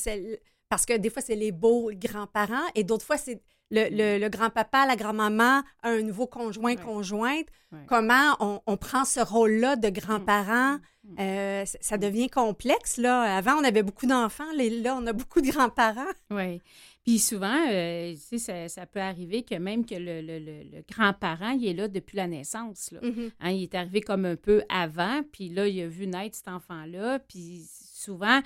parce 0.69 0.85
que 0.85 0.99
des 0.99 1.09
fois, 1.09 1.23
c'est 1.23 1.37
les 1.37 1.53
beaux 1.53 1.91
grands-parents 1.95 2.69
et 2.75 2.85
d'autres 2.85 3.07
fois, 3.07 3.17
c'est 3.17 3.41
le, 3.71 4.29
grand-papa, 4.29 4.87
la 4.87 4.97
grand-maman 4.97 5.63
a 5.83 5.91
un 5.91 6.03
nouveau 6.03 6.27
conjoint, 6.27 6.77
conjointe. 6.77 7.47
Comment 7.89 8.37
on, 8.67 8.77
prend 8.77 9.05
ce 9.05 9.21
rôle-là 9.21 9.77
de 9.77 9.89
grand-parent? 9.89 10.75
Mm. 11.05 11.13
Mm. 11.13 11.17
Euh, 11.19 11.65
ça 11.81 11.99
devient 11.99 12.31
complexe, 12.31 12.99
là. 12.99 13.37
Avant, 13.37 13.55
on 13.55 13.65
avait 13.65 13.83
beaucoup 13.83 14.07
d'enfants. 14.07 14.51
Là, 14.57 14.97
on 14.97 15.07
a 15.07 15.13
beaucoup 15.13 15.41
de 15.41 15.51
grands-parents. 15.51 16.13
Oui. 16.31 16.61
Puis 17.05 17.19
souvent, 17.19 17.67
euh, 17.71 18.15
ça, 18.39 18.69
ça, 18.69 18.87
peut 18.87 19.01
arriver 19.01 19.43
que 19.43 19.57
même 19.57 19.85
que 19.85 19.95
le, 19.95 20.83
grand-parent, 20.91 21.51
il 21.51 21.67
est 21.67 21.75
là 21.75 21.89
depuis 21.89 22.17
la 22.17 22.27
naissance. 22.27 22.93
Là. 22.93 23.01
Mm-hmm. 23.01 23.31
Hein, 23.41 23.51
il 23.51 23.63
est 23.65 23.75
arrivé 23.75 24.01
comme 24.01 24.25
un 24.25 24.37
peu 24.37 24.63
avant, 24.71 25.23
puis 25.31 25.51
là, 25.51 25.69
il 25.69 25.83
a 25.83 25.87
vu 25.87 26.07
naître 26.07 26.37
cet 26.37 26.49
enfant-là, 26.49 27.19
puis 27.19 27.67
souvent, 28.05 28.41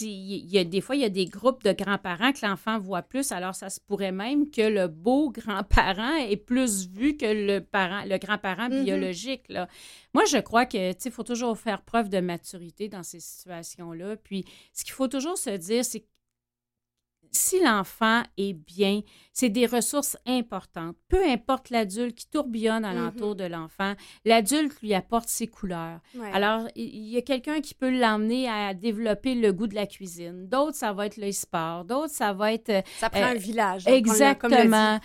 il 0.00 0.52
y 0.52 0.58
a, 0.58 0.64
des 0.64 0.80
fois, 0.80 0.96
il 0.96 1.02
y 1.02 1.04
a 1.04 1.10
des 1.10 1.26
groupes 1.26 1.62
de 1.64 1.72
grands-parents 1.72 2.32
que 2.32 2.46
l'enfant 2.46 2.78
voit 2.78 3.02
plus, 3.02 3.32
alors 3.32 3.54
ça 3.54 3.70
se 3.70 3.80
pourrait 3.80 4.12
même 4.12 4.50
que 4.50 4.62
le 4.62 4.88
beau 4.88 5.30
grand-parent 5.36 6.16
est 6.16 6.36
plus 6.36 6.88
vu 6.88 7.16
que 7.16 7.26
le 7.26 7.60
parent, 7.60 8.04
le 8.06 8.18
grand-parent 8.18 8.68
mm-hmm. 8.68 8.84
biologique. 8.84 9.44
Là. 9.48 9.68
Moi, 10.14 10.24
je 10.26 10.38
crois 10.38 10.66
que 10.66 10.92
il 10.92 11.10
faut 11.10 11.22
toujours 11.22 11.58
faire 11.58 11.82
preuve 11.82 12.08
de 12.08 12.20
maturité 12.20 12.88
dans 12.88 13.02
ces 13.02 13.20
situations-là. 13.20 14.16
Puis, 14.16 14.44
ce 14.72 14.84
qu'il 14.84 14.94
faut 14.94 15.08
toujours 15.08 15.38
se 15.38 15.50
dire, 15.50 15.84
c'est 15.84 16.04
si 17.36 17.60
l'enfant 17.62 18.22
est 18.36 18.52
bien, 18.52 19.00
c'est 19.32 19.48
des 19.48 19.66
ressources 19.66 20.16
importantes. 20.26 20.96
Peu 21.08 21.22
importe 21.24 21.70
l'adulte 21.70 22.14
qui 22.14 22.28
tourbillonne 22.28 22.84
alentour 22.84 23.30
mhm. 23.30 23.36
de 23.36 23.44
l'enfant, 23.44 23.94
l'adulte 24.24 24.80
lui 24.80 24.94
apporte 24.94 25.28
ses 25.28 25.46
couleurs. 25.46 26.00
Alors, 26.32 26.68
il 26.76 27.08
y 27.08 27.16
a 27.16 27.22
quelqu'un 27.22 27.60
qui 27.60 27.74
peut 27.74 27.90
l'emmener 27.90 28.48
à 28.48 28.74
développer 28.74 29.34
le 29.34 29.52
goût 29.52 29.66
de 29.66 29.74
la 29.74 29.86
cuisine. 29.86 30.48
D'autres, 30.48 30.76
ça 30.76 30.92
va 30.92 31.06
être 31.06 31.16
le 31.16 31.32
sport. 31.32 31.84
D'autres, 31.84 32.14
ça 32.14 32.32
va 32.32 32.52
être... 32.52 32.70
Euh, 32.70 32.82
ça 32.98 33.10
prend 33.10 33.24
un 33.24 33.34
village. 33.34 33.86
Exactement. 33.86 35.00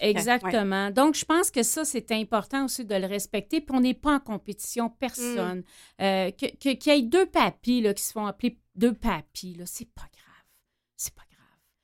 Exactement. 0.00 0.90
Donc, 0.90 1.14
je 1.14 1.24
pense 1.24 1.50
que 1.50 1.62
ça, 1.62 1.84
c'est 1.84 2.10
important 2.12 2.64
aussi 2.64 2.84
de 2.84 2.94
le 2.94 3.06
respecter. 3.06 3.60
Puis 3.60 3.76
on 3.76 3.80
n'est 3.80 3.94
pas 3.94 4.14
en 4.14 4.20
compétition, 4.20 4.88
personne. 4.90 5.58
Mm. 5.58 6.02
Euh, 6.02 6.30
qu'il 6.30 6.78
y 6.86 6.90
ait 6.90 7.02
deux 7.02 7.26
papis 7.26 7.80
là, 7.80 7.94
qui 7.94 8.02
se 8.02 8.12
font 8.12 8.26
appeler 8.26 8.58
deux 8.78 8.94
papis, 8.94 9.56
c'est 9.66 9.92
pas 9.92 10.02
grave. 10.02 10.17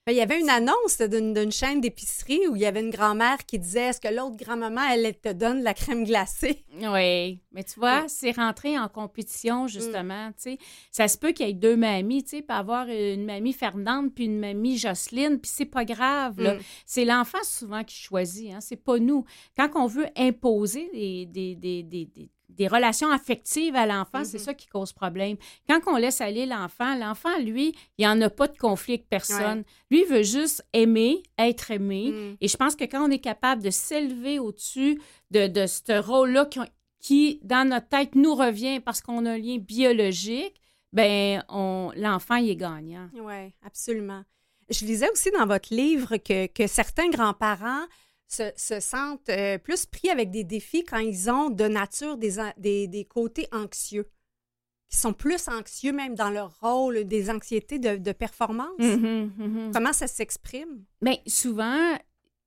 Pas 0.07 0.13
ben, 0.13 0.17
il 0.17 0.19
y 0.19 0.23
avait 0.23 0.39
une 0.39 0.51
annonce 0.51 1.01
d'une 1.01 1.51
chaîne 1.51 1.81
d'épicerie 1.81 2.47
où 2.49 2.57
il 2.57 2.61
y 2.61 2.67
avait 2.67 2.83
une 2.83 2.91
grand-mère 2.91 3.39
qui 3.47 3.59
disait 3.59 3.85
Est-ce 3.85 4.03
que 4.03 4.15
l'autre 4.15 4.37
grand-maman, 4.37 4.83
elle 4.93 5.19
te 5.19 5.33
donne 5.33 5.63
la 5.63 5.73
crème 5.73 6.05
glacée? 6.05 6.63
Oui, 6.75 7.41
mais 7.53 7.65
tu 7.65 7.81
vois, 7.81 8.05
c'est 8.09 8.33
rentré 8.33 8.79
en 8.79 8.89
compétition, 8.89 9.67
justement. 9.67 10.31
sais. 10.37 10.59
Ça 10.91 11.09
se 11.09 11.17
peut 11.17 11.33
qu'il 11.33 11.47
y 11.47 11.51
ait 11.51 11.55
deux 11.55 11.77
mamies, 11.77 12.23
tu 12.23 12.37
sais, 12.37 12.43
peut 12.43 12.53
avoir 12.53 12.87
une 12.87 13.25
mamie 13.25 13.55
Fernande 13.55 14.13
puis 14.15 14.27
une 14.27 14.39
mamie 14.39 14.77
Jocelyne, 14.77 15.41
puis 15.41 15.51
c'est 15.51 15.65
pas 15.65 15.87
grave. 15.87 16.39
Mm. 16.39 16.59
C'est 16.85 17.07
l'enfant 17.07 17.43
souvent 17.43 17.83
qui 17.83 17.97
choisit, 17.97 18.53
hein, 18.53 18.61
c'est 18.61 18.77
pas 18.77 18.99
nous. 18.99 19.25
Quand 19.57 19.71
on 19.75 19.87
veut 19.87 20.09
imposer 20.19 20.91
des, 20.93 21.25
des, 21.25 21.55
des, 21.55 21.83
des 21.83 22.29
des 22.49 22.69
relations 22.69 23.11
affectives 23.11 23.75
à 23.75 23.87
l'enfant, 23.87 24.23
c'est 24.25 24.39
Mhm. 24.39 24.45
ça 24.45 24.55
qui 24.55 24.67
cause 24.69 24.93
problème. 24.93 25.37
Quand 25.69 25.81
on 25.87 25.97
laisse 25.97 26.21
aller 26.21 26.47
l'enfant, 26.47 26.95
l'enfant, 26.95 27.37
lui, 27.41 27.75
il 27.99 28.03
n'y 28.03 28.07
en 28.07 28.21
a 28.21 28.31
pas 28.31 28.47
de 28.49 28.57
conflit 28.57 28.95
avec 28.95 29.09
personne. 29.09 29.65
Lui, 29.91 30.03
il 30.03 30.07
veut 30.07 30.23
juste 30.23 30.65
aimer, 30.73 31.23
être 31.39 31.71
aimé. 31.71 32.11
Mm. 32.13 32.37
Et 32.41 32.49
je 32.49 32.57
pense 32.57 32.77
que 32.77 32.85
quand 32.85 33.05
on 33.07 33.11
est 33.11 33.19
capable 33.19 33.63
de 33.63 33.71
s'élever 33.71 34.39
au-dessus 34.39 35.01
de, 35.31 35.47
de 35.49 35.67
ce 35.67 35.99
rôle-là 36.01 36.47
qui, 36.47 36.61
qui, 37.01 37.41
dans 37.43 37.69
notre 37.69 37.89
tête, 37.89 38.15
nous 38.15 38.35
revient 38.35 38.79
parce 38.81 39.01
qu'on 39.01 39.27
a 39.27 39.33
un 39.33 39.39
lien 39.39 39.59
biologique, 39.59 40.55
ben 40.93 41.43
on 41.49 41.91
l'enfant, 41.97 42.37
il 42.37 42.51
est 42.51 42.57
gagnant. 42.57 43.09
Oui, 43.15 43.53
absolument. 43.65 44.23
Je 44.71 44.87
lisais 44.87 45.11
aussi 45.11 45.31
dans 45.33 45.45
votre 45.47 45.75
livre 45.75 46.17
que, 46.19 46.47
que 46.47 46.67
certains 46.67 47.11
grands-parents 47.11 47.85
se, 48.29 48.51
se 48.57 48.81
sentent 48.81 49.29
euh, 49.29 49.59
plus 49.59 49.87
pris 49.87 50.11
avec 50.11 50.31
des 50.31 50.45
défis 50.45 50.85
quand 50.85 50.99
ils 50.99 51.31
ont 51.31 51.51
de 51.51 51.65
nature 51.65 52.17
des, 52.17 52.37
des, 52.57 52.89
des 52.89 53.05
côtés 53.05 53.49
anxieux. 53.53 54.09
Qui 54.91 54.99
sont 54.99 55.13
plus 55.13 55.49
anxieux 55.49 55.93
même 55.93 56.15
dans 56.15 56.31
leur 56.31 56.61
rôle, 56.61 57.05
des 57.05 57.31
anxiétés 57.31 57.79
de, 57.79 57.97
de 57.97 58.13
performance. 58.13 58.79
Mhm, 58.79 59.33
mhm. 59.37 59.71
Comment 59.73 59.93
ça 59.93 60.07
s'exprime? 60.07 60.85
Bien, 61.01 61.17
souvent, 61.27 61.99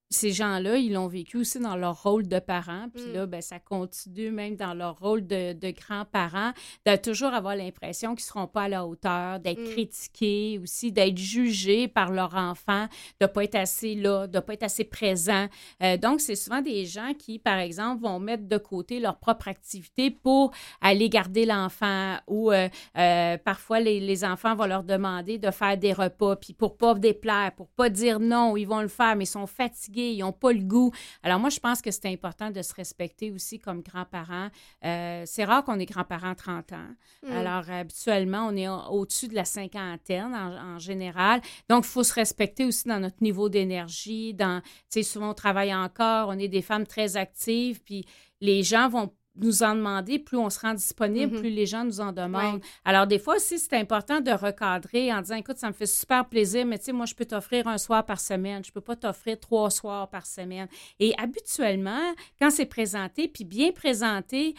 ces 0.09 0.31
gens-là, 0.31 0.77
ils 0.77 0.93
l'ont 0.93 1.07
vécu 1.07 1.37
aussi 1.37 1.59
dans 1.59 1.75
leur 1.75 2.01
rôle 2.03 2.27
de 2.27 2.39
parents. 2.39 2.87
Puis 2.93 3.03
Mm. 3.07 3.13
là, 3.13 3.25
ben, 3.25 3.41
ça 3.41 3.59
continue 3.59 4.31
même 4.31 4.55
dans 4.55 4.73
leur 4.73 4.97
rôle 4.99 5.27
de, 5.27 5.51
de 5.53 5.71
grands-parents, 5.71 6.51
de 6.85 6.95
toujours 6.95 7.33
avoir 7.33 7.55
l'impression 7.57 8.15
qu'ils 8.15 8.23
ne 8.23 8.27
seront 8.27 8.47
pas 8.47 8.63
à 8.63 8.69
la 8.69 8.85
hauteur, 8.85 9.39
d'être 9.39 9.59
Mm. 9.59 9.71
critiqués 9.71 10.59
aussi, 10.63 10.91
d'être 10.93 11.17
jugés 11.17 11.87
par 11.89 12.11
leur 12.11 12.35
enfant, 12.35 12.85
de 13.19 13.25
ne 13.25 13.27
pas 13.27 13.43
être 13.43 13.55
assez 13.55 13.95
là, 13.95 14.27
de 14.27 14.37
ne 14.37 14.41
pas 14.41 14.53
être 14.53 14.63
assez 14.63 14.85
présent. 14.85 15.47
Euh, 15.83 15.97
donc, 15.97 16.21
c'est 16.21 16.35
souvent 16.35 16.61
des 16.61 16.85
gens 16.85 17.13
qui, 17.13 17.37
par 17.39 17.57
exemple, 17.57 18.01
vont 18.03 18.19
mettre 18.19 18.47
de 18.47 18.57
côté 18.57 18.99
leur 19.01 19.17
propre 19.17 19.47
activité 19.49 20.09
pour 20.11 20.51
aller 20.79 21.09
garder 21.09 21.45
l'enfant 21.45 22.15
ou 22.27 22.51
euh, 22.51 22.69
euh, 22.97 23.37
parfois 23.37 23.79
les, 23.81 23.99
les 23.99 24.23
enfants 24.23 24.55
vont 24.55 24.65
leur 24.67 24.83
demander 24.83 25.37
de 25.37 25.51
faire 25.51 25.77
des 25.77 25.91
repas, 25.91 26.35
puis 26.37 26.53
pour 26.53 26.77
pas 26.77 26.93
déplaire, 26.93 27.51
pour 27.57 27.67
pas 27.67 27.89
dire 27.89 28.19
non, 28.21 28.55
ils 28.55 28.65
vont 28.65 28.81
le 28.81 28.87
faire, 28.87 29.15
mais 29.15 29.23
ils 29.25 29.27
sont 29.27 29.47
fatigués, 29.47 29.96
ils 30.01 30.19
n'ont 30.19 30.31
pas 30.31 30.51
le 30.53 30.61
goût. 30.61 30.91
Alors 31.23 31.39
moi, 31.39 31.49
je 31.49 31.59
pense 31.59 31.81
que 31.81 31.91
c'est 31.91 32.07
important 32.11 32.51
de 32.51 32.61
se 32.61 32.73
respecter 32.73 33.31
aussi 33.31 33.59
comme 33.59 33.81
grands-parents. 33.81 34.49
Euh, 34.85 35.23
c'est 35.25 35.45
rare 35.45 35.63
qu'on 35.63 35.79
est 35.79 35.85
grands-parents 35.85 36.31
à 36.31 36.35
30 36.35 36.73
ans. 36.73 36.89
Mm. 37.23 37.31
Alors 37.31 37.69
habituellement, 37.69 38.47
on 38.47 38.55
est 38.55 38.67
au- 38.67 38.81
au-dessus 38.91 39.27
de 39.27 39.35
la 39.35 39.45
cinquantaine 39.45 40.33
en, 40.33 40.75
en 40.75 40.79
général. 40.79 41.41
Donc, 41.69 41.85
il 41.85 41.89
faut 41.89 42.03
se 42.03 42.13
respecter 42.13 42.65
aussi 42.65 42.87
dans 42.87 42.99
notre 42.99 43.21
niveau 43.21 43.49
d'énergie, 43.49 44.33
dans, 44.33 44.61
tu 44.61 44.67
sais, 44.89 45.03
souvent 45.03 45.31
on 45.31 45.33
travaille 45.33 45.73
encore, 45.73 46.29
on 46.29 46.37
est 46.39 46.47
des 46.47 46.61
femmes 46.61 46.85
très 46.87 47.17
actives, 47.17 47.81
puis 47.83 48.05
les 48.41 48.63
gens 48.63 48.87
vont 48.89 49.13
nous 49.39 49.63
en 49.63 49.75
demander, 49.75 50.19
plus 50.19 50.37
on 50.37 50.49
se 50.49 50.59
rend 50.59 50.73
disponible, 50.73 51.33
Mhm. 51.35 51.39
plus 51.41 51.49
les 51.49 51.65
gens 51.65 51.83
nous 51.83 51.99
en 51.99 52.11
demandent. 52.11 52.61
Alors, 52.85 53.07
des 53.07 53.19
fois 53.19 53.35
aussi, 53.35 53.59
c'est 53.59 53.73
important 53.75 54.19
de 54.21 54.31
recadrer 54.31 55.13
en 55.13 55.21
disant, 55.21 55.35
écoute, 55.35 55.57
ça 55.57 55.67
me 55.67 55.73
fait 55.73 55.85
super 55.85 56.27
plaisir, 56.27 56.65
mais 56.65 56.77
tu 56.79 56.85
sais, 56.85 56.91
moi, 56.93 57.05
je 57.05 57.13
peux 57.15 57.25
t'offrir 57.25 57.67
un 57.67 57.77
soir 57.77 58.05
par 58.05 58.19
semaine. 58.19 58.63
Je 58.65 58.71
peux 58.71 58.81
pas 58.81 58.95
t'offrir 58.95 59.39
trois 59.39 59.69
soirs 59.69 60.09
par 60.09 60.25
semaine. 60.25 60.67
Et 60.99 61.13
habituellement, 61.17 62.01
quand 62.39 62.49
c'est 62.51 62.65
présenté, 62.65 63.27
puis 63.27 63.43
bien 63.45 63.71
présenté, 63.71 64.55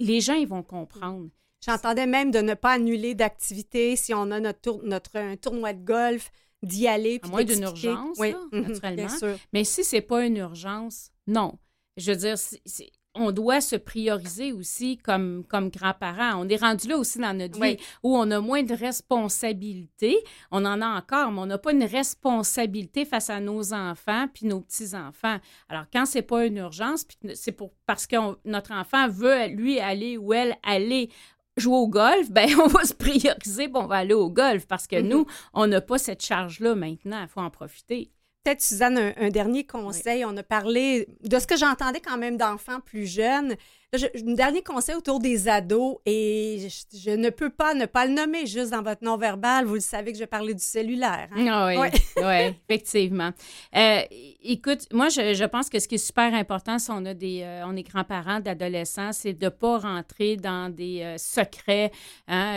les 0.00 0.20
gens, 0.20 0.34
ils 0.34 0.46
vont 0.48 0.62
comprendre. 0.62 1.28
J'entendais 1.64 2.06
même 2.06 2.30
de 2.30 2.38
ne 2.38 2.54
pas 2.54 2.72
annuler 2.72 3.14
d'activité 3.14 3.96
si 3.96 4.14
on 4.14 4.30
a 4.30 4.38
notre, 4.40 4.60
tour- 4.60 4.80
notre 4.84 5.16
un 5.16 5.36
tournoi 5.36 5.72
de 5.72 5.84
golf, 5.84 6.30
d'y 6.62 6.88
aller. 6.88 7.18
puis 7.20 7.30
moins 7.30 7.44
d'une 7.44 7.62
urgence, 7.62 8.16
Oui, 8.18 8.32
là, 8.32 8.38
mhm, 8.52 8.62
naturellement. 8.62 8.96
Bien 9.06 9.08
sûr. 9.16 9.36
Mais 9.52 9.62
si 9.64 9.84
c'est 9.84 10.00
pas 10.00 10.24
une 10.26 10.36
urgence, 10.38 11.10
non. 11.28 11.56
Je 11.96 12.10
veux 12.12 12.16
dire, 12.16 12.36
c'est- 12.38 12.90
on 13.14 13.32
doit 13.32 13.60
se 13.60 13.74
prioriser 13.76 14.52
aussi 14.52 14.96
comme, 14.98 15.42
comme 15.48 15.70
grands-parents. 15.70 16.40
On 16.40 16.48
est 16.48 16.56
rendu 16.60 16.86
là 16.88 16.98
aussi 16.98 17.18
dans 17.18 17.36
notre 17.36 17.60
vie 17.60 17.76
où 18.02 18.16
on 18.16 18.30
a 18.30 18.40
moins 18.40 18.62
de 18.62 18.74
responsabilités. 18.74 20.18
On 20.50 20.64
en 20.64 20.80
a 20.80 20.86
encore, 20.86 21.32
mais 21.32 21.40
on 21.40 21.46
n'a 21.46 21.58
pas 21.58 21.72
une 21.72 21.84
responsabilité 21.84 23.04
face 23.04 23.30
à 23.30 23.40
nos 23.40 23.72
enfants 23.72 24.26
puis 24.32 24.46
nos 24.46 24.60
petits-enfants. 24.60 25.38
Alors, 25.68 25.84
quand 25.92 26.06
c'est 26.06 26.22
pas 26.22 26.46
une 26.46 26.58
urgence, 26.58 27.04
puis 27.04 27.16
c'est 27.34 27.52
pour, 27.52 27.72
parce 27.86 28.06
que 28.06 28.16
on- 28.16 28.36
notre 28.44 28.72
enfant 28.72 29.08
veut, 29.08 29.46
lui, 29.48 29.80
aller 29.80 30.16
ou 30.16 30.32
elle 30.32 30.56
aller 30.62 31.10
jouer 31.56 31.76
au 31.76 31.88
golf, 31.88 32.30
ben 32.30 32.48
on 32.62 32.68
va 32.68 32.84
se 32.84 32.94
prioriser, 32.94 33.68
on 33.74 33.86
va 33.86 33.96
aller 33.96 34.14
au 34.14 34.30
golf 34.30 34.66
parce 34.66 34.86
que 34.86 34.96
Mhm. 35.00 35.08
nous, 35.08 35.26
on 35.54 35.66
n'a 35.66 35.80
pas 35.80 35.98
cette 35.98 36.22
charge-là 36.24 36.74
maintenant. 36.76 37.22
Il 37.22 37.28
faut 37.28 37.40
en 37.40 37.50
profiter. 37.50 38.10
Peut-être, 38.48 38.62
Suzanne, 38.62 38.96
un, 38.96 39.12
un 39.18 39.28
dernier 39.28 39.66
conseil. 39.66 40.24
On 40.24 40.34
a 40.38 40.42
parlé 40.42 41.06
de 41.22 41.38
ce 41.38 41.46
que 41.46 41.54
j'entendais 41.54 42.00
quand 42.00 42.16
même 42.16 42.38
d'enfants 42.38 42.80
plus 42.80 43.06
jeunes. 43.06 43.56
Là, 43.90 43.98
je- 43.98 44.22
un 44.30 44.34
dernier 44.34 44.60
conseil 44.62 44.96
autour 44.96 45.18
des 45.18 45.48
ados, 45.48 45.96
et 46.04 46.58
je, 46.92 46.98
je 46.98 47.10
ne 47.12 47.30
peux 47.30 47.48
pas 47.48 47.72
ne 47.72 47.86
pas 47.86 48.04
le 48.04 48.12
nommer 48.12 48.44
juste 48.44 48.70
dans 48.72 48.82
votre 48.82 49.02
non-verbal. 49.02 49.64
Vous 49.64 49.72
le 49.74 49.80
savez 49.80 50.12
que 50.12 50.18
je 50.18 50.26
parlais 50.26 50.52
du 50.52 50.62
cellulaire. 50.62 51.28
hein. 51.34 51.46
Ah 51.50 51.68
oui, 51.68 51.88
Ouais. 52.22 52.54
effectivement. 52.68 53.30
Euh, 53.74 54.00
écoute, 54.44 54.80
moi, 54.92 55.08
je, 55.08 55.32
je 55.32 55.44
pense 55.46 55.70
que 55.70 55.78
ce 55.78 55.88
qui 55.88 55.94
est 55.94 56.06
super 56.06 56.34
important 56.34 56.78
si 56.78 56.90
on 56.90 57.02
a 57.06 57.14
des, 57.14 57.40
euh, 57.42 57.62
on 57.64 57.74
est 57.76 57.82
grands-parents 57.82 58.40
d'adolescents, 58.40 59.12
c'est 59.12 59.32
de 59.32 59.46
ne 59.46 59.48
pas 59.48 59.78
rentrer 59.78 60.36
dans 60.36 60.68
des 60.68 61.00
euh, 61.02 61.14
secrets. 61.16 61.90
hein. 62.26 62.56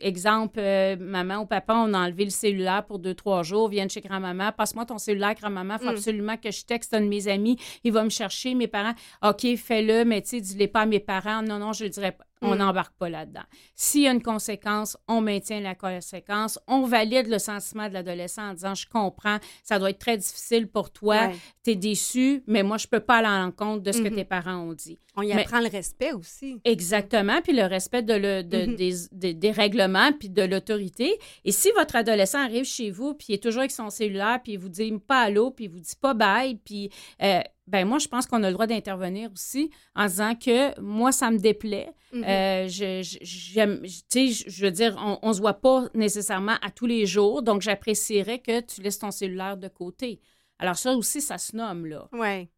Exemple, 0.00 0.60
maman 1.00 1.38
ou 1.38 1.46
papa, 1.46 1.74
on 1.74 1.92
a 1.92 1.98
enlevé 2.06 2.22
le 2.24 2.30
cellulaire 2.30 2.84
pour 2.86 3.00
deux, 3.00 3.14
trois 3.16 3.42
jours, 3.42 3.68
viennent 3.68 3.90
chez 3.90 4.00
grand-maman, 4.00 4.52
passe-moi 4.56 4.84
ton 4.86 4.98
cellulaire, 4.98 5.34
grand-maman, 5.34 5.74
il 5.80 5.86
faut 5.86 5.90
Mm. 5.92 5.96
absolument 5.96 6.36
que 6.36 6.52
je 6.52 6.64
texte 6.64 6.94
un 6.94 7.00
de 7.00 7.06
mes 7.08 7.26
amis, 7.26 7.58
il 7.82 7.92
va 7.92 8.04
me 8.04 8.10
chercher, 8.10 8.54
mes 8.54 8.68
parents, 8.68 8.94
OK, 9.24 9.44
fais-le, 9.56 10.04
mais 10.04 10.22
tu 10.22 10.28
sais, 10.28 10.51
dis-le 10.52 10.68
pas 10.68 10.80
à 10.82 10.86
mes 10.86 11.00
parents, 11.00 11.42
non, 11.42 11.58
non, 11.58 11.72
je 11.72 11.84
le 11.84 11.90
dirai 11.90 12.12
pas. 12.12 12.24
On 12.44 12.54
Mm. 12.56 12.58
n'embarque 12.58 12.94
pas 12.98 13.08
là-dedans. 13.08 13.44
S'il 13.76 14.02
y 14.02 14.08
a 14.08 14.10
une 14.10 14.20
conséquence, 14.22 14.96
on 15.06 15.20
maintient 15.20 15.60
la 15.60 15.76
conséquence, 15.76 16.58
on 16.66 16.82
valide 16.82 17.28
le 17.28 17.38
sentiment 17.38 17.88
de 17.88 17.94
l'adolescent 17.94 18.50
en 18.50 18.54
disant 18.54 18.74
Je 18.74 18.86
comprends, 18.88 19.38
ça 19.62 19.78
doit 19.78 19.90
être 19.90 20.00
très 20.00 20.16
difficile 20.16 20.66
pour 20.66 20.90
toi, 20.90 21.28
Ouais. 21.28 21.34
tu 21.64 21.70
es 21.70 21.74
déçu, 21.76 22.42
mais 22.48 22.64
moi, 22.64 22.78
je 22.78 22.88
peux 22.88 22.98
pas 22.98 23.18
aller 23.18 23.28
à 23.28 23.38
l'encontre 23.44 23.84
de 23.84 23.92
ce 23.92 24.02
que 24.02 24.08
tes 24.08 24.24
parents 24.24 24.56
ont 24.56 24.72
dit. 24.72 24.98
On 25.14 25.22
y 25.22 25.28
Mais- 25.32 25.42
apprend 25.42 25.60
le 25.60 25.68
respect 25.68 26.12
aussi. 26.12 26.60
Exactement, 26.64 27.40
puis 27.42 27.52
le 27.52 27.64
respect 27.64 28.02
de 28.02 28.14
le- 28.14 28.42
de- 28.42 28.66
Mhm. 28.66 28.74
des, 28.76 28.92
des- 29.12 29.34
des 29.34 29.50
règlements 29.52 30.10
puis 30.12 30.28
de 30.30 30.42
l'autorité. 30.42 31.16
Et 31.44 31.52
si 31.52 31.70
votre 31.76 31.94
adolescent 31.94 32.40
arrive 32.42 32.64
chez 32.64 32.90
vous 32.90 33.14
puis 33.14 33.26
il 33.28 33.34
est 33.34 33.42
toujours 33.42 33.60
avec 33.60 33.70
son 33.70 33.88
cellulaire 33.90 34.40
puis 34.42 34.54
il 34.54 34.58
vous 34.58 34.68
dit 34.70 34.92
pas 35.06 35.20
allô 35.20 35.50
puis 35.52 35.66
il 35.66 35.70
vous 35.70 35.80
dit 35.80 35.94
pas 36.00 36.14
bye 36.14 36.56
puis 36.56 36.90
euh, 37.22 37.40
ben 37.72 37.84
moi 37.88 37.98
je 37.98 38.06
pense 38.06 38.26
qu'on 38.26 38.42
a 38.44 38.48
le 38.48 38.52
droit 38.52 38.66
d'intervenir 38.66 39.30
aussi 39.32 39.70
en 39.96 40.06
disant 40.06 40.34
que 40.36 40.78
moi 40.80 41.10
ça 41.10 41.30
me 41.30 41.38
déplaît. 41.38 41.90
Mhm. 42.12 42.24
Euh, 42.24 42.68
je, 42.68 43.02
je- 43.02 43.18
j'aime- 43.22 43.80
tu 43.82 43.90
sais, 44.08 44.26
je- 44.28 44.50
je 44.50 44.64
veux 44.66 44.70
dire, 44.70 44.94
on, 45.04 45.18
on 45.22 45.32
se 45.32 45.40
voit 45.40 45.54
pas 45.60 45.86
nécessairement 45.94 46.56
à 46.62 46.70
tous 46.70 46.86
les 46.86 47.06
jours, 47.06 47.42
donc 47.42 47.62
j'apprécierais 47.62 48.38
que 48.40 48.60
tu 48.60 48.82
laisses 48.82 48.98
ton 48.98 49.10
cellulaire 49.10 49.56
de 49.56 49.68
côté. 49.68 50.20
Alors 50.58 50.76
ça 50.76 50.92
aussi, 50.94 51.20
ça 51.22 51.38
se 51.38 51.56
nomme 51.56 51.86
là. 51.86 52.08
Oui. 52.12 52.48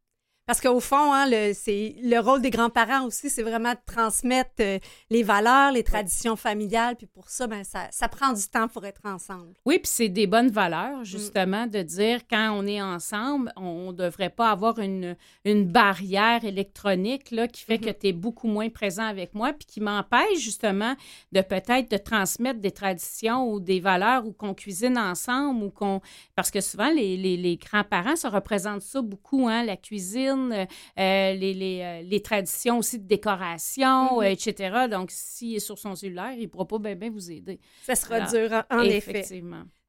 Parce 0.46 0.60
qu'au 0.60 0.78
fond, 0.80 1.12
hein, 1.14 1.24
le, 1.26 1.52
c'est, 1.54 1.96
le 2.02 2.18
rôle 2.18 2.42
des 2.42 2.50
grands-parents 2.50 3.06
aussi, 3.06 3.30
c'est 3.30 3.42
vraiment 3.42 3.72
de 3.72 3.78
transmettre 3.86 4.50
euh, 4.60 4.78
les 5.08 5.22
valeurs, 5.22 5.72
les 5.72 5.82
traditions 5.82 6.36
familiales. 6.36 6.96
Puis 6.96 7.06
pour 7.06 7.30
ça, 7.30 7.46
ben, 7.46 7.64
ça, 7.64 7.88
ça 7.90 8.08
prend 8.08 8.30
du 8.32 8.46
temps 8.48 8.68
pour 8.68 8.84
être 8.84 9.00
ensemble. 9.04 9.54
Oui, 9.64 9.78
puis 9.78 9.90
c'est 9.90 10.10
des 10.10 10.26
bonnes 10.26 10.48
Mm. 10.48 10.50
valeurs, 10.50 11.04
justement, 11.04 11.66
de 11.66 11.80
dire 11.80 12.20
quand 12.28 12.50
on 12.58 12.66
est 12.66 12.82
ensemble, 12.82 13.52
on 13.56 13.92
ne 13.92 13.96
devrait 13.96 14.28
pas 14.28 14.50
avoir 14.50 14.78
une, 14.80 15.16
une 15.46 15.64
barrière 15.64 16.44
électronique 16.44 17.30
là, 17.30 17.48
qui 17.48 17.62
fait 17.64 17.78
que 17.78 17.84
Mm-hmm. 17.88 17.98
tu 18.00 18.06
es 18.08 18.12
beaucoup 18.12 18.48
moins 18.48 18.68
présent 18.68 19.04
avec 19.06 19.34
moi, 19.34 19.52
puis 19.54 19.64
qui 19.66 19.80
m'empêche 19.80 20.38
justement 20.38 20.94
de 21.32 21.40
peut-être 21.40 21.90
de 21.90 21.96
transmettre 21.96 22.60
des 22.60 22.70
traditions 22.70 23.50
ou 23.50 23.60
des 23.60 23.80
valeurs 23.80 24.26
ou 24.26 24.32
qu'on 24.32 24.52
cuisine 24.52 24.98
ensemble 24.98 25.64
ou 25.64 25.70
qu'on. 25.70 26.02
Parce 26.34 26.50
que 26.50 26.60
souvent, 26.60 26.90
les, 26.90 27.16
les- 27.16 27.38
les 27.38 27.56
grands-parents, 27.56 28.16
ça 28.16 28.28
représente 28.28 28.82
ça 28.82 29.00
beaucoup, 29.00 29.48
hein, 29.48 29.64
la 29.64 29.76
cuisine, 29.78 30.33
euh, 30.52 30.64
les, 30.96 31.54
les, 31.54 31.80
euh, 31.82 32.02
les 32.02 32.22
traditions 32.22 32.78
aussi 32.78 32.98
de 32.98 33.06
décoration, 33.06 34.16
Mhm. 34.16 34.22
euh, 34.22 34.30
etc. 34.30 34.86
Donc, 34.90 35.10
s'il 35.10 35.56
est 35.56 35.60
sur 35.60 35.78
son 35.78 35.94
cellulaire, 35.94 36.32
il 36.36 36.42
ne 36.42 36.46
pourra 36.48 36.66
pas 36.66 36.78
bien 36.94 37.10
vous 37.10 37.30
aider. 37.30 37.60
Ça 37.84 37.94
sera 37.94 38.16
Alors, 38.16 38.28
dur, 38.30 38.64
en- 38.70 38.78
en 38.78 38.82
effet. 38.82 39.24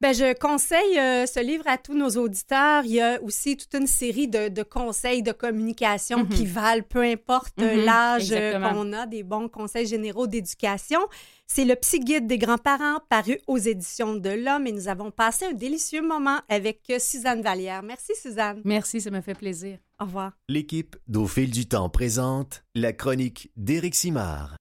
Ben, 0.01 0.13
je 0.13 0.37
conseille 0.37 0.99
euh, 0.99 1.25
ce 1.25 1.39
livre 1.39 1.63
à 1.67 1.77
tous 1.77 1.93
nos 1.93 2.09
auditeurs. 2.09 2.83
Il 2.83 2.91
y 2.91 3.01
a 3.01 3.19
aussi 3.23 3.55
toute 3.55 3.73
une 3.75 3.87
série 3.87 4.27
de, 4.27 4.49
de 4.49 4.61
conseils 4.61 5.23
de 5.23 5.31
communication 5.31 6.19
Mhm. 6.19 6.29
qui 6.29 6.45
valent, 6.45 6.83
peu 6.87 7.01
importe 7.01 7.53
euh, 7.61 7.77
Mhm, 7.77 7.85
l'âge 7.85 8.31
euh, 8.31 8.59
qu'on 8.59 8.91
a, 8.91 9.05
des 9.07 9.23
bons 9.23 9.47
conseils 9.47 9.87
généraux 9.87 10.27
d'éducation. 10.27 10.99
C'est 11.47 11.63
le 11.63 11.75
Psy 11.77 12.01
Guide 12.01 12.27
des 12.27 12.37
grands-parents 12.37 12.99
paru 13.09 13.39
aux 13.47 13.57
éditions 13.57 14.15
de 14.15 14.29
l'Homme 14.31 14.67
et 14.67 14.73
nous 14.73 14.89
avons 14.89 15.11
passé 15.11 15.45
un 15.45 15.53
délicieux 15.53 16.01
moment 16.01 16.39
avec 16.49 16.81
euh, 16.89 16.99
Suzanne 16.99 17.41
Vallière. 17.41 17.81
Merci, 17.81 18.13
Suzanne. 18.21 18.61
Merci, 18.65 18.99
ça 18.99 19.11
me 19.11 19.21
fait 19.21 19.33
plaisir. 19.35 19.77
Au 20.01 20.05
revoir. 20.05 20.33
L'équipe 20.49 20.97
d'Au 21.07 21.25
fil 21.25 21.51
du 21.51 21.67
temps 21.67 21.89
présente 21.89 22.65
la 22.75 22.91
chronique 22.91 23.51
d'Éric 23.55 23.95
Simard. 23.95 24.57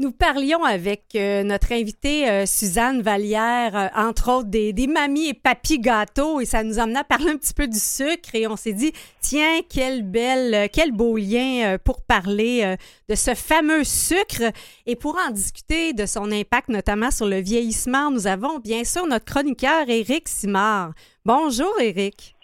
Nous 0.00 0.12
parlions 0.12 0.62
avec 0.62 1.16
euh, 1.16 1.42
notre 1.42 1.72
invitée 1.72 2.30
euh, 2.30 2.46
Suzanne 2.46 3.02
Vallière, 3.02 3.76
euh, 3.76 3.88
entre 3.96 4.30
autres 4.30 4.48
des, 4.48 4.72
des 4.72 4.86
mamies 4.86 5.30
et 5.30 5.34
papis 5.34 5.80
gâteaux, 5.80 6.38
et 6.38 6.44
ça 6.44 6.62
nous 6.62 6.78
amenait 6.78 7.00
à 7.00 7.04
parler 7.04 7.30
un 7.32 7.36
petit 7.36 7.52
peu 7.52 7.66
du 7.66 7.80
sucre. 7.80 8.32
Et 8.32 8.46
on 8.46 8.54
s'est 8.54 8.74
dit, 8.74 8.92
tiens, 9.20 9.58
quel 9.68 10.04
bel, 10.04 10.70
quel 10.72 10.92
beau 10.92 11.16
lien 11.16 11.78
pour 11.82 12.02
parler 12.02 12.76
de 13.08 13.14
ce 13.16 13.34
fameux 13.34 13.82
sucre. 13.82 14.52
Et 14.86 14.94
pour 14.94 15.18
en 15.18 15.32
discuter 15.32 15.92
de 15.94 16.06
son 16.06 16.30
impact, 16.30 16.68
notamment 16.68 17.10
sur 17.10 17.26
le 17.26 17.40
vieillissement, 17.40 18.12
nous 18.12 18.28
avons 18.28 18.60
bien 18.60 18.84
sûr 18.84 19.04
notre 19.04 19.24
chroniqueur 19.24 19.88
Éric 19.88 20.28
Simard. 20.28 20.92
Bonjour, 21.24 21.74
Éric. 21.80 22.36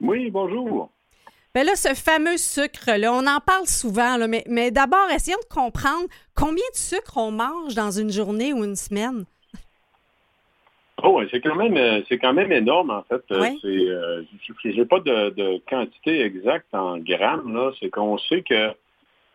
Oui, 0.00 0.32
bonjour. 0.32 0.90
Bien 1.54 1.64
là, 1.64 1.76
ce 1.76 1.92
fameux 1.92 2.38
sucre-là, 2.38 3.12
on 3.12 3.26
en 3.26 3.40
parle 3.40 3.66
souvent, 3.66 4.16
là, 4.16 4.26
mais, 4.26 4.42
mais 4.48 4.70
d'abord, 4.70 5.10
essayons 5.14 5.36
de 5.38 5.54
comprendre 5.54 6.08
combien 6.34 6.64
de 6.72 6.76
sucre 6.76 7.18
on 7.18 7.30
mange 7.30 7.74
dans 7.74 7.90
une 7.90 8.10
journée 8.10 8.54
ou 8.54 8.64
une 8.64 8.76
semaine. 8.76 9.26
Oh, 11.02 11.20
c'est 11.30 11.40
quand 11.40 11.56
même 11.56 11.76
euh, 11.76 12.00
c'est 12.08 12.18
quand 12.18 12.32
même 12.32 12.52
énorme 12.52 12.90
en 12.90 13.02
fait. 13.02 13.22
Euh, 13.32 13.44
c'est, 13.60 13.68
euh, 13.68 14.22
je 14.64 14.68
n'ai 14.68 14.84
pas 14.84 15.00
de, 15.00 15.58
quantité 15.68 16.20
exacte 16.20 16.72
en 16.72 16.98
grammes 16.98 17.52
là. 17.52 17.72
C'est 17.80 17.90
qu'on 17.90 18.18
sait 18.18 18.42
que 18.42 18.70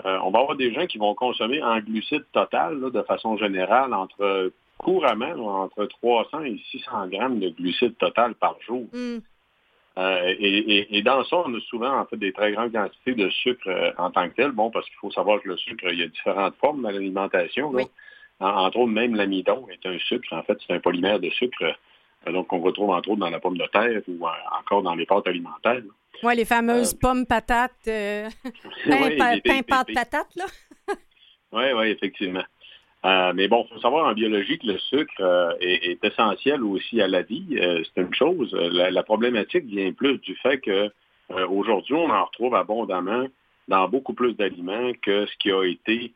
on 0.03 0.30
va 0.32 0.39
avoir 0.39 0.55
des 0.55 0.74
gens 0.74 0.86
qui 0.86 0.97
vont 0.97 1.13
consommer 1.13 1.61
en 1.61 1.80
glucides 1.80 2.26
total 2.32 2.80
de 2.91 3.01
façon 3.01 3.36
générale 3.38 3.93
entre 3.93 4.51
couramment 4.78 5.63
entre 5.63 5.86
300 5.86 6.43
et 6.43 6.61
600 6.72 7.07
grammes 7.07 7.39
de 7.39 7.49
glucides 7.49 7.97
total 7.97 8.36
par 8.36 8.55
jour. 8.61 8.86
Hmm. 8.93 9.18
Euh, 9.98 10.36
et, 10.39 11.02
dans 11.02 11.24
ça, 11.24 11.38
on 11.38 11.56
a 11.56 11.60
souvent 11.62 12.00
en 12.00 12.06
fait 12.06 12.18
des 12.18 12.32
très 12.32 12.52
grandes 12.52 12.72
quantités 12.72 13.16
de 13.16 13.30
sucre 13.30 13.68
euh, 13.68 13.91
en 13.98 14.12
tant 14.12 14.30
que 14.30 14.36
tel. 14.36 14.52
Bon, 14.52 14.70
parce 14.70 14.86
qu'il 14.86 14.98
faut 14.98 15.12
savoir 15.12 15.41
que 15.41 15.50
le 15.50 15.58
sucre, 15.58 15.86
il 15.91 16.00
y 16.00 16.04
a 16.04 16.08
différentes 16.08 16.56
formes 16.58 16.84
dans 16.84 16.91
l'alimentation. 16.91 17.74
entre 18.39 18.78
autres, 18.78 18.91
même 18.91 19.16
l'amidon 19.16 19.68
est 19.70 19.84
un 19.88 19.98
sucre. 20.00 20.32
En 20.34 20.43
fait, 20.43 20.58
c'est 20.66 20.74
un 20.74 20.80
polymère 20.80 21.20
de 21.20 21.32
sucre, 21.32 21.74
euh, 22.28 22.32
donc 22.32 22.48
qu'on 22.48 22.60
retrouve 22.60 22.91
entre 22.91 23.10
autres 23.10 23.22
dans 23.22 23.32
la 23.32 23.39
pomme 23.39 23.58
de 23.58 23.66
terre 23.74 24.02
ou 24.08 24.24
encore 24.60 24.84
dans 24.84 24.93
les 24.93 25.08
pâtes 25.08 25.28
alimentaires. 25.28 25.82
Oui, 26.22 26.36
les 26.36 26.45
fameuses 26.45 26.93
pommes 26.93 27.26
patates, 27.26 27.72
pain, 27.86 29.39
pain, 29.43 29.62
pâte 29.68 29.93
patate, 29.93 30.36
là. 30.36 30.45
oui, 31.54 31.66
oui, 31.76 31.88
effectivement. 31.89 32.43
Euh, 33.06 33.32
mais 33.36 33.48
bon, 33.48 33.66
il 33.70 33.74
faut 33.74 33.82
savoir 33.82 34.08
en 34.08 34.14
biologie 34.14 34.58
que 34.58 34.68
le 34.68 34.80
sucre 34.80 35.14
euh, 35.20 35.54
est, 35.60 36.04
essentiel 36.04 36.64
aussi 36.64 37.02
à 37.02 37.08
la 37.08 37.22
vie. 37.22 37.58
Euh, 37.60 37.84
c'est 37.84 38.02
une 38.02 38.14
chose. 38.14 38.54
La, 38.54 39.04
problématique 39.04 39.66
vient 39.66 39.91
plus 39.93 40.18
du 40.20 40.36
fait 40.36 40.58
que 40.60 40.89
aujourd'hui, 41.50 41.93
on 41.93 42.10
en 42.10 42.26
retrouve 42.26 42.56
abondamment 42.56 43.28
dans 43.68 43.88
beaucoup 43.88 44.14
plus 44.14 44.34
d'aliments 44.34 44.91
que 45.02 45.26
ce 45.26 45.38
qui 45.38 45.52
a 45.52 45.64
été, 45.64 46.14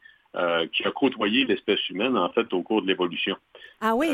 qui 0.72 0.84
a 0.86 0.92
côtoyé 0.92 1.46
l'espèce 1.46 1.90
humaine, 1.90 2.18
en 2.18 2.30
fait, 2.30 2.52
au 2.54 2.62
cours 2.62 2.82
de 2.82 2.88
l'évolution. 2.88 3.36
Ah 3.82 3.94
oui? 3.94 4.10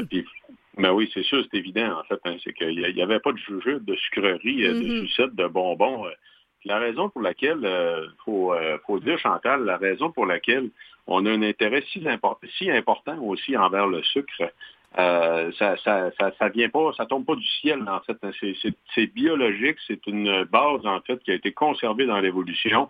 mais 0.75 0.89
oui, 0.89 1.09
c'est 1.13 1.23
sûr, 1.23 1.43
c'est 1.49 1.57
évident, 1.57 1.99
en 1.99 2.03
fait. 2.03 2.19
Hein, 2.25 2.37
c'est 2.43 2.53
qu'il 2.53 2.79
n'y 2.79 3.01
avait 3.01 3.19
pas 3.19 3.31
de 3.31 3.37
jujube, 3.37 3.85
de 3.85 3.95
sucreries, 3.95 4.63
de 4.63 4.73
mm-hmm. 4.73 5.07
sucettes, 5.07 5.35
de 5.35 5.47
bonbons. 5.47 6.05
La 6.65 6.79
raison 6.79 7.09
pour 7.09 7.21
laquelle, 7.21 7.59
il 7.61 8.13
faut, 8.25 8.53
faut 8.85 8.99
dire, 8.99 9.17
Chantal, 9.19 9.63
la 9.63 9.77
raison 9.77 10.11
pour 10.11 10.25
laquelle 10.25 10.69
on 11.07 11.25
a 11.25 11.31
un 11.31 11.41
intérêt 11.41 11.83
si, 11.91 12.03
important 12.69 13.17
aussi 13.19 13.55
envers 13.55 13.87
le 13.87 14.03
sucre. 14.03 14.51
Euh, 14.97 15.51
ça, 15.57 15.75
ça, 15.77 16.49
vient 16.49 16.69
pas, 16.69 16.91
ça 16.95 17.05
tombe 17.05 17.25
pas 17.25 17.35
du 17.35 17.45
ciel 17.61 17.83
en 17.87 17.99
fait. 18.01 18.17
C'est 18.95 19.07
biologique, 19.07 19.77
c'est 19.85 20.05
une 20.07 20.43
base 20.45 20.85
en 20.85 20.99
fait 21.01 21.21
qui 21.23 21.31
a 21.31 21.35
été 21.35 21.51
conservée 21.51 22.05
dans 22.05 22.19
l'évolution, 22.19 22.89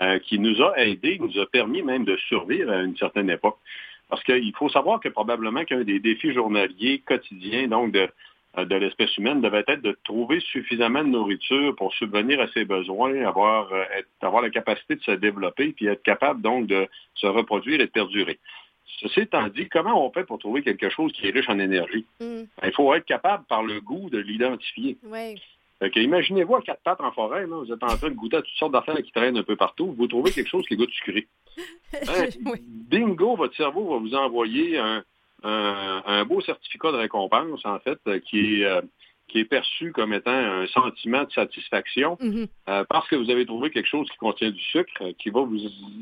euh, 0.00 0.18
qui 0.20 0.38
nous 0.38 0.62
a 0.62 0.78
aidés, 0.78 1.18
nous 1.18 1.38
a 1.38 1.46
permis 1.46 1.82
même 1.82 2.04
de 2.04 2.16
survivre 2.28 2.70
à 2.70 2.82
une 2.82 2.96
certaine 2.96 3.30
époque. 3.30 3.58
Parce 4.08 4.22
qu'il 4.24 4.54
faut 4.56 4.70
savoir 4.70 5.00
que 5.00 5.08
probablement 5.08 5.64
qu'un 5.64 5.82
des 5.82 6.00
défis 6.00 6.32
journaliers 6.32 7.02
quotidiens, 7.06 7.68
donc 7.68 7.92
de, 7.92 8.00
euh, 8.00 8.06
de 8.64 8.76
l'espèce 8.76 9.16
humaine 9.16 9.40
devait 9.40 9.64
être 9.66 9.82
de 9.82 9.96
trouver 10.04 10.40
suffisamment 10.40 11.04
de 11.04 11.08
nourriture 11.08 11.74
pour 11.76 11.92
subvenir 11.94 12.40
à 12.40 12.48
ses 12.48 12.64
besoins, 12.64 13.24
avoir, 13.26 13.72
euh, 13.72 13.84
avoir 14.20 14.42
la 14.42 14.50
capacité 14.50 14.96
de 14.96 15.02
se 15.02 15.12
développer, 15.12 15.72
puis 15.72 15.86
être 15.86 16.02
capable 16.02 16.40
donc 16.40 16.66
de 16.66 16.86
se 17.14 17.26
reproduire 17.26 17.80
et 17.80 17.86
de 17.86 17.90
perdurer. 17.90 18.38
Ceci 19.00 19.20
étant 19.20 19.46
dit, 19.48 19.68
comment 19.68 20.04
on 20.04 20.10
fait 20.10 20.24
pour 20.24 20.38
trouver 20.38 20.62
quelque 20.62 20.88
chose 20.88 21.12
qui 21.12 21.26
est 21.26 21.30
riche 21.30 21.48
en 21.48 21.58
énergie? 21.58 22.06
Mm. 22.20 22.42
Ben, 22.60 22.64
il 22.64 22.72
faut 22.72 22.92
être 22.94 23.04
capable 23.04 23.44
par 23.44 23.62
le 23.62 23.80
goût 23.80 24.10
de 24.10 24.18
l'identifier. 24.18 24.96
imaginez-vous 25.94 26.56
à 26.56 26.62
quatre 26.62 26.82
pattes 26.82 27.00
en 27.00 27.12
forêt, 27.12 27.44
vous 27.44 27.72
êtes 27.72 27.82
en 27.82 27.96
train 27.96 28.08
de 28.08 28.14
goûter 28.14 28.38
à 28.38 28.42
toutes 28.42 28.58
sortes 28.58 28.72
d'affaires 28.72 29.02
qui 29.02 29.12
traînent 29.12 29.36
un 29.36 29.42
peu 29.42 29.56
partout, 29.56 29.94
vous 29.96 30.06
trouvez 30.08 30.32
quelque 30.32 30.48
chose 30.48 30.66
qui 30.66 30.76
goûte 30.76 30.90
sucré. 30.90 31.26
Hein? 31.92 32.26
Bingo, 32.90 33.34
votre 33.34 33.56
cerveau 33.56 33.90
va 33.90 33.96
vous 33.96 34.14
envoyer 34.14 34.78
un, 34.78 35.02
un, 35.44 36.24
beau 36.24 36.40
certificat 36.40 36.92
de 36.92 36.96
récompense, 36.96 37.64
en 37.64 37.78
fait, 37.80 37.98
euh, 38.06 38.18
qui 38.20 38.60
est, 38.60 38.64
euh, 38.64 38.80
qui 39.28 39.40
est 39.40 39.44
perçu 39.44 39.92
comme 39.92 40.12
étant 40.12 40.30
un 40.30 40.66
sentiment 40.68 41.24
de 41.24 41.32
satisfaction 41.32 42.16
mm-hmm. 42.20 42.48
euh, 42.68 42.84
parce 42.88 43.08
que 43.08 43.16
vous 43.16 43.30
avez 43.30 43.46
trouvé 43.46 43.70
quelque 43.70 43.88
chose 43.88 44.08
qui 44.10 44.16
contient 44.16 44.50
du 44.50 44.60
sucre, 44.60 45.12
qui 45.18 45.30
va 45.30 45.42
vous 45.42 45.60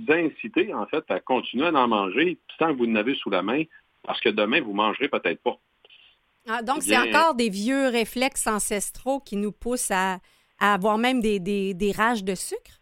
inciter, 0.09 0.73
en 0.73 0.87
fait, 0.87 1.05
à 1.09 1.21
continuer 1.21 1.67
à 1.67 1.73
en 1.73 1.89
manger 1.89 2.39
tant 2.59 2.73
que 2.73 2.79
vous 2.79 2.87
n'avez 2.87 3.15
sous 3.17 3.31
la 3.31 3.43
main, 3.43 3.65
parce 4.03 4.21
que 4.21 4.29
demain, 4.29 4.61
vous 4.61 4.71
ne 4.71 4.77
mangerez 4.77 5.09
peut-être 5.09 5.43
pas. 5.43 5.59
Ah, 6.49 6.63
donc, 6.63 6.83
c'est 6.83 6.97
encore 6.97 7.35
des 7.35 7.49
vieux 7.49 7.89
réflexes 7.89 8.47
ancestraux 8.47 9.19
qui 9.19 9.37
nous 9.37 9.51
poussent 9.51 9.91
à, 9.91 10.19
avoir 10.61 10.97
même 10.97 11.21
des, 11.21 11.41
des, 11.41 11.93
rages 11.93 12.23
de 12.23 12.37
sucre? 12.37 12.81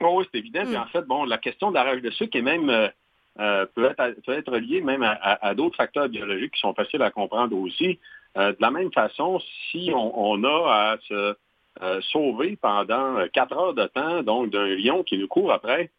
Oh 0.00 0.18
oui, 0.18 0.24
c'est 0.32 0.38
évident. 0.38 0.64
Mm. 0.64 0.76
en 0.76 0.86
fait, 0.86 1.02
bon, 1.02 1.24
la 1.24 1.38
question 1.38 1.70
de 1.70 1.74
la 1.74 1.82
rage 1.82 2.00
de 2.00 2.10
sucre 2.10 2.36
est 2.36 2.42
même 2.42 2.70
euh, 2.70 2.88
peut, 3.36 3.84
être, 3.84 4.20
peut 4.24 4.32
être 4.32 4.56
lié 4.56 4.80
même 4.80 5.02
à, 5.02 5.54
d'autres 5.54 5.76
facteurs 5.76 6.08
biologiques 6.08 6.52
qui 6.52 6.60
sont 6.60 6.74
faciles 6.74 7.02
à 7.02 7.10
comprendre 7.10 7.56
aussi. 7.56 7.98
Euh, 8.36 8.52
de 8.52 8.56
la 8.60 8.70
même 8.70 8.92
façon, 8.92 9.40
si 9.70 9.90
on, 9.94 10.42
a 10.44 10.92
à 10.92 10.96
se 11.08 11.34
euh, 11.82 12.00
sauver 12.12 12.56
pendant 12.60 13.16
quatre 13.32 13.56
heures 13.56 13.74
de 13.74 13.86
temps, 13.86 14.22
donc 14.22 14.50
d'un 14.50 14.74
lion 14.76 15.02
qui 15.02 15.18
nous 15.18 15.28
court 15.28 15.52
après, 15.52 15.90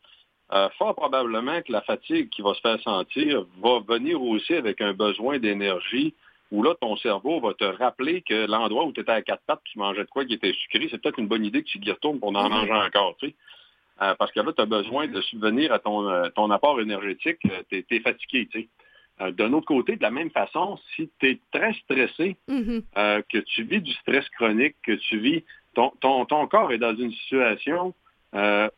fort 0.78 0.94
probablement 0.96 1.62
que 1.64 1.72
la 1.72 1.82
fatigue 1.82 2.30
qui 2.30 2.44
va 2.44 2.54
se 2.54 2.62
faire 2.62 2.80
sentir 2.82 3.44
va 3.64 3.80
venir 3.80 4.22
aussi 4.22 4.54
avec 4.54 4.82
un 4.82 4.94
besoin 4.94 5.40
d'énergie 5.40 6.14
où 6.54 6.62
là, 6.62 6.76
ton 6.80 6.96
cerveau 6.98 7.40
va 7.40 7.56
te 7.56 7.64
rappeler 7.64 8.22
que 8.22 8.46
l'endroit 8.46 8.86
où 8.86 8.94
tu 8.94 9.02
étais 9.02 9.12
à 9.12 9.24
quatre 9.24 9.42
pattes, 9.48 9.64
tu 9.64 9.80
mangeais 9.80 10.04
de 10.04 10.10
quoi 10.10 10.24
qui 10.24 10.36
était 10.36 10.54
sucré, 10.54 10.88
c'est 10.90 11.02
peut-être 11.02 11.18
une 11.18 11.28
bonne 11.28 11.44
idée 11.44 11.64
que 11.64 11.68
tu 11.68 11.80
y 11.84 11.92
retournes 11.92 12.20
pour 12.20 12.30
en 12.30 12.34
mm-hmm. 12.34 12.50
manger 12.50 12.74
encore. 12.74 13.16
Tu 13.18 13.30
sais. 13.30 13.36
Euh, 14.04 14.16
parce 14.18 14.32
que 14.32 14.40
là, 14.40 14.52
tu 14.54 14.62
as 14.62 14.66
besoin 14.66 15.08
de 15.08 15.22
subvenir 15.22 15.72
à 15.72 15.80
ton, 15.80 16.10
euh, 16.10 16.30
ton 16.36 16.50
apport 16.52 16.82
énergétique, 16.82 17.40
tu 17.70 17.86
es, 17.90 18.00
fatigué. 18.00 18.48
Tu 18.52 18.62
sais. 18.62 18.68
Euh, 19.22 19.32
d'un 19.32 19.54
autre 19.54 19.68
côté, 19.68 19.96
de 19.96 20.02
la 20.02 20.12
même 20.12 20.32
façon, 20.32 20.78
si 20.96 21.10
tu 21.20 21.30
es 21.30 21.40
très 21.52 21.74
stressé, 21.74 22.36
mm-hmm. 22.50 23.24
que 23.32 23.38
tu 23.38 23.64
vis 23.64 23.82
du 23.82 23.94
stress 23.94 24.28
chronique, 24.30 24.76
que 24.84 24.94
tu 24.94 25.20
vis, 25.20 25.44
ton, 25.76 25.92
ton, 26.02 26.26
ton 26.26 26.48
corps 26.48 26.72
est 26.72 26.80
dans 26.80 26.96
une 26.96 27.12
situation 27.12 27.94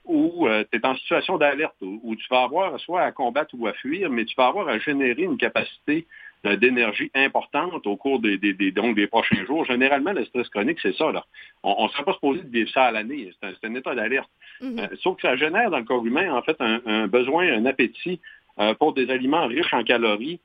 où 0.03 0.47
tu 0.49 0.78
es 0.78 0.86
en 0.86 0.95
situation 0.97 1.38
d'alerte, 1.38 1.76
où, 1.82 2.01
où, 2.03 2.15
tu 2.17 2.26
vas 2.30 2.43
avoir 2.43 2.78
soit 2.82 3.03
à 3.03 3.11
combattre 3.13 3.55
ou 3.57 3.67
à 3.67 3.73
fuir, 3.73 4.09
mais 4.09 4.26
tu 4.26 4.36
vas 4.36 4.47
avoir 4.47 4.67
à 4.67 4.78
générer 4.80 5.23
une 5.23 5.38
capacité 5.38 6.05
d'énergie 6.53 7.11
importante 7.15 7.87
au 7.87 7.95
cours 7.95 8.19
des, 8.19 8.37
donc 8.71 8.95
des 8.95 9.07
prochains 9.07 9.43
jours. 9.45 9.65
Généralement, 9.65 10.13
le 10.13 10.25
stress 10.25 10.47
chronique, 10.49 10.79
c'est 10.81 10.95
ça. 10.95 11.11
Là. 11.11 11.25
On 11.63 11.85
ne 11.85 11.89
serait 11.89 12.03
pas 12.03 12.13
supposé 12.13 12.41
de 12.41 12.49
vivre 12.49 12.69
ça 12.69 12.85
à 12.85 12.91
l'année. 12.91 13.31
C'est 13.41 13.67
un, 13.67 13.75
état 13.75 13.95
d'alerte. 13.95 14.29
Mm-hmm. 14.61 14.79
Euh, 14.79 14.95
sauf 15.01 15.15
que 15.15 15.23
ça 15.23 15.35
génère 15.35 15.69
dans 15.71 15.79
le 15.79 15.85
corps 15.85 16.05
humain, 16.05 16.33
en 16.33 16.41
fait, 16.41 16.57
un, 16.59 17.07
besoin, 17.07 17.51
un 17.51 17.65
appétit 17.65 18.19
euh, 18.59 18.73
pour 18.75 18.93
des 18.93 19.09
aliments 19.09 19.47
riches 19.47 19.73
en 19.73 19.83
calories 19.83 20.39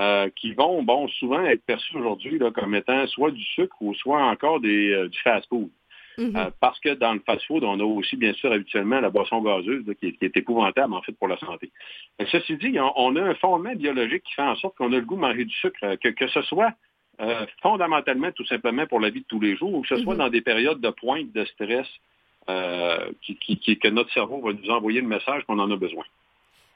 euh, 0.00 0.28
qui 0.36 0.52
vont, 0.52 0.82
bon, 0.82 1.08
souvent 1.08 1.42
être 1.44 1.64
perçus 1.64 1.96
aujourd'hui 1.96 2.38
comme 2.54 2.74
étant 2.74 3.06
soit 3.06 3.30
du 3.30 3.42
sucre 3.42 3.76
ou 3.80 3.94
soit 3.94 4.22
encore 4.22 4.60
des, 4.60 5.08
du 5.08 5.18
fast-food. 5.20 5.70
Mhm. 6.18 6.36
Euh, 6.36 6.50
parce 6.60 6.78
que 6.80 6.94
dans 6.94 7.12
le 7.12 7.20
fast-food, 7.20 7.62
on 7.62 7.78
a 7.78 7.84
aussi, 7.84 8.16
bien 8.16 8.32
sûr, 8.34 8.52
habituellement 8.52 9.00
la 9.00 9.08
boisson 9.08 9.40
gazeuse 9.40 9.84
qui, 10.00 10.16
est, 10.20 10.36
épouvantable, 10.36 10.92
en 10.92 11.00
fait, 11.02 11.12
pour 11.12 11.28
la 11.28 11.38
santé. 11.38 11.70
ceci 12.30 12.56
dit, 12.56 12.76
on, 12.80 13.16
a 13.16 13.22
un 13.22 13.34
fondement 13.36 13.74
biologique 13.74 14.24
qui 14.24 14.34
fait 14.34 14.42
en 14.42 14.56
sorte 14.56 14.76
qu'on 14.76 14.92
a 14.92 14.96
le 14.96 15.02
goût 15.02 15.14
de 15.14 15.20
manger 15.20 15.44
du 15.44 15.54
sucre, 15.54 15.78
euh, 15.84 15.96
que, 15.96 16.28
ce 16.28 16.42
soit 16.42 16.72
euh, 17.20 17.46
fondamentalement, 17.62 18.32
tout 18.32 18.44
simplement, 18.46 18.86
pour 18.86 18.98
la 18.98 19.10
vie 19.10 19.20
de 19.20 19.26
tous 19.26 19.40
les 19.40 19.56
jours, 19.56 19.72
ou 19.72 19.82
que 19.82 19.88
ce 19.88 20.02
soit 20.02 20.14
mhm. 20.14 20.18
dans 20.18 20.28
des 20.28 20.40
périodes 20.40 20.80
de 20.80 20.90
pointe 20.90 21.32
de 21.32 21.44
stress 21.44 21.86
que 22.46 23.88
notre 23.88 24.10
cerveau 24.14 24.40
va 24.40 24.52
nous 24.54 24.70
envoyer 24.70 25.02
le 25.02 25.06
message 25.06 25.44
qu'on 25.44 25.58
en 25.58 25.70
a 25.70 25.76
besoin. 25.76 26.04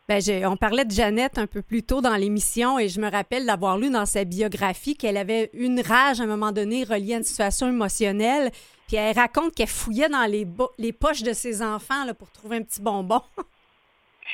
Ben, 0.08 0.20
on 0.46 0.56
parlait 0.56 0.84
de 0.84 0.90
Jeannette 0.90 1.38
un 1.38 1.46
peu 1.46 1.62
plus 1.62 1.84
tôt 1.84 2.00
dans 2.00 2.16
l'émission 2.16 2.76
et 2.76 2.88
je 2.88 3.00
me 3.00 3.08
rappelle 3.08 3.46
d'avoir 3.46 3.78
lu 3.78 3.88
dans 3.88 4.04
sa 4.04 4.24
biographie 4.24 4.96
qu'elle 4.96 5.16
avait 5.16 5.48
une 5.54 5.80
rage 5.80 6.20
à 6.20 6.24
un 6.24 6.26
moment 6.26 6.50
donné 6.50 6.82
reliée 6.82 7.14
à 7.14 7.18
une 7.18 7.22
situation 7.22 7.68
émotionnelle. 7.68 8.50
Puis 8.88 8.96
elle 8.96 9.16
raconte 9.16 9.54
qu'elle 9.54 9.68
fouillait 9.68 10.08
dans 10.08 10.28
les, 10.28 10.44
les 10.78 10.92
poches 10.92 11.22
de 11.22 11.32
ses 11.32 11.62
enfants 11.62 12.04
là, 12.04 12.14
pour 12.14 12.30
trouver 12.32 12.56
un 12.56 12.62
petit 12.62 12.82
bonbon. 12.82 13.22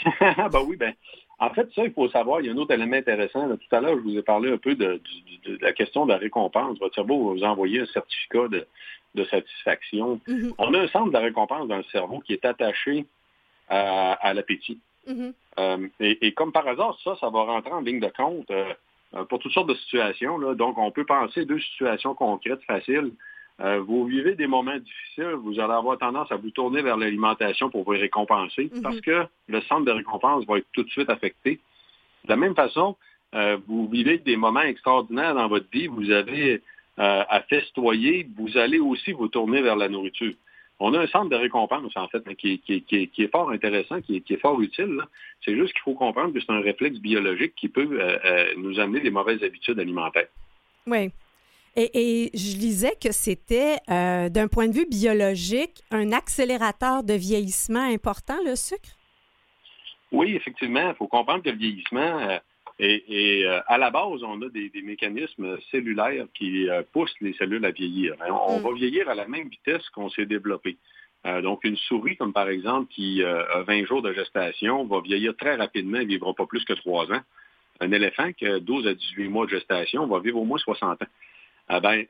ben 0.20 0.60
oui, 0.66 0.76
ben. 0.76 0.94
En 1.38 1.50
fait, 1.50 1.68
ça, 1.74 1.84
il 1.84 1.92
faut 1.92 2.08
savoir, 2.08 2.40
il 2.40 2.46
y 2.46 2.48
a 2.48 2.52
un 2.52 2.56
autre 2.56 2.72
élément 2.72 2.96
intéressant. 2.96 3.48
Tout 3.48 3.76
à 3.76 3.80
l'heure, 3.80 3.96
je 3.96 4.02
vous 4.02 4.16
ai 4.18 4.22
parlé 4.22 4.50
un 4.50 4.56
peu 4.56 4.74
de, 4.74 5.00
la 5.60 5.72
question 5.72 6.06
de 6.06 6.12
la 6.12 6.18
récompense. 6.18 6.78
Votre 6.78 6.94
cerveau 6.96 7.28
va 7.28 7.34
vous 7.34 7.44
envoyer 7.44 7.80
un 7.80 7.86
certificat 7.86 8.48
de, 8.48 9.24
satisfaction. 9.30 10.20
Mm-hmm. 10.26 10.54
On 10.58 10.74
a 10.74 10.80
un 10.80 10.88
centre 10.88 11.12
de 11.12 11.18
récompense 11.18 11.68
dans 11.68 11.76
le 11.76 11.84
cerveau 11.92 12.20
qui 12.20 12.32
est 12.32 12.44
attaché 12.44 13.04
à 13.68 14.32
l'appétit. 14.34 14.80
Mm-hmm. 15.08 15.32
Et, 16.00 16.32
comme 16.32 16.52
par 16.52 16.66
hasard, 16.68 16.96
ça, 17.02 17.16
ça 17.20 17.30
va 17.30 17.42
rentrer 17.42 17.72
en 17.72 17.80
ligne 17.80 18.00
de 18.00 18.10
compte 18.16 18.50
pour 19.28 19.38
toutes 19.38 19.52
sortes 19.52 19.68
de 19.68 19.74
situations. 19.74 20.38
Donc, 20.54 20.78
on 20.78 20.90
peut 20.90 21.04
penser 21.04 21.44
deux 21.44 21.60
situations 21.60 22.14
concrètes, 22.14 22.62
faciles. 22.66 23.12
vous 23.58 24.06
vivez 24.06 24.34
des 24.34 24.46
moments 24.46 24.78
difficiles, 24.78 25.34
vous 25.42 25.58
allez 25.58 25.72
avoir 25.72 25.98
tendance 25.98 26.30
à 26.30 26.36
vous 26.36 26.50
tourner 26.50 26.82
vers 26.82 26.96
l'alimentation 26.96 27.70
pour 27.70 27.84
vous 27.84 27.90
récompenser 27.90 28.64
mm-hmm. 28.66 28.82
parce 28.82 29.00
que 29.00 29.26
le 29.48 29.60
centre 29.62 29.84
de 29.84 29.92
récompense 29.92 30.44
va 30.46 30.58
être 30.58 30.68
tout 30.72 30.82
de 30.82 30.90
suite 30.90 31.10
affecté. 31.10 31.60
De 32.24 32.30
la 32.30 32.36
même 32.36 32.54
façon, 32.54 32.96
vous 33.66 33.88
vivez 33.88 34.18
des 34.18 34.36
moments 34.36 34.60
extraordinaires 34.62 35.34
dans 35.34 35.48
votre 35.48 35.66
vie, 35.70 35.86
vous 35.86 36.10
avez 36.10 36.62
euh, 36.98 37.24
à 37.28 37.42
festoyer, 37.42 38.28
vous 38.36 38.58
allez 38.58 38.80
aussi 38.80 39.12
vous 39.12 39.28
tourner 39.28 39.62
vers 39.62 39.76
la 39.76 39.88
nourriture. 39.88 40.32
On 40.80 40.94
a 40.94 41.00
un 41.00 41.06
centre 41.08 41.28
de 41.28 41.36
récompense, 41.36 41.96
en 41.96 42.06
fait, 42.08 42.22
qui, 42.36 42.62
est 42.68 43.30
fort 43.32 43.50
intéressant, 43.50 44.00
qui 44.00 44.22
est, 44.28 44.40
fort 44.40 44.60
utile. 44.60 45.00
C'est 45.44 45.56
juste 45.56 45.72
qu'il 45.72 45.82
faut 45.82 45.94
comprendre 45.94 46.32
que 46.32 46.40
c'est 46.40 46.52
un 46.52 46.60
réflexe 46.60 46.98
biologique 46.98 47.54
qui 47.56 47.68
peut 47.68 47.88
euh, 48.00 48.18
euh, 48.24 48.54
nous 48.56 48.78
amener 48.78 49.00
des 49.00 49.10
mauvaises 49.10 49.42
habitudes 49.42 49.78
alimentaires. 49.80 50.28
Oui. 50.86 51.10
Et, 51.76 52.30
je 52.34 52.56
lisais 52.56 52.94
que 53.00 53.12
c'était, 53.12 53.76
d'un 53.88 54.48
point 54.48 54.68
de 54.68 54.72
vue 54.72 54.86
biologique, 54.86 55.82
un 55.90 56.12
accélérateur 56.12 57.02
de 57.04 57.14
vieillissement 57.14 57.92
important, 57.92 58.38
le 58.44 58.56
sucre? 58.56 58.88
Oui, 60.10 60.34
effectivement. 60.34 60.88
Il 60.88 60.94
faut 60.96 61.06
comprendre 61.06 61.42
que 61.42 61.50
le 61.50 61.56
vieillissement, 61.56 62.40
et, 62.80 63.44
euh, 63.44 63.60
à 63.66 63.76
la 63.76 63.90
base, 63.90 64.22
on 64.22 64.40
a 64.42 64.48
des, 64.48 64.70
mécanismes 64.82 65.58
cellulaires 65.70 66.26
qui 66.34 66.68
euh, 66.68 66.82
poussent 66.92 67.14
les 67.20 67.32
cellules 67.34 67.64
à 67.64 67.72
vieillir. 67.72 68.14
Hein, 68.20 68.32
on, 68.46 68.60
mm. 68.60 68.62
va 68.62 68.72
vieillir 68.72 69.08
à 69.08 69.14
la 69.14 69.26
même 69.26 69.48
vitesse 69.48 69.88
qu'on 69.90 70.08
s'est 70.10 70.26
développé. 70.26 70.76
Euh, 71.26 71.42
donc, 71.42 71.64
une 71.64 71.76
souris, 71.76 72.16
comme 72.16 72.32
par 72.32 72.48
exemple, 72.48 72.86
qui 72.92 73.24
a 73.24 73.62
20 73.62 73.84
jours 73.86 74.02
de 74.02 74.12
gestation, 74.12 74.84
va 74.84 75.00
vieillir 75.00 75.36
très 75.36 75.56
rapidement 75.56 75.98
et 75.98 76.04
ne 76.04 76.08
vivra 76.08 76.32
pas 76.34 76.46
plus 76.46 76.64
que 76.64 76.74
3 76.74 77.12
ans. 77.12 77.20
Un 77.80 77.90
éléphant 77.90 78.32
qui 78.32 78.46
a 78.46 78.60
12 78.60 78.86
à 78.86 78.94
18 78.94 79.28
mois 79.28 79.46
de 79.46 79.50
gestation 79.50 80.06
va 80.06 80.20
vivre 80.20 80.38
au 80.38 80.44
moins 80.44 80.58
60 80.58 81.02
ans. 81.02 81.06
Ah 81.70 81.80
ben, 81.80 82.06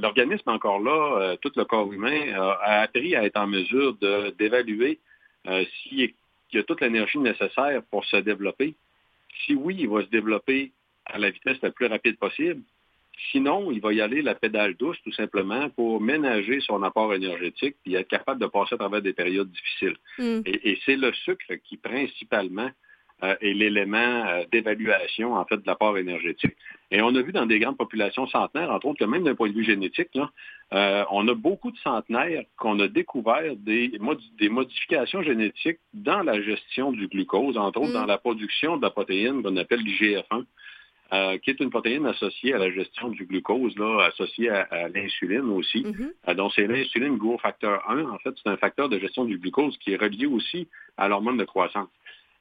l'organisme 0.00 0.50
encore 0.50 0.80
là, 0.80 1.36
tout 1.40 1.52
le 1.54 1.64
corps 1.64 1.92
humain, 1.92 2.32
a 2.34 2.80
appris 2.80 3.14
à 3.14 3.24
être 3.24 3.36
en 3.36 3.46
mesure 3.46 3.94
d'évaluer 4.38 4.98
s'il 5.46 6.12
y 6.52 6.58
a 6.58 6.62
toute 6.64 6.80
l'énergie 6.80 7.18
nécessaire 7.18 7.80
pour 7.90 8.04
se 8.06 8.16
développer 8.16 8.74
si 9.44 9.54
oui, 9.54 9.76
il 9.80 9.88
va 9.88 10.02
se 10.02 10.08
développer 10.08 10.72
à 11.04 11.18
la 11.18 11.30
vitesse 11.30 11.58
la 11.62 11.70
plus 11.70 11.86
rapide 11.86 12.18
possible. 12.18 12.62
Sinon, 13.32 13.70
il 13.70 13.80
va 13.80 13.92
y 13.94 14.00
aller 14.00 14.20
la 14.20 14.34
pédale 14.34 14.74
douce, 14.74 14.98
tout 15.02 15.12
simplement, 15.12 15.70
pour 15.70 16.00
ménager 16.00 16.60
son 16.60 16.82
apport 16.82 17.14
énergétique 17.14 17.76
et 17.86 17.94
être 17.94 18.08
capable 18.08 18.40
de 18.40 18.46
passer 18.46 18.74
à 18.74 18.78
travers 18.78 19.00
des 19.00 19.14
périodes 19.14 19.50
difficiles. 19.50 19.96
Mm. 20.18 20.40
Et, 20.44 20.78
c'est 20.84 20.96
le 20.96 21.12
sucre 21.12 21.54
qui, 21.64 21.78
principalement, 21.78 22.70
euh, 23.22 23.34
est 23.40 23.54
l'élément 23.54 24.26
euh, 24.26 24.44
d'évaluation, 24.52 25.34
en 25.34 25.44
fait, 25.46 25.56
de 25.56 25.66
l'apport 25.66 25.96
énergétique. 25.96 26.56
Et 26.90 27.02
on 27.02 27.14
a 27.14 27.22
vu 27.22 27.32
dans 27.32 27.46
des 27.46 27.58
grandes 27.58 27.76
populations 27.76 28.26
centenaires, 28.28 28.70
entre 28.70 28.86
autres, 28.86 29.00
que 29.00 29.04
même 29.04 29.24
d'un 29.24 29.34
point 29.34 29.48
de 29.48 29.54
vue 29.54 29.64
génétique, 29.64 30.16
euh, 30.72 31.04
on 31.10 31.26
a 31.26 31.34
beaucoup 31.34 31.70
de 31.70 31.78
centenaires 31.78 32.44
qu'on 32.56 32.78
a 32.78 32.88
découvert 32.88 33.56
des, 33.56 33.88
des, 34.38 34.48
modifications 34.48 35.22
génétiques 35.22 35.80
dans 35.94 36.22
la 36.22 36.40
gestion 36.40 36.92
du 36.92 37.08
glucose, 37.08 37.56
entre 37.56 37.80
autres 37.80 37.90
mm. 37.90 37.94
dans 37.94 38.06
la 38.06 38.18
production 38.18 38.76
de 38.76 38.82
la 38.82 38.90
protéine 38.90 39.42
qu'on 39.42 39.56
appelle 39.56 39.80
l'IGF-1. 39.80 40.44
Euh, 41.12 41.38
qui 41.38 41.50
est 41.50 41.60
une 41.60 41.70
protéine 41.70 42.04
associée 42.04 42.52
à 42.52 42.58
la 42.58 42.68
gestion 42.68 43.10
du 43.10 43.26
glucose, 43.26 43.78
là, 43.78 44.06
associée 44.06 44.50
à, 44.50 44.88
l'insuline 44.88 45.52
aussi. 45.52 45.84
Mm-hmm. 45.84 46.12
Euh, 46.26 46.34
donc, 46.34 46.50
c'est 46.56 46.66
l'insuline 46.66 47.16
gros 47.16 47.38
facteur 47.38 47.88
1. 47.88 48.10
En 48.10 48.18
fait, 48.18 48.34
c'est 48.42 48.50
un 48.50 48.56
facteur 48.56 48.88
de 48.88 48.98
gestion 48.98 49.24
du 49.24 49.38
glucose 49.38 49.78
qui 49.78 49.92
est 49.92 49.96
relié 49.96 50.26
aussi 50.26 50.66
à 50.96 51.06
l'hormone 51.06 51.36
de 51.36 51.44
croissance. 51.44 51.88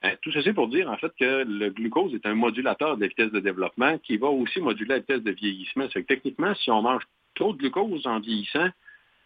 Euh, 0.03 0.15
tout 0.21 0.31
ceci 0.31 0.51
pour 0.53 0.67
dire 0.67 0.89
en 0.89 0.97
fait 0.97 1.11
que 1.19 1.43
le 1.43 1.69
glucose 1.69 2.13
est 2.13 2.25
un 2.25 2.35
modulateur 2.35 2.97
de 2.97 3.01
la 3.01 3.07
vitesse 3.07 3.31
de 3.31 3.39
développement 3.39 3.97
qui 3.99 4.17
va 4.17 4.27
aussi 4.27 4.59
moduler 4.59 4.89
la 4.89 4.99
vitesse 4.99 5.23
de 5.23 5.31
vieillissement. 5.31 5.87
C'est 5.93 6.01
que 6.03 6.07
techniquement, 6.07 6.53
si 6.55 6.69
on 6.69 6.81
mange 6.81 7.03
trop 7.35 7.53
de 7.53 7.57
glucose 7.57 8.05
en 8.05 8.19
vieillissant, 8.19 8.69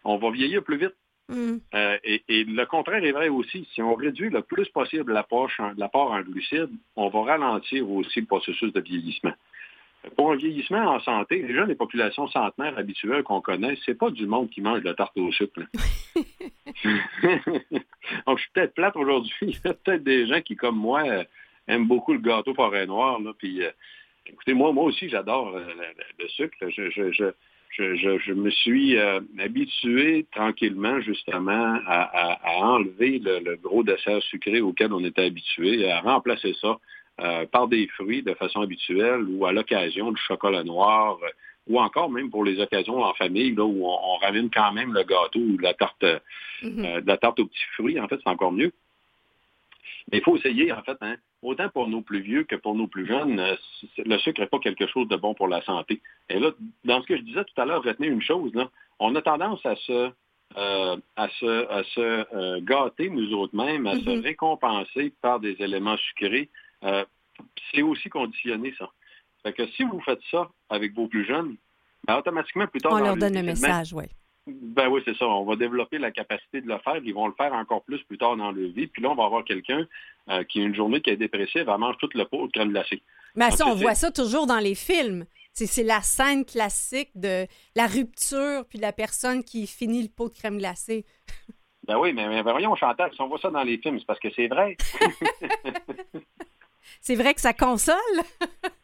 on 0.04 0.16
va 0.16 0.30
vieillir 0.30 0.62
plus 0.62 0.78
vite. 0.78 0.94
Mm. 1.28 1.58
Euh, 1.74 1.98
et, 2.04 2.44
le 2.44 2.64
contraire 2.64 3.04
est 3.04 3.12
vrai 3.12 3.28
aussi. 3.28 3.66
Si 3.72 3.82
on 3.82 3.94
réduit 3.94 4.30
le 4.30 4.42
plus 4.42 4.68
possible 4.68 5.12
l'apport 5.12 5.50
en 5.58 6.20
glucides, 6.22 6.70
on 6.96 7.08
va 7.08 7.22
ralentir 7.22 7.88
aussi 7.90 8.20
le 8.20 8.26
processus 8.26 8.72
de 8.72 8.80
vieillissement. 8.80 9.32
Pour 10.16 10.32
un 10.32 10.36
vieillissement 10.36 10.94
en 10.94 11.00
santé, 11.00 11.42
déjà 11.42 11.66
les 11.66 11.74
populations 11.74 12.26
centenaires 12.28 12.78
habituelles 12.78 13.22
qu'on 13.22 13.42
connaît, 13.42 13.76
c'est 13.84 13.94
pas 13.94 14.10
du 14.10 14.26
monde 14.26 14.48
qui 14.48 14.62
mange 14.62 14.80
de 14.80 14.86
la 14.86 14.94
tarte 14.94 15.16
au 15.18 15.30
sucre. 15.30 15.60
Donc, 18.26 18.38
je 18.38 18.42
suis 18.42 18.50
peut-être 18.54 18.74
plate 18.74 18.96
aujourd'hui. 18.96 19.34
Il 19.42 19.60
y 19.62 19.68
a 19.68 19.74
peut-être 19.74 20.02
des 20.02 20.26
gens 20.26 20.40
qui, 20.40 20.56
comme 20.56 20.76
moi, 20.76 21.02
euh, 21.06 21.24
aiment 21.68 21.86
beaucoup 21.86 22.14
le 22.14 22.18
gâteau 22.18 22.54
forêt 22.54 22.86
noire. 22.86 23.20
Puis, 23.38 23.62
euh, 23.62 23.70
écoutez, 24.26 24.54
moi, 24.54 24.72
moi 24.72 24.84
aussi, 24.84 25.10
j'adore 25.10 25.54
euh, 25.54 25.66
le, 26.18 26.28
sucre. 26.28 26.56
Je, 26.70 28.32
me 28.32 28.50
suis 28.50 28.98
habitué 29.38 30.26
tranquillement, 30.32 31.00
justement, 31.02 31.78
à, 31.86 32.40
enlever 32.56 33.18
le, 33.18 33.56
gros 33.56 33.82
dessert 33.82 34.22
sucré 34.22 34.62
auquel 34.62 34.94
on 34.94 35.04
était 35.04 35.26
habitué, 35.26 35.90
à 35.90 36.00
remplacer 36.00 36.54
ça 36.60 36.78
par 37.52 37.68
des 37.68 37.86
fruits 37.88 38.22
de 38.22 38.34
façon 38.34 38.60
habituelle 38.60 39.24
ou 39.28 39.44
à 39.46 39.52
l'occasion 39.52 40.10
du 40.10 40.20
chocolat 40.20 40.64
noir 40.64 41.18
ou 41.70 41.80
encore 41.80 42.10
même 42.10 42.30
pour 42.30 42.44
les 42.44 42.60
occasions 42.60 43.02
en 43.02 43.14
famille, 43.14 43.54
là, 43.54 43.64
où 43.64 43.86
on, 43.86 44.16
ramène 44.16 44.50
quand 44.50 44.72
même 44.72 44.92
le 44.92 45.04
gâteau 45.04 45.38
ou 45.38 45.58
la 45.58 45.72
tarte, 45.72 46.02
mm-hmm. 46.02 46.84
euh, 46.84 47.00
la 47.06 47.16
tarte 47.16 47.38
aux 47.40 47.46
petits 47.46 47.66
fruits, 47.74 48.00
en 48.00 48.08
fait, 48.08 48.18
c'est 48.22 48.30
encore 48.30 48.52
mieux. 48.52 48.72
Mais 50.10 50.18
il 50.18 50.24
faut 50.24 50.36
essayer, 50.36 50.72
en 50.72 50.82
fait, 50.82 50.96
hein, 51.00 51.14
autant 51.42 51.68
pour 51.68 51.88
nos 51.88 52.00
plus 52.00 52.20
vieux 52.20 52.44
que 52.44 52.56
pour 52.56 52.74
nos 52.74 52.88
plus 52.88 53.06
jeunes, 53.06 53.38
euh, 53.38 53.54
le 53.98 54.18
sucre 54.18 54.40
n'est 54.40 54.48
pas 54.48 54.58
quelque 54.58 54.86
chose 54.88 55.06
de 55.08 55.16
bon 55.16 55.34
pour 55.34 55.46
la 55.46 55.62
santé. 55.62 56.00
Et 56.28 56.40
là, 56.40 56.50
dans 56.84 57.00
ce 57.02 57.06
que 57.06 57.16
je 57.16 57.22
disais 57.22 57.44
tout 57.44 57.60
à 57.60 57.64
l'heure, 57.64 57.84
retenez 57.84 58.08
une 58.08 58.22
chose, 58.22 58.52
là, 58.54 58.68
on 58.98 59.14
a 59.14 59.22
tendance 59.22 59.64
à 59.64 59.76
se, 59.76 60.10
euh, 60.56 60.96
à 61.16 61.28
se, 61.28 61.68
à 61.70 61.84
se 61.84 62.60
gâter 62.60 63.10
nous 63.10 63.32
autres 63.34 63.54
mêmes, 63.54 63.86
à 63.86 63.94
se 63.94 64.00
mm-hmm. 64.00 64.22
récompenser 64.22 65.12
par 65.22 65.38
des 65.38 65.54
éléments 65.60 65.96
sucrés. 65.98 66.48
C'est 66.82 67.82
aussi 67.82 68.08
conditionné, 68.08 68.74
ça. 68.78 68.90
Fait 69.42 69.52
que 69.52 69.66
si 69.68 69.84
vous 69.84 70.00
faites 70.00 70.20
ça 70.30 70.48
avec 70.68 70.94
vos 70.94 71.06
plus 71.06 71.26
jeunes, 71.26 71.56
ben, 72.06 72.16
automatiquement, 72.16 72.66
plus 72.66 72.80
tard... 72.80 72.92
On 72.92 72.98
leur 72.98 73.16
donne 73.16 73.34
le 73.34 73.42
message, 73.42 73.92
oui. 73.92 74.04
Ben 74.46 74.88
oui, 74.88 75.02
c'est 75.04 75.16
ça. 75.16 75.26
On 75.26 75.44
va 75.44 75.56
développer 75.56 75.98
la 75.98 76.10
capacité 76.10 76.60
de 76.60 76.68
le 76.68 76.78
faire. 76.78 76.96
Ils 76.96 77.14
vont 77.14 77.26
le 77.26 77.34
faire 77.34 77.52
encore 77.52 77.82
plus 77.82 78.02
plus 78.04 78.18
tard 78.18 78.36
dans 78.36 78.50
leur 78.50 78.70
vie. 78.70 78.86
Puis 78.86 79.02
là, 79.02 79.10
on 79.10 79.14
va 79.14 79.24
avoir 79.24 79.44
quelqu'un 79.44 79.86
euh, 80.30 80.42
qui, 80.44 80.60
une 80.60 80.74
journée 80.74 81.00
qui 81.00 81.10
est 81.10 81.16
dépressive, 81.16 81.62
va 81.62 81.78
manger 81.78 81.98
toute 82.00 82.14
le 82.14 82.24
pot 82.24 82.46
de 82.46 82.52
crème 82.52 82.70
glacée. 82.70 83.02
Mais 83.36 83.50
ça, 83.50 83.66
on 83.66 83.74
voit 83.74 83.94
ça 83.94 84.10
toujours 84.10 84.46
dans 84.46 84.58
les 84.58 84.74
films. 84.74 85.24
C'est 85.52 85.82
la 85.82 86.00
scène 86.00 86.44
classique 86.44 87.10
de 87.14 87.46
la 87.76 87.86
rupture 87.86 88.64
puis 88.68 88.78
la 88.78 88.92
personne 88.92 89.44
qui 89.44 89.66
finit 89.66 90.02
le 90.02 90.08
pot 90.08 90.28
de 90.28 90.34
crème 90.34 90.58
glacée. 90.58 91.04
Ben 91.86 91.98
oui, 91.98 92.12
mais, 92.12 92.28
mais 92.28 92.42
voyons, 92.42 92.74
Chantal, 92.76 93.12
si 93.12 93.20
on 93.20 93.28
voit 93.28 93.38
ça 93.38 93.50
dans 93.50 93.62
les 93.62 93.78
films, 93.78 93.98
c'est 93.98 94.06
parce 94.06 94.20
que 94.20 94.30
c'est 94.34 94.48
vrai. 94.48 94.76
c'est 97.00 97.14
vrai 97.14 97.34
que 97.34 97.40
ça 97.40 97.52
console? 97.52 97.94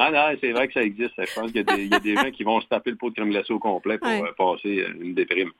Ah 0.00 0.12
non, 0.12 0.38
c'est 0.40 0.52
vrai 0.52 0.68
que 0.68 0.74
ça 0.74 0.82
existe. 0.82 1.14
Je 1.18 1.34
pense 1.34 1.50
qu'il 1.50 1.64
y, 1.66 1.94
a 1.94 1.98
des 1.98 2.14
gens 2.14 2.30
qui 2.30 2.44
vont 2.44 2.60
se 2.60 2.68
taper 2.68 2.92
le 2.92 2.96
pot 2.96 3.10
de 3.10 3.16
crème 3.16 3.30
glacée 3.30 3.52
au 3.52 3.58
complet 3.58 3.98
pour 3.98 4.08
euh, 4.08 4.30
passer 4.38 4.78
euh, 4.78 4.94
une 5.00 5.12
déprime. 5.12 5.50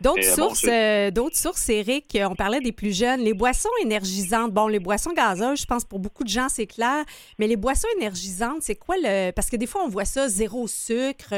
D'autres 0.00 0.20
euh, 0.20 0.34
sources, 0.34 1.12
d'autres 1.12 1.36
sources, 1.36 1.68
Eric, 1.68 2.16
on 2.22 2.36
parlait 2.36 2.60
des 2.60 2.70
plus 2.70 2.96
jeunes. 2.96 3.20
Les 3.20 3.34
boissons 3.34 3.68
énergisantes, 3.82 4.52
bon, 4.52 4.68
les 4.68 4.78
boissons 4.78 5.12
gazeuses, 5.12 5.62
je 5.62 5.66
pense 5.66 5.84
pour 5.84 5.98
beaucoup 5.98 6.22
de 6.22 6.28
gens, 6.28 6.48
c'est 6.48 6.68
clair. 6.68 7.04
Mais 7.40 7.48
les 7.48 7.56
boissons 7.56 7.88
énergisantes, 7.96 8.62
c'est 8.62 8.76
quoi 8.76 8.94
le... 9.02 9.32
Parce 9.32 9.50
que 9.50 9.56
des 9.56 9.66
fois, 9.66 9.82
on 9.84 9.88
voit 9.88 10.04
ça, 10.04 10.28
zéro 10.28 10.68
sucre. 10.68 11.34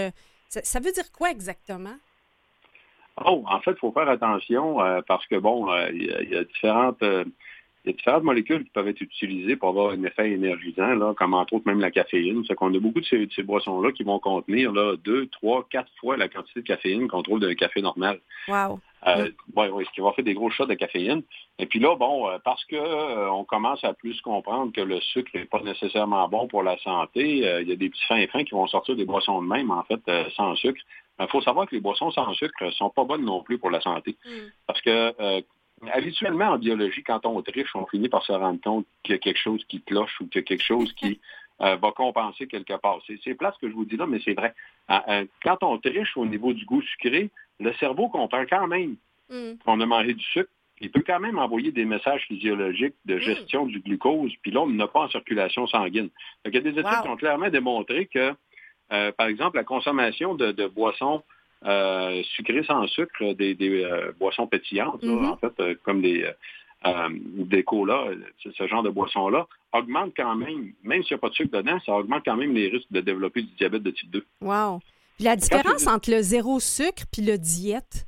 Ça, 0.50 0.80
veut 0.80 0.92
dire 0.92 1.10
quoi 1.12 1.30
exactement? 1.30 1.96
Oh, 3.24 3.42
en 3.46 3.60
fait, 3.60 3.72
il 3.72 3.78
faut 3.78 3.92
faire 3.92 4.08
attention 4.08 4.76
parce 5.06 5.26
que, 5.28 5.36
bon, 5.36 5.66
il 5.94 6.28
y, 6.30 6.36
a 6.36 6.44
différentes 6.44 7.02
il 7.84 7.90
y 7.90 7.94
a 7.94 7.96
différentes 7.96 8.24
molécules 8.24 8.64
qui 8.64 8.70
peuvent 8.70 8.88
être 8.88 9.00
utilisées 9.00 9.56
pour 9.56 9.70
avoir 9.70 9.92
un 9.92 10.02
effet 10.04 10.30
énergisant, 10.32 10.94
là, 10.94 11.14
comme 11.14 11.32
entre 11.32 11.54
autres 11.54 11.66
même 11.66 11.80
la 11.80 11.90
caféine. 11.90 12.44
C'est 12.46 12.54
qu'on 12.54 12.74
a 12.74 12.78
beaucoup 12.78 13.00
de 13.00 13.06
ces, 13.06 13.42
boissons-là 13.42 13.92
qui 13.92 14.02
vont 14.02 14.18
contenir 14.18 14.72
là, 14.72 14.96
deux, 15.02 15.26
trois, 15.28 15.66
quatre 15.70 15.90
fois 15.98 16.18
la 16.18 16.28
quantité 16.28 16.60
de 16.60 16.66
caféine 16.66 17.08
qu'on 17.08 17.22
trouve 17.22 17.40
d'un 17.40 17.54
café 17.54 17.80
normal. 17.80 18.20
Wow. 18.48 18.80
Euh, 19.06 19.30
ouais, 19.56 19.84
ce 19.86 19.90
qui 19.92 20.02
va 20.02 20.12
faire 20.12 20.24
des 20.26 20.34
gros 20.34 20.50
shots 20.50 20.66
de 20.66 20.74
caféine. 20.74 21.22
Et 21.58 21.64
puis 21.64 21.78
là, 21.78 21.96
bon, 21.96 22.28
euh, 22.28 22.38
parce 22.44 22.62
que 22.66 22.76
euh, 22.76 23.30
on 23.30 23.44
commence 23.44 23.82
à 23.82 23.94
plus 23.94 24.20
comprendre 24.20 24.72
que 24.72 24.82
le 24.82 25.00
sucre 25.00 25.30
n'est 25.34 25.46
pas 25.46 25.62
nécessairement 25.62 26.28
bon 26.28 26.48
pour 26.48 26.62
la 26.62 26.76
santé, 26.78 27.38
il 27.62 27.68
y 27.68 27.72
a 27.72 27.76
des 27.76 27.88
petits 27.88 28.06
fins 28.06 28.16
et 28.16 28.26
fins 28.26 28.44
qui 28.44 28.50
vont 28.50 28.66
sortir 28.66 28.96
des 28.96 29.06
boissons 29.06 29.40
de 29.40 29.48
même, 29.48 29.70
en 29.70 29.84
fait, 29.84 30.00
sans 30.36 30.54
sucre. 30.56 30.80
Il 31.18 31.28
faut 31.28 31.40
savoir 31.40 31.66
que 31.66 31.74
les 31.74 31.80
boissons 31.80 32.10
sans 32.10 32.32
sucre 32.34 32.62
ne 32.62 32.70
sont 32.72 32.90
pas 32.90 33.04
bonnes 33.04 33.24
non 33.24 33.42
plus 33.42 33.58
pour 33.58 33.70
la 33.70 33.80
santé. 33.80 34.16
Mm. 34.24 34.30
Parce 34.66 34.80
que 34.82 35.42
habituellement, 35.92 36.50
en 36.50 36.58
biologie, 36.58 37.02
quand 37.02 37.24
on 37.26 37.42
triche, 37.42 37.74
on 37.74 37.86
finit 37.86 38.08
par 38.08 38.24
se 38.24 38.32
rendre 38.32 38.60
compte 38.60 38.86
qu'il 39.02 39.14
y 39.14 39.16
a 39.16 39.18
quelque 39.18 39.38
chose 39.38 39.64
qui 39.68 39.80
cloche 39.82 40.20
ou 40.20 40.26
qu'il 40.26 40.40
y 40.40 40.44
a 40.44 40.46
quelque 40.46 40.64
chose 40.64 40.92
qui 40.94 41.20
euh, 41.60 41.76
va 41.76 41.92
compenser 41.92 42.46
quelque 42.46 42.78
part. 42.78 43.00
C'est 43.24 43.34
plat 43.34 43.52
ce 43.54 43.58
que 43.60 43.70
je 43.70 43.74
vous 43.74 43.84
dis 43.84 43.96
là, 43.96 44.06
mais 44.06 44.20
c'est 44.24 44.34
vrai. 44.34 44.54
Ah, 44.88 45.04
euh, 45.08 45.24
quand 45.42 45.62
on 45.62 45.78
triche 45.78 46.16
au 46.16 46.26
niveau 46.26 46.52
du 46.52 46.64
goût 46.64 46.82
sucré, 46.82 47.30
le 47.58 47.72
cerveau 47.74 48.08
comprend 48.08 48.44
quand 48.48 48.66
même 48.66 48.96
mm. 49.30 49.58
qu'on 49.64 49.80
a 49.80 49.86
mangé 49.86 50.14
du 50.14 50.24
sucre 50.24 50.50
il 50.80 50.90
peut 50.90 51.02
quand 51.06 51.20
même 51.20 51.38
envoyer 51.38 51.72
des 51.72 51.84
messages 51.84 52.24
physiologiques 52.26 52.94
de 53.04 53.16
hmm. 53.16 53.20
gestion 53.20 53.66
du 53.66 53.80
glucose, 53.80 54.32
puis 54.42 54.50
l'homme 54.50 54.76
n'a 54.76 54.86
pas 54.86 55.00
en 55.00 55.08
circulation 55.10 55.66
sanguine. 55.66 56.08
il 56.46 56.54
y 56.54 56.56
a 56.56 56.60
des 56.60 56.70
études 56.70 57.02
qui 57.02 57.08
ont 57.08 57.16
clairement 57.16 57.50
démontré 57.50 58.06
que, 58.06 58.34
euh, 58.92 59.12
par 59.12 59.26
exemple, 59.26 59.56
la 59.56 59.64
consommation 59.64 60.34
de, 60.34 60.66
boissons 60.68 61.22
euh, 61.64 62.22
sucrées 62.34 62.64
sans 62.64 62.86
sucre, 62.86 63.32
des, 63.34 63.56
euh, 63.60 64.12
boissons 64.18 64.46
pétillantes, 64.46 65.02
mm-hmm. 65.02 65.26
en 65.26 65.36
fait, 65.36 65.74
comme 65.82 66.02
des, 66.02 66.30
des 67.14 67.62
colas, 67.64 68.06
ce 68.38 68.66
genre 68.66 68.82
de 68.82 68.90
boissons-là, 68.90 69.46
augmente 69.72 70.12
quand 70.16 70.34
même, 70.34 70.72
même 70.82 71.02
s'il 71.02 71.14
n'y 71.14 71.18
a 71.18 71.20
pas 71.20 71.28
de 71.28 71.34
sucre 71.34 71.56
dedans, 71.56 71.78
ça 71.84 71.92
augmente 71.92 72.22
quand 72.24 72.36
même 72.36 72.54
les 72.54 72.68
risques 72.68 72.90
de 72.90 73.00
développer 73.00 73.42
du 73.42 73.52
diabète 73.58 73.82
de 73.82 73.90
type 73.90 74.10
2. 74.10 74.24
Wow! 74.40 74.80
la 75.20 75.36
différence 75.36 75.86
entre 75.86 76.10
le 76.10 76.22
zéro 76.22 76.60
sucre 76.60 77.04
puis 77.12 77.22
le 77.22 77.38
diète? 77.38 78.06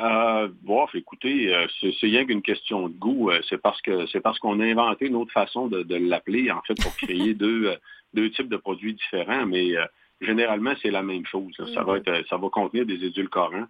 Euh, 0.00 0.48
bon, 0.62 0.86
écoutez, 0.94 1.52
euh, 1.54 1.66
c'est 1.82 2.06
rien 2.06 2.24
qu'une 2.24 2.42
question 2.42 2.88
de 2.88 2.94
goût. 2.94 3.30
Euh, 3.30 3.40
c'est 3.48 3.60
parce 3.60 3.80
que 3.82 4.06
c'est 4.06 4.20
parce 4.20 4.38
qu'on 4.38 4.60
a 4.60 4.64
inventé 4.64 5.06
une 5.06 5.16
autre 5.16 5.32
façon 5.32 5.66
de, 5.66 5.84
l'appeler, 5.96 6.50
en 6.50 6.62
fait, 6.62 6.80
pour 6.80 6.94
créer 6.96 7.34
deux, 7.34 7.74
deux 8.14 8.30
types 8.30 8.48
de 8.48 8.56
produits 8.56 8.94
différents, 8.94 9.46
mais 9.46 9.74
généralement, 10.20 10.74
c'est 10.82 10.90
la 10.90 11.02
même 11.02 11.26
chose. 11.26 11.52
Ça 11.74 11.82
va 11.82 11.98
être 11.98 12.28
ça 12.28 12.36
va 12.36 12.48
contenir 12.48 12.86
des 12.86 13.04
édulcorants 13.04 13.66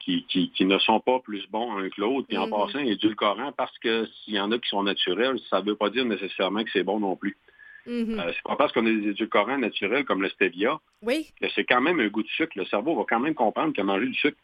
qui, 0.00 0.26
qui, 0.26 0.64
ne 0.66 0.78
sont 0.78 1.00
pas 1.00 1.18
plus 1.20 1.46
bons 1.50 1.78
un 1.78 1.88
que 1.88 2.00
l'autre. 2.00 2.28
Puis 2.28 2.36
en 2.36 2.46
mm-hmm. 2.46 2.66
passant, 2.66 2.78
édulcorants, 2.80 3.52
parce 3.52 3.76
que 3.78 4.06
s'il 4.06 4.34
y 4.34 4.40
en 4.40 4.52
a 4.52 4.58
qui 4.58 4.68
sont 4.68 4.82
naturels, 4.82 5.38
ça 5.48 5.60
ne 5.62 5.66
veut 5.66 5.76
pas 5.76 5.88
dire 5.88 6.04
nécessairement 6.04 6.62
que 6.62 6.70
c'est 6.72 6.82
bon 6.82 7.00
non 7.00 7.16
plus. 7.16 7.36
Mm-hmm. 7.86 8.32
c'est 8.34 8.42
pas 8.42 8.56
parce 8.56 8.72
qu'on 8.72 8.84
a 8.84 8.90
des 8.90 9.10
édulcorants 9.10 9.58
naturels 9.58 10.04
comme 10.04 10.20
le 10.20 10.28
stevia 10.30 10.80
oui. 11.02 11.28
que 11.40 11.48
c'est 11.54 11.62
quand 11.64 11.80
même 11.80 12.00
un 12.00 12.08
goût 12.08 12.24
de 12.24 12.28
sucre. 12.28 12.52
Le 12.56 12.64
cerveau 12.64 12.96
va 12.96 13.04
quand 13.08 13.20
même 13.20 13.34
comprendre 13.34 13.72
que 13.72 13.80
manger 13.80 14.06
du 14.06 14.14
sucre, 14.14 14.38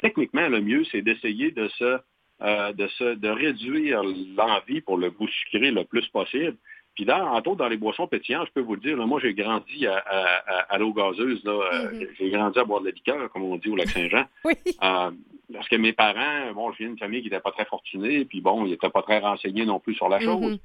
techniquement, 0.00 0.48
le 0.48 0.60
mieux, 0.60 0.84
c'est 0.90 1.02
d'essayer 1.02 1.50
de 1.50 1.68
se, 1.68 1.98
euh, 2.42 2.72
de 2.72 2.86
se, 2.88 3.14
de 3.14 3.28
réduire 3.28 4.02
l'envie 4.36 4.80
pour 4.80 4.98
le 4.98 5.10
goût 5.10 5.28
sucré 5.28 5.70
le 5.70 5.84
plus 5.84 6.06
possible. 6.08 6.56
Puis 6.98 7.04
dans, 7.04 7.28
entre 7.28 7.50
autres, 7.50 7.58
dans 7.58 7.68
les 7.68 7.76
boissons 7.76 8.08
pétillantes, 8.08 8.48
je 8.48 8.52
peux 8.54 8.60
vous 8.60 8.74
le 8.74 8.80
dire, 8.80 8.96
moi, 9.06 9.20
j'ai 9.22 9.32
grandi 9.32 9.86
à, 9.86 10.78
l'eau 10.78 10.92
gazeuse. 10.92 11.44
Là, 11.44 11.52
euh, 11.52 11.92
mm-hmm. 11.92 12.08
J'ai 12.18 12.30
grandi 12.30 12.58
à 12.58 12.64
boire 12.64 12.80
de 12.80 12.86
la 12.86 12.90
liqueur, 12.90 13.30
comme 13.30 13.44
on 13.44 13.54
dit, 13.54 13.68
au 13.68 13.76
Lac-Saint-Jean. 13.76 14.24
oui. 14.44 14.54
Euh, 14.82 15.12
parce 15.52 15.68
que 15.68 15.76
mes 15.76 15.92
parents, 15.92 16.52
bon, 16.54 16.72
je 16.72 16.78
viens 16.78 16.88
d'une 16.88 16.98
famille 16.98 17.20
qui 17.20 17.28
n'était 17.28 17.38
pas 17.40 17.52
très 17.52 17.66
fortunée, 17.66 18.24
puis 18.24 18.40
bon, 18.40 18.66
ils 18.66 18.72
n'étaient 18.72 18.90
pas 18.90 19.02
très 19.02 19.20
renseignés 19.20 19.64
non 19.64 19.78
plus 19.78 19.94
sur 19.94 20.08
la 20.08 20.18
chose. 20.18 20.58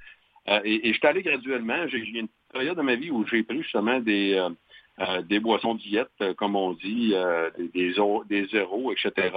Mm-hmm. 0.47 0.61
et, 0.65 0.89
et 0.89 0.93
je 0.93 0.97
suis 0.97 1.07
allé 1.07 1.21
graduellement. 1.21 1.87
J'ai 1.87 1.99
eu 1.99 2.17
une 2.17 2.27
période 2.51 2.77
de 2.77 2.81
ma 2.81 2.95
vie 2.95 3.11
où 3.11 3.23
j'ai 3.27 3.43
pris 3.43 3.61
justement 3.61 3.99
des, 3.99 4.43
euh, 4.99 5.21
des 5.21 5.39
boissons 5.39 5.75
diètes, 5.75 6.09
euh, 6.21 6.33
comme 6.35 6.55
on 6.55 6.73
dit, 6.73 7.13
euh, 7.13 7.49
des, 7.57 7.93
des, 8.29 8.45
zéros, 8.47 8.91
etc. 8.91 9.31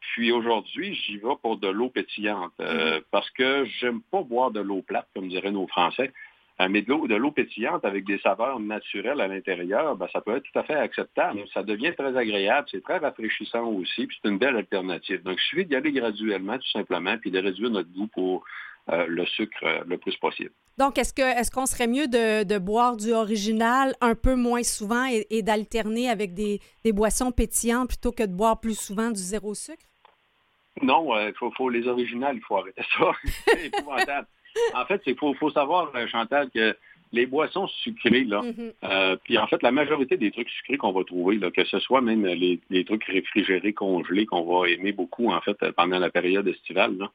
puis 0.00 0.32
aujourd'hui, 0.32 0.94
j'y 0.94 1.16
vais 1.16 1.36
pour 1.42 1.56
de 1.58 1.68
l'eau 1.68 1.88
pétillante 1.88 2.52
mm-hmm. 2.58 3.02
parce 3.10 3.28
que 3.30 3.64
j'aime 3.80 4.00
pas 4.10 4.22
boire 4.22 4.50
de 4.50 4.60
l'eau 4.60 4.82
plate, 4.82 5.08
comme 5.14 5.28
diraient 5.28 5.50
nos 5.50 5.66
Français. 5.66 6.12
mais 6.68 6.82
de 6.82 6.88
l'eau, 6.90 7.06
de 7.08 7.14
l'eau 7.14 7.30
pétillante 7.30 7.84
avec 7.84 8.04
des 8.04 8.18
saveurs 8.18 8.60
naturelles 8.60 9.20
à 9.20 9.28
l'intérieur, 9.28 9.96
ben, 9.96 10.06
ça 10.12 10.20
peut 10.20 10.36
être 10.36 10.44
tout 10.44 10.58
à 10.58 10.62
fait 10.62 10.74
acceptable. 10.74 11.40
Ça 11.52 11.62
devient 11.62 11.94
très 11.96 12.16
agréable, 12.16 12.68
c'est 12.70 12.82
très 12.82 12.98
rafraîchissant 12.98 13.64
aussi, 13.66 14.06
puis 14.06 14.16
c'est 14.22 14.28
une 14.28 14.38
belle 14.38 14.56
alternative. 14.56 15.22
Donc, 15.22 15.38
il 15.38 15.48
suffit 15.48 15.66
d'y 15.66 15.74
aller 15.74 15.92
graduellement, 15.92 16.58
tout 16.58 16.70
simplement, 16.70 17.16
puis 17.18 17.30
de 17.30 17.38
réduire 17.38 17.70
notre 17.70 17.90
goût 17.90 18.08
pour 18.08 18.44
euh, 18.90 19.06
le 19.08 19.24
sucre 19.24 19.64
euh, 19.64 19.82
le 19.86 19.96
plus 19.96 20.14
possible. 20.18 20.52
Donc, 20.78 20.98
est-ce 20.98 21.14
que 21.14 21.22
est-ce 21.22 21.50
qu'on 21.50 21.66
serait 21.66 21.86
mieux 21.86 22.08
de, 22.08 22.58
boire 22.58 22.96
du 22.96 23.12
original 23.12 23.94
un 24.00 24.14
peu 24.14 24.34
moins 24.34 24.62
souvent 24.62 25.06
et, 25.06 25.42
d'alterner 25.42 26.08
avec 26.08 26.34
des, 26.34 26.60
boissons 26.86 27.30
pétillantes 27.30 27.88
plutôt 27.88 28.12
que 28.12 28.24
de 28.24 28.32
boire 28.32 28.60
plus 28.60 28.78
souvent 28.78 29.10
du 29.10 29.20
zéro 29.20 29.54
sucre? 29.54 29.84
Non, 30.82 31.16
il 31.16 31.28
euh, 31.28 31.50
faut, 31.56 31.68
les 31.68 31.86
originales, 31.86 32.36
il 32.36 32.42
faut 32.42 32.56
arrêter 32.56 32.82
ça. 32.98 33.12
c'est 33.46 33.66
épouvantable. 33.66 34.26
En 34.74 34.84
fait, 34.86 35.00
il 35.06 35.16
faut, 35.16 35.50
savoir, 35.50 35.92
Chantal, 36.08 36.50
que 36.50 36.76
les 37.12 37.26
boissons 37.26 37.68
sucrées, 37.68 38.24
là, 38.24 38.42
mm-hmm. 38.42 39.18
puis 39.22 39.38
en 39.38 39.46
fait, 39.46 39.62
la 39.62 39.70
majorité 39.70 40.16
des 40.16 40.32
trucs 40.32 40.50
sucrés 40.50 40.76
qu'on 40.76 40.92
va 40.92 41.04
trouver, 41.04 41.36
là, 41.36 41.52
que 41.52 41.64
ce 41.64 41.78
soit 41.78 42.00
même 42.00 42.26
les, 42.26 42.60
les, 42.70 42.84
trucs 42.84 43.04
réfrigérés, 43.04 43.72
congelés, 43.72 44.26
qu'on 44.26 44.42
va 44.42 44.68
aimer 44.68 44.90
beaucoup, 44.90 45.30
en 45.30 45.40
fait, 45.40 45.56
pendant 45.72 46.00
la 46.00 46.10
période 46.10 46.48
estivale, 46.48 46.96
là, 46.98 47.10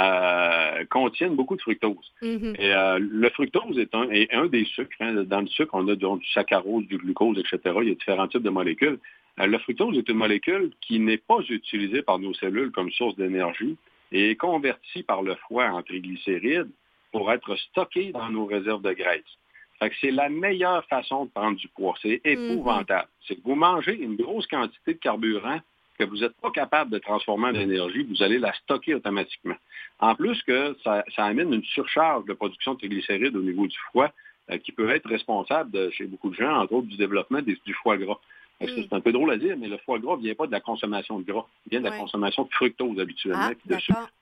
euh, 0.00 0.84
contiennent 0.90 1.34
beaucoup 1.34 1.56
de 1.56 1.60
fructose. 1.60 2.12
Mm-hmm. 2.22 2.60
Et 2.60 2.72
euh, 2.72 2.98
le 3.00 3.30
fructose 3.30 3.78
est 3.78 3.92
un, 3.94 4.08
est 4.10 4.32
un 4.32 4.46
des 4.46 4.64
sucres. 4.64 4.96
Hein. 5.00 5.24
Dans 5.24 5.40
le 5.40 5.48
sucre, 5.48 5.74
on 5.74 5.88
a 5.88 5.96
du 5.96 6.06
saccharose, 6.32 6.86
du 6.86 6.98
glucose, 6.98 7.38
etc. 7.38 7.76
Il 7.82 7.88
y 7.88 7.90
a 7.90 7.94
différents 7.94 8.28
types 8.28 8.42
de 8.42 8.50
molécules. 8.50 8.98
Euh, 9.40 9.46
le 9.46 9.58
fructose 9.58 9.98
est 9.98 10.08
une 10.08 10.16
molécule 10.16 10.70
qui 10.80 11.00
n'est 11.00 11.18
pas 11.18 11.40
utilisée 11.48 12.02
par 12.02 12.20
nos 12.20 12.32
cellules 12.34 12.70
comme 12.70 12.92
source 12.92 13.16
d'énergie 13.16 13.76
et 14.12 14.30
est 14.30 14.36
convertie 14.36 15.02
par 15.02 15.22
le 15.22 15.34
foie 15.48 15.66
en 15.66 15.82
triglycérides 15.82 16.70
pour 17.10 17.32
être 17.32 17.56
stockée 17.56 18.12
dans 18.12 18.28
nos 18.30 18.46
réserves 18.46 18.82
de 18.82 18.92
graisse. 18.92 19.90
c'est 20.00 20.12
la 20.12 20.28
meilleure 20.28 20.84
façon 20.84 21.24
de 21.24 21.30
prendre 21.30 21.56
du 21.56 21.66
poids. 21.68 21.94
C'est 22.02 22.20
mm-hmm. 22.24 22.52
épouvantable. 22.52 23.08
C'est 23.26 23.34
que 23.34 23.42
vous 23.42 23.56
mangez 23.56 23.96
une 23.96 24.14
grosse 24.14 24.46
quantité 24.46 24.94
de 24.94 24.98
carburant 24.98 25.58
que 25.98 26.04
vous 26.04 26.18
n'êtes 26.18 26.36
pas 26.40 26.50
capable 26.50 26.90
de 26.90 26.98
transformer 26.98 27.48
en 27.48 27.54
énergie, 27.54 28.04
vous 28.04 28.22
allez 28.22 28.38
la 28.38 28.52
stocker 28.54 28.94
automatiquement. 28.94 29.56
En 30.00 30.14
plus 30.14 30.40
que 30.42 30.76
ça, 30.84 31.04
amène 31.16 31.52
une 31.52 31.64
surcharge 31.64 32.24
de 32.26 32.32
production 32.32 32.74
de 32.74 32.78
triglycérides 32.78 33.36
au 33.36 33.42
niveau 33.42 33.66
du 33.66 33.76
foie 33.92 34.12
euh, 34.50 34.58
qui 34.58 34.72
peut 34.72 34.88
être 34.90 35.08
responsable 35.08 35.90
chez 35.92 36.06
beaucoup 36.06 36.30
de 36.30 36.36
gens, 36.36 36.60
entre 36.60 36.74
autres, 36.74 36.86
du 36.86 36.96
développement 36.96 37.42
du 37.42 37.74
foie 37.82 37.96
gras. 37.96 38.18
Mm. 38.60 38.66
C'est 38.76 38.92
un 38.92 39.00
peu 39.00 39.12
drôle 39.12 39.32
à 39.32 39.36
dire, 39.36 39.56
mais 39.56 39.68
le 39.68 39.78
foie 39.78 39.98
gras 39.98 40.16
ne 40.16 40.22
vient 40.22 40.34
pas 40.34 40.46
de 40.46 40.52
la 40.52 40.60
consommation 40.60 41.18
de 41.18 41.24
gras, 41.24 41.46
il 41.66 41.70
vient 41.70 41.80
de 41.80 41.88
la 41.88 41.98
consommation 41.98 42.44
de 42.44 42.50
fructose 42.50 42.98
habituellement, 42.98 43.50
ah, 43.50 43.54
de 43.64 43.78
sucre. 43.78 44.12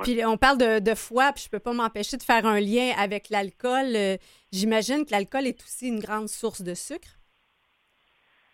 Puis 0.00 0.24
on 0.24 0.36
parle 0.36 0.58
de, 0.58 0.94
foie, 0.94 1.32
puis 1.32 1.42
je 1.42 1.48
ne 1.48 1.50
peux 1.50 1.58
pas 1.58 1.72
m'empêcher 1.72 2.16
de 2.16 2.22
faire 2.22 2.46
un 2.46 2.60
lien 2.60 2.92
avec 2.96 3.30
l'alcool. 3.30 3.96
Euh, 3.96 4.16
j'imagine 4.52 5.04
que 5.04 5.10
l'alcool 5.10 5.46
est 5.46 5.60
aussi 5.62 5.88
une 5.88 5.98
grande 5.98 6.28
source 6.28 6.62
de 6.62 6.74
sucre. 6.74 7.17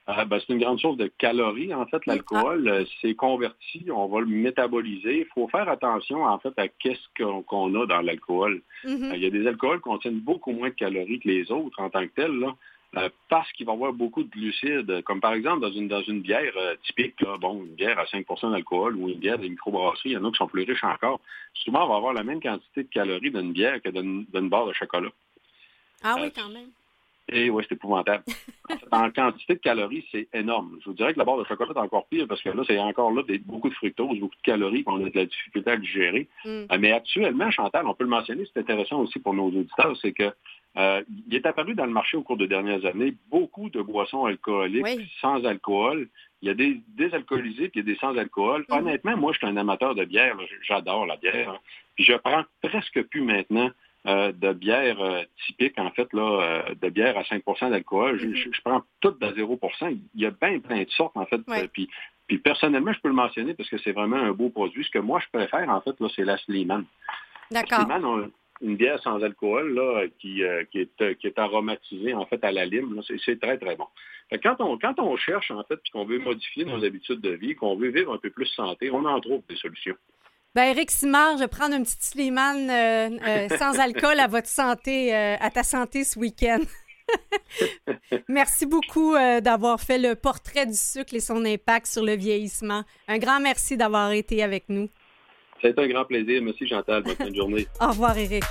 Ah, 0.06 0.26
ben, 0.26 0.38
c'est 0.38 0.52
une 0.52 0.58
grande 0.58 0.78
source 0.80 0.98
de 0.98 1.10
calories, 1.16 1.72
en 1.72 1.86
fait, 1.86 2.04
l'alcool. 2.04 2.68
Euh, 2.68 2.84
c'est 3.00 3.14
converti, 3.14 3.86
on 3.90 4.06
va 4.06 4.20
le 4.20 4.26
métaboliser. 4.26 5.20
Il 5.20 5.26
faut 5.32 5.48
faire 5.48 5.68
attention, 5.68 6.24
en 6.24 6.38
fait, 6.38 6.52
à 6.58 6.68
qu'est-ce 6.68 7.08
qu'on 7.18 7.74
a 7.80 7.86
dans 7.86 8.02
l'alcool. 8.02 8.60
Mm-hmm. 8.84 9.12
Euh, 9.12 9.16
il 9.16 9.22
y 9.22 9.26
a 9.26 9.30
des 9.30 9.46
alcools 9.46 9.78
qui 9.78 9.84
contiennent 9.84 10.20
beaucoup 10.20 10.52
moins 10.52 10.68
de 10.68 10.74
calories 10.74 11.20
que 11.20 11.28
les 11.28 11.50
autres 11.50 11.80
en 11.80 11.88
tant 11.88 12.02
que 12.06 12.12
tels, 12.14 12.38
là, 12.38 12.54
euh, 12.98 13.08
parce 13.30 13.50
qu'il 13.52 13.64
va 13.64 13.72
y 13.72 13.76
avoir 13.76 13.94
beaucoup 13.94 14.22
de 14.22 14.28
glucides. 14.28 15.02
Comme 15.04 15.22
par 15.22 15.32
exemple, 15.32 15.60
dans 15.60 15.72
une, 15.72 15.88
dans 15.88 16.02
une 16.02 16.20
bière 16.20 16.52
typique, 16.86 17.24
bon, 17.40 17.64
une 17.64 17.74
bière 17.74 17.98
à 17.98 18.04
5% 18.04 18.50
d'alcool 18.50 18.96
ou 18.96 19.08
une 19.08 19.18
bière 19.18 19.38
de 19.38 19.48
microbrasserie, 19.48 20.10
il 20.10 20.12
y 20.12 20.16
en 20.18 20.24
a 20.26 20.30
qui 20.30 20.36
sont 20.36 20.48
plus 20.48 20.64
riches 20.64 20.84
encore. 20.84 21.20
Souvent, 21.54 21.86
on 21.86 21.88
va 21.88 21.96
avoir 21.96 22.12
la 22.12 22.24
même 22.24 22.42
quantité 22.42 22.82
de 22.82 22.88
calories 22.88 23.30
d'une 23.30 23.52
bière 23.52 23.80
que 23.80 23.88
d'une 23.88 24.48
barre 24.50 24.66
de 24.66 24.74
chocolat. 24.74 25.10
Ah 26.02 26.16
oui, 26.20 26.30
quand 26.30 26.50
même. 26.50 26.68
Et 27.32 27.48
oui, 27.48 27.64
c'est 27.68 27.74
épouvantable. 27.74 28.22
en, 28.92 29.10
quantité 29.10 29.54
de 29.54 29.58
calories, 29.60 30.04
c'est 30.12 30.28
énorme. 30.34 30.78
Je 30.80 30.90
vous 30.90 30.94
dirais 30.94 31.14
que 31.14 31.18
la 31.18 31.24
barre 31.24 31.38
de 31.38 31.44
chocolat 31.44 31.72
est 31.74 31.78
encore 31.78 32.06
pire 32.06 32.26
parce 32.28 32.42
que 32.42 32.50
là, 32.50 32.62
c'est 32.66 32.78
encore 32.78 33.12
là 33.12 33.22
beaucoup 33.46 33.70
de 33.70 33.74
fructose, 33.74 34.18
beaucoup 34.18 34.36
de 34.36 34.42
calories 34.42 34.84
qu'on 34.84 35.04
a 35.04 35.08
de 35.08 35.16
la 35.16 35.24
difficulté 35.24 35.70
à 35.70 35.76
digérer. 35.76 36.28
Mm. 36.44 36.48
Euh, 36.48 36.78
mais 36.78 36.92
actuellement, 36.92 37.50
Chantal, 37.50 37.86
on 37.86 37.94
peut 37.94 38.04
le 38.04 38.10
mentionner, 38.10 38.44
c'est 38.52 38.60
intéressant 38.60 39.00
aussi 39.00 39.18
pour 39.18 39.32
nos 39.32 39.46
auditeurs, 39.46 39.96
c'est 40.02 40.12
que 40.12 40.30
euh, 40.76 41.02
il 41.28 41.34
est 41.34 41.46
apparu 41.46 41.74
dans 41.74 41.86
le 41.86 41.92
marché 41.92 42.16
au 42.16 42.22
cours 42.22 42.36
des 42.36 42.48
dernières 42.48 42.84
années 42.84 43.14
beaucoup 43.30 43.70
de 43.70 43.80
boissons 43.80 44.24
alcooliques 44.24 44.84
sans 45.20 45.44
alcool. 45.44 46.08
Il 46.42 46.48
y 46.48 46.50
a 46.50 46.54
des 46.54 46.80
désalcoolisés 46.88 47.68
puis 47.68 47.80
il 47.80 47.86
y 47.86 47.90
a 47.90 47.94
des 47.94 47.98
sans 48.00 48.16
alcool. 48.18 48.66
Mm. 48.68 48.74
Honnêtement, 48.74 49.16
moi, 49.16 49.32
je 49.32 49.38
suis 49.38 49.46
un 49.46 49.56
amateur 49.56 49.94
de 49.94 50.04
bière. 50.04 50.36
J'adore 50.62 51.06
la 51.06 51.16
bière. 51.16 51.58
Puis 51.94 52.04
je 52.04 52.14
prends 52.14 52.44
presque 52.60 53.02
plus 53.04 53.22
maintenant 53.22 53.70
euh, 54.06 54.32
de 54.32 54.52
bière 54.52 55.00
euh, 55.00 55.22
typique, 55.46 55.78
en 55.78 55.90
fait, 55.90 56.12
là, 56.12 56.66
euh, 56.68 56.74
de 56.74 56.90
bière 56.90 57.16
à 57.16 57.22
5% 57.22 57.70
d'alcool. 57.70 58.18
je, 58.18 58.26
mm-hmm. 58.26 58.60
prends 58.62 58.82
toutes 59.00 59.18
de 59.18 59.28
0% 59.28 59.98
Il 60.14 60.20
y 60.20 60.26
a 60.26 60.30
bien 60.30 60.60
plein 60.60 60.82
de 60.82 60.90
sortes, 60.90 61.16
en 61.16 61.24
fait. 61.24 61.40
puis, 61.72 61.88
puis 62.26 62.36
personnellement, 62.36 62.92
je 62.92 63.00
peux 63.00 63.08
le 63.08 63.14
mentionner 63.14 63.54
parce 63.54 63.70
que 63.70 63.78
c'est 63.78 63.92
vraiment 63.92 64.16
un 64.16 64.32
beau 64.32 64.50
produit. 64.50 64.84
Ce 64.84 64.90
que 64.90 64.98
moi, 64.98 65.20
je 65.20 65.38
préfère, 65.38 65.66
en 65.70 65.80
fait, 65.80 65.98
là, 65.98 66.08
c'est 66.14 66.24
la 66.24 66.36
Sliman. 66.36 66.84
D'accord. 67.50 67.80
Sliman, 67.80 68.30
une 68.60 68.76
bière 68.76 69.00
sans 69.00 69.22
alcool 69.22 69.74
là, 69.74 70.04
qui, 70.18 70.42
qui, 70.70 70.80
est, 70.80 71.16
qui 71.16 71.26
est 71.26 71.38
aromatisée, 71.38 72.12
en 72.12 72.26
fait, 72.26 72.44
à 72.44 72.52
la 72.52 72.66
lime. 72.66 73.00
C'est 73.24 73.40
très, 73.40 73.56
très 73.56 73.74
bon. 73.74 73.86
quand, 74.42 74.56
on, 74.60 74.76
quand 74.76 74.98
on 74.98 75.16
cherche, 75.16 75.50
en 75.50 75.64
fait, 75.64 75.76
puis 75.76 75.92
qu'on 75.92 76.04
veut 76.04 76.18
modifier 76.18 76.66
nos 76.66 76.84
habitudes 76.84 77.22
de 77.22 77.30
vie, 77.30 77.54
qu'on 77.54 77.74
veut 77.74 77.88
vivre 77.88 78.12
un 78.12 78.18
peu 78.18 78.28
plus 78.28 78.46
santé, 78.48 78.90
on 78.90 79.06
en 79.06 79.18
trouve 79.20 79.42
des 79.48 79.56
solutions. 79.56 79.96
Ben, 80.54 80.70
Eric 80.70 80.92
Simard, 80.92 81.32
je 81.34 81.40
vais 81.40 81.48
prendre 81.48 81.74
une 81.74 81.82
petite 81.82 82.02
Slimane 82.02 82.70
euh, 82.70 83.10
euh, 83.26 83.48
sans 83.58 83.76
alcool 83.80 84.20
à 84.20 84.28
votre 84.28 84.46
santé, 84.46 85.12
euh, 85.12 85.34
à 85.40 85.50
ta 85.50 85.64
santé 85.64 86.04
ce 86.04 86.16
week-end. 86.16 86.60
merci 88.28 88.64
beaucoup 88.64 89.14
d'avoir 89.14 89.80
fait 89.80 89.98
le 89.98 90.14
portrait 90.14 90.64
du 90.64 90.74
sucre 90.74 91.12
et 91.12 91.20
son 91.20 91.44
impact 91.44 91.86
sur 91.86 92.04
le 92.04 92.14
vieillissement. 92.14 92.84
Un 93.08 93.18
grand 93.18 93.40
merci 93.40 93.76
d'avoir 93.76 94.12
été 94.12 94.42
avec 94.44 94.68
nous. 94.68 94.88
C'est 95.60 95.78
un 95.78 95.88
grand 95.88 96.04
plaisir. 96.04 96.40
Merci 96.40 96.68
Chantal. 96.68 97.02
Bonne 97.02 97.16
fin 97.16 97.30
de 97.30 97.34
journée. 97.34 97.66
Au 97.80 97.88
revoir, 97.88 98.16
Eric. 98.16 98.44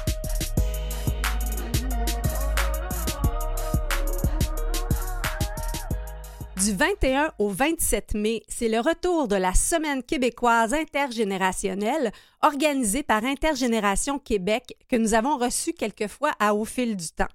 Du 6.64 6.72
21 6.72 7.34
au 7.39 7.49
27 7.49 8.14
mai, 8.14 8.41
c'est 8.47 8.70
le 8.70 8.80
retour 8.80 9.28
de 9.28 9.36
la 9.36 9.53
Semaine 9.53 10.01
québécoise 10.01 10.74
intergénérationnelle 10.74 12.14
organisée 12.41 13.03
par 13.03 13.26
Intergénération 13.26 14.18
Québec 14.18 14.78
que 14.88 14.95
nous 14.95 15.14
avons 15.14 15.38
reçue 15.38 15.74
quelquefois 15.74 16.32
à 16.39 16.55
Au 16.55 16.64
fil 16.64 16.95
du 16.95 17.09
temps. 17.09 17.28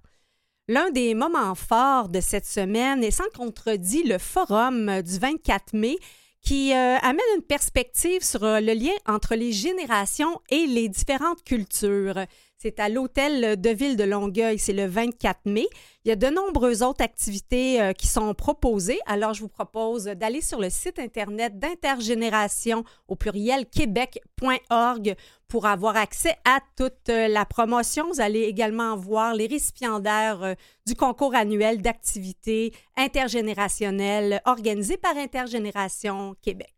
L'un 0.66 0.90
des 0.90 1.12
moments 1.12 1.54
forts 1.54 2.08
de 2.08 2.20
cette 2.20 2.46
semaine 2.46 3.04
est 3.04 3.10
sans 3.10 3.28
contredit 3.36 4.02
le 4.04 4.16
forum 4.16 5.02
du 5.02 5.18
24 5.18 5.74
mai 5.74 5.98
qui 6.40 6.72
euh, 6.72 6.96
amène 7.02 7.20
une 7.36 7.42
perspective 7.42 8.22
sur 8.22 8.44
euh, 8.44 8.60
le 8.60 8.72
lien 8.72 8.96
entre 9.06 9.34
les 9.34 9.52
générations 9.52 10.40
et 10.48 10.66
les 10.66 10.88
différentes 10.88 11.44
cultures. 11.44 12.24
C'est 12.60 12.80
à 12.80 12.88
l'hôtel 12.88 13.60
de 13.60 13.70
ville 13.70 13.96
de 13.96 14.02
Longueuil, 14.02 14.58
c'est 14.58 14.72
le 14.72 14.84
24 14.86 15.42
mai. 15.44 15.68
Il 16.04 16.08
y 16.08 16.10
a 16.10 16.16
de 16.16 16.26
nombreuses 16.26 16.82
autres 16.82 17.04
activités 17.04 17.80
euh, 17.80 17.92
qui 17.92 18.08
sont 18.08 18.34
proposées. 18.34 18.98
Alors, 19.06 19.32
je 19.32 19.42
vous 19.42 19.48
propose 19.48 20.06
d'aller 20.06 20.40
sur 20.40 20.58
le 20.58 20.68
site 20.68 20.98
Internet 20.98 21.60
d'intergénération 21.60 22.82
au 23.06 23.14
pluriel 23.14 23.64
québec.org 23.66 25.14
pour 25.46 25.66
avoir 25.66 25.96
accès 25.96 26.34
à 26.44 26.58
toute 26.76 27.08
euh, 27.10 27.28
la 27.28 27.44
promotion. 27.44 28.08
Vous 28.08 28.20
allez 28.20 28.42
également 28.42 28.96
voir 28.96 29.34
les 29.34 29.46
récipiendaires 29.46 30.42
euh, 30.42 30.54
du 30.84 30.96
concours 30.96 31.36
annuel 31.36 31.80
d'activités 31.80 32.74
intergénérationnelles 32.96 34.42
organisé 34.46 34.96
par 34.96 35.16
Intergénération 35.16 36.34
Québec. 36.42 36.77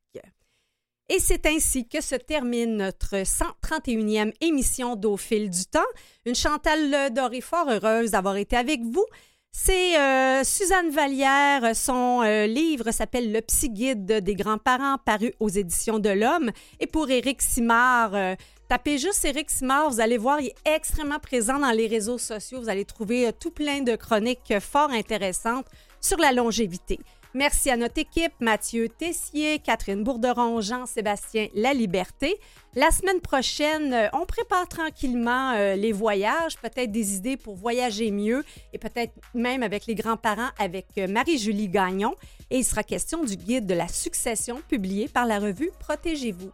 Et 1.13 1.19
c'est 1.19 1.45
ainsi 1.47 1.89
que 1.89 2.01
se 2.01 2.15
termine 2.15 2.77
notre 2.77 3.17
131e 3.17 4.33
émission 4.41 4.95
d'Au 4.95 5.17
fil 5.17 5.51
du 5.51 5.65
temps. 5.65 5.81
Une 6.25 6.37
Chantal 6.37 7.13
Doré 7.13 7.41
fort 7.41 7.69
heureuse 7.69 8.13
d'avoir 8.13 8.37
été 8.37 8.57
avec 8.57 8.81
vous. 8.83 9.05
C'est 9.51 9.99
euh, 9.99 10.45
Suzanne 10.45 10.91
Vallière. 10.91 11.75
Son 11.75 12.23
euh, 12.23 12.47
livre 12.47 12.93
s'appelle 12.93 13.33
Le 13.33 13.41
psy 13.41 13.71
guide 13.71 14.21
des 14.21 14.37
grands-parents, 14.37 14.99
paru 15.05 15.35
aux 15.41 15.49
éditions 15.49 15.99
de 15.99 16.11
l'Homme. 16.11 16.53
Et 16.79 16.87
pour 16.87 17.11
Éric 17.11 17.43
Simard, 17.43 18.15
euh, 18.15 18.37
tapez 18.69 18.99
juste 18.99 19.25
Éric 19.25 19.51
Simard, 19.51 19.91
vous 19.91 20.01
allez 20.01 20.17
voir, 20.17 20.41
il 20.41 20.47
est 20.47 20.77
extrêmement 20.77 21.19
présent 21.19 21.59
dans 21.59 21.73
les 21.73 21.89
réseaux 21.89 22.19
sociaux. 22.19 22.61
Vous 22.61 22.69
allez 22.69 22.85
trouver 22.85 23.33
tout 23.41 23.51
plein 23.51 23.81
de 23.81 23.97
chroniques 23.97 24.55
fort 24.61 24.91
intéressantes 24.91 25.67
sur 26.01 26.19
la 26.19 26.31
longévité. 26.31 27.01
Merci 27.33 27.71
à 27.71 27.77
notre 27.77 27.99
équipe, 27.99 28.33
Mathieu 28.41 28.89
Tessier, 28.89 29.61
Catherine 29.61 30.03
Bourderon, 30.03 30.61
Jean-Sébastien 30.61 31.47
La 31.55 31.73
Liberté. 31.73 32.41
La 32.75 32.91
semaine 32.91 33.21
prochaine, 33.21 33.95
euh, 33.95 34.09
on 34.13 34.27
prépare 34.27 34.67
tranquillement 34.67 35.53
euh, 35.53 35.77
les 35.77 35.93
voyages, 35.93 36.59
peut-être 36.59 36.91
des 36.91 37.15
idées 37.15 37.37
pour 37.37 37.55
voyager 37.55 38.11
mieux 38.11 38.45
et 38.73 38.79
peut-être 38.79 39.13
même 39.33 39.63
avec 39.63 39.87
les 39.87 39.95
grands-parents 39.95 40.51
avec 40.59 40.87
euh, 40.99 41.07
Marie-Julie 41.07 41.69
Gagnon. 41.69 42.17
Et 42.51 42.59
il 42.59 42.65
sera 42.65 42.83
question 42.83 43.23
du 43.23 43.37
guide 43.37 43.67
de 43.67 43.75
la 43.75 43.87
succession 43.87 44.61
publié 44.69 45.07
par 45.07 45.25
la 45.25 45.39
revue 45.39 45.71
Protégez-vous. 45.79 46.51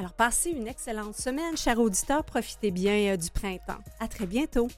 Alors 0.00 0.12
passez 0.12 0.50
une 0.50 0.66
excellente 0.66 1.16
semaine, 1.16 1.56
chers 1.56 1.78
auditeurs. 1.78 2.24
Profitez 2.24 2.72
bien 2.72 3.16
du 3.16 3.30
printemps. 3.30 3.78
À 4.00 4.08
très 4.08 4.26
bientôt. 4.26 4.68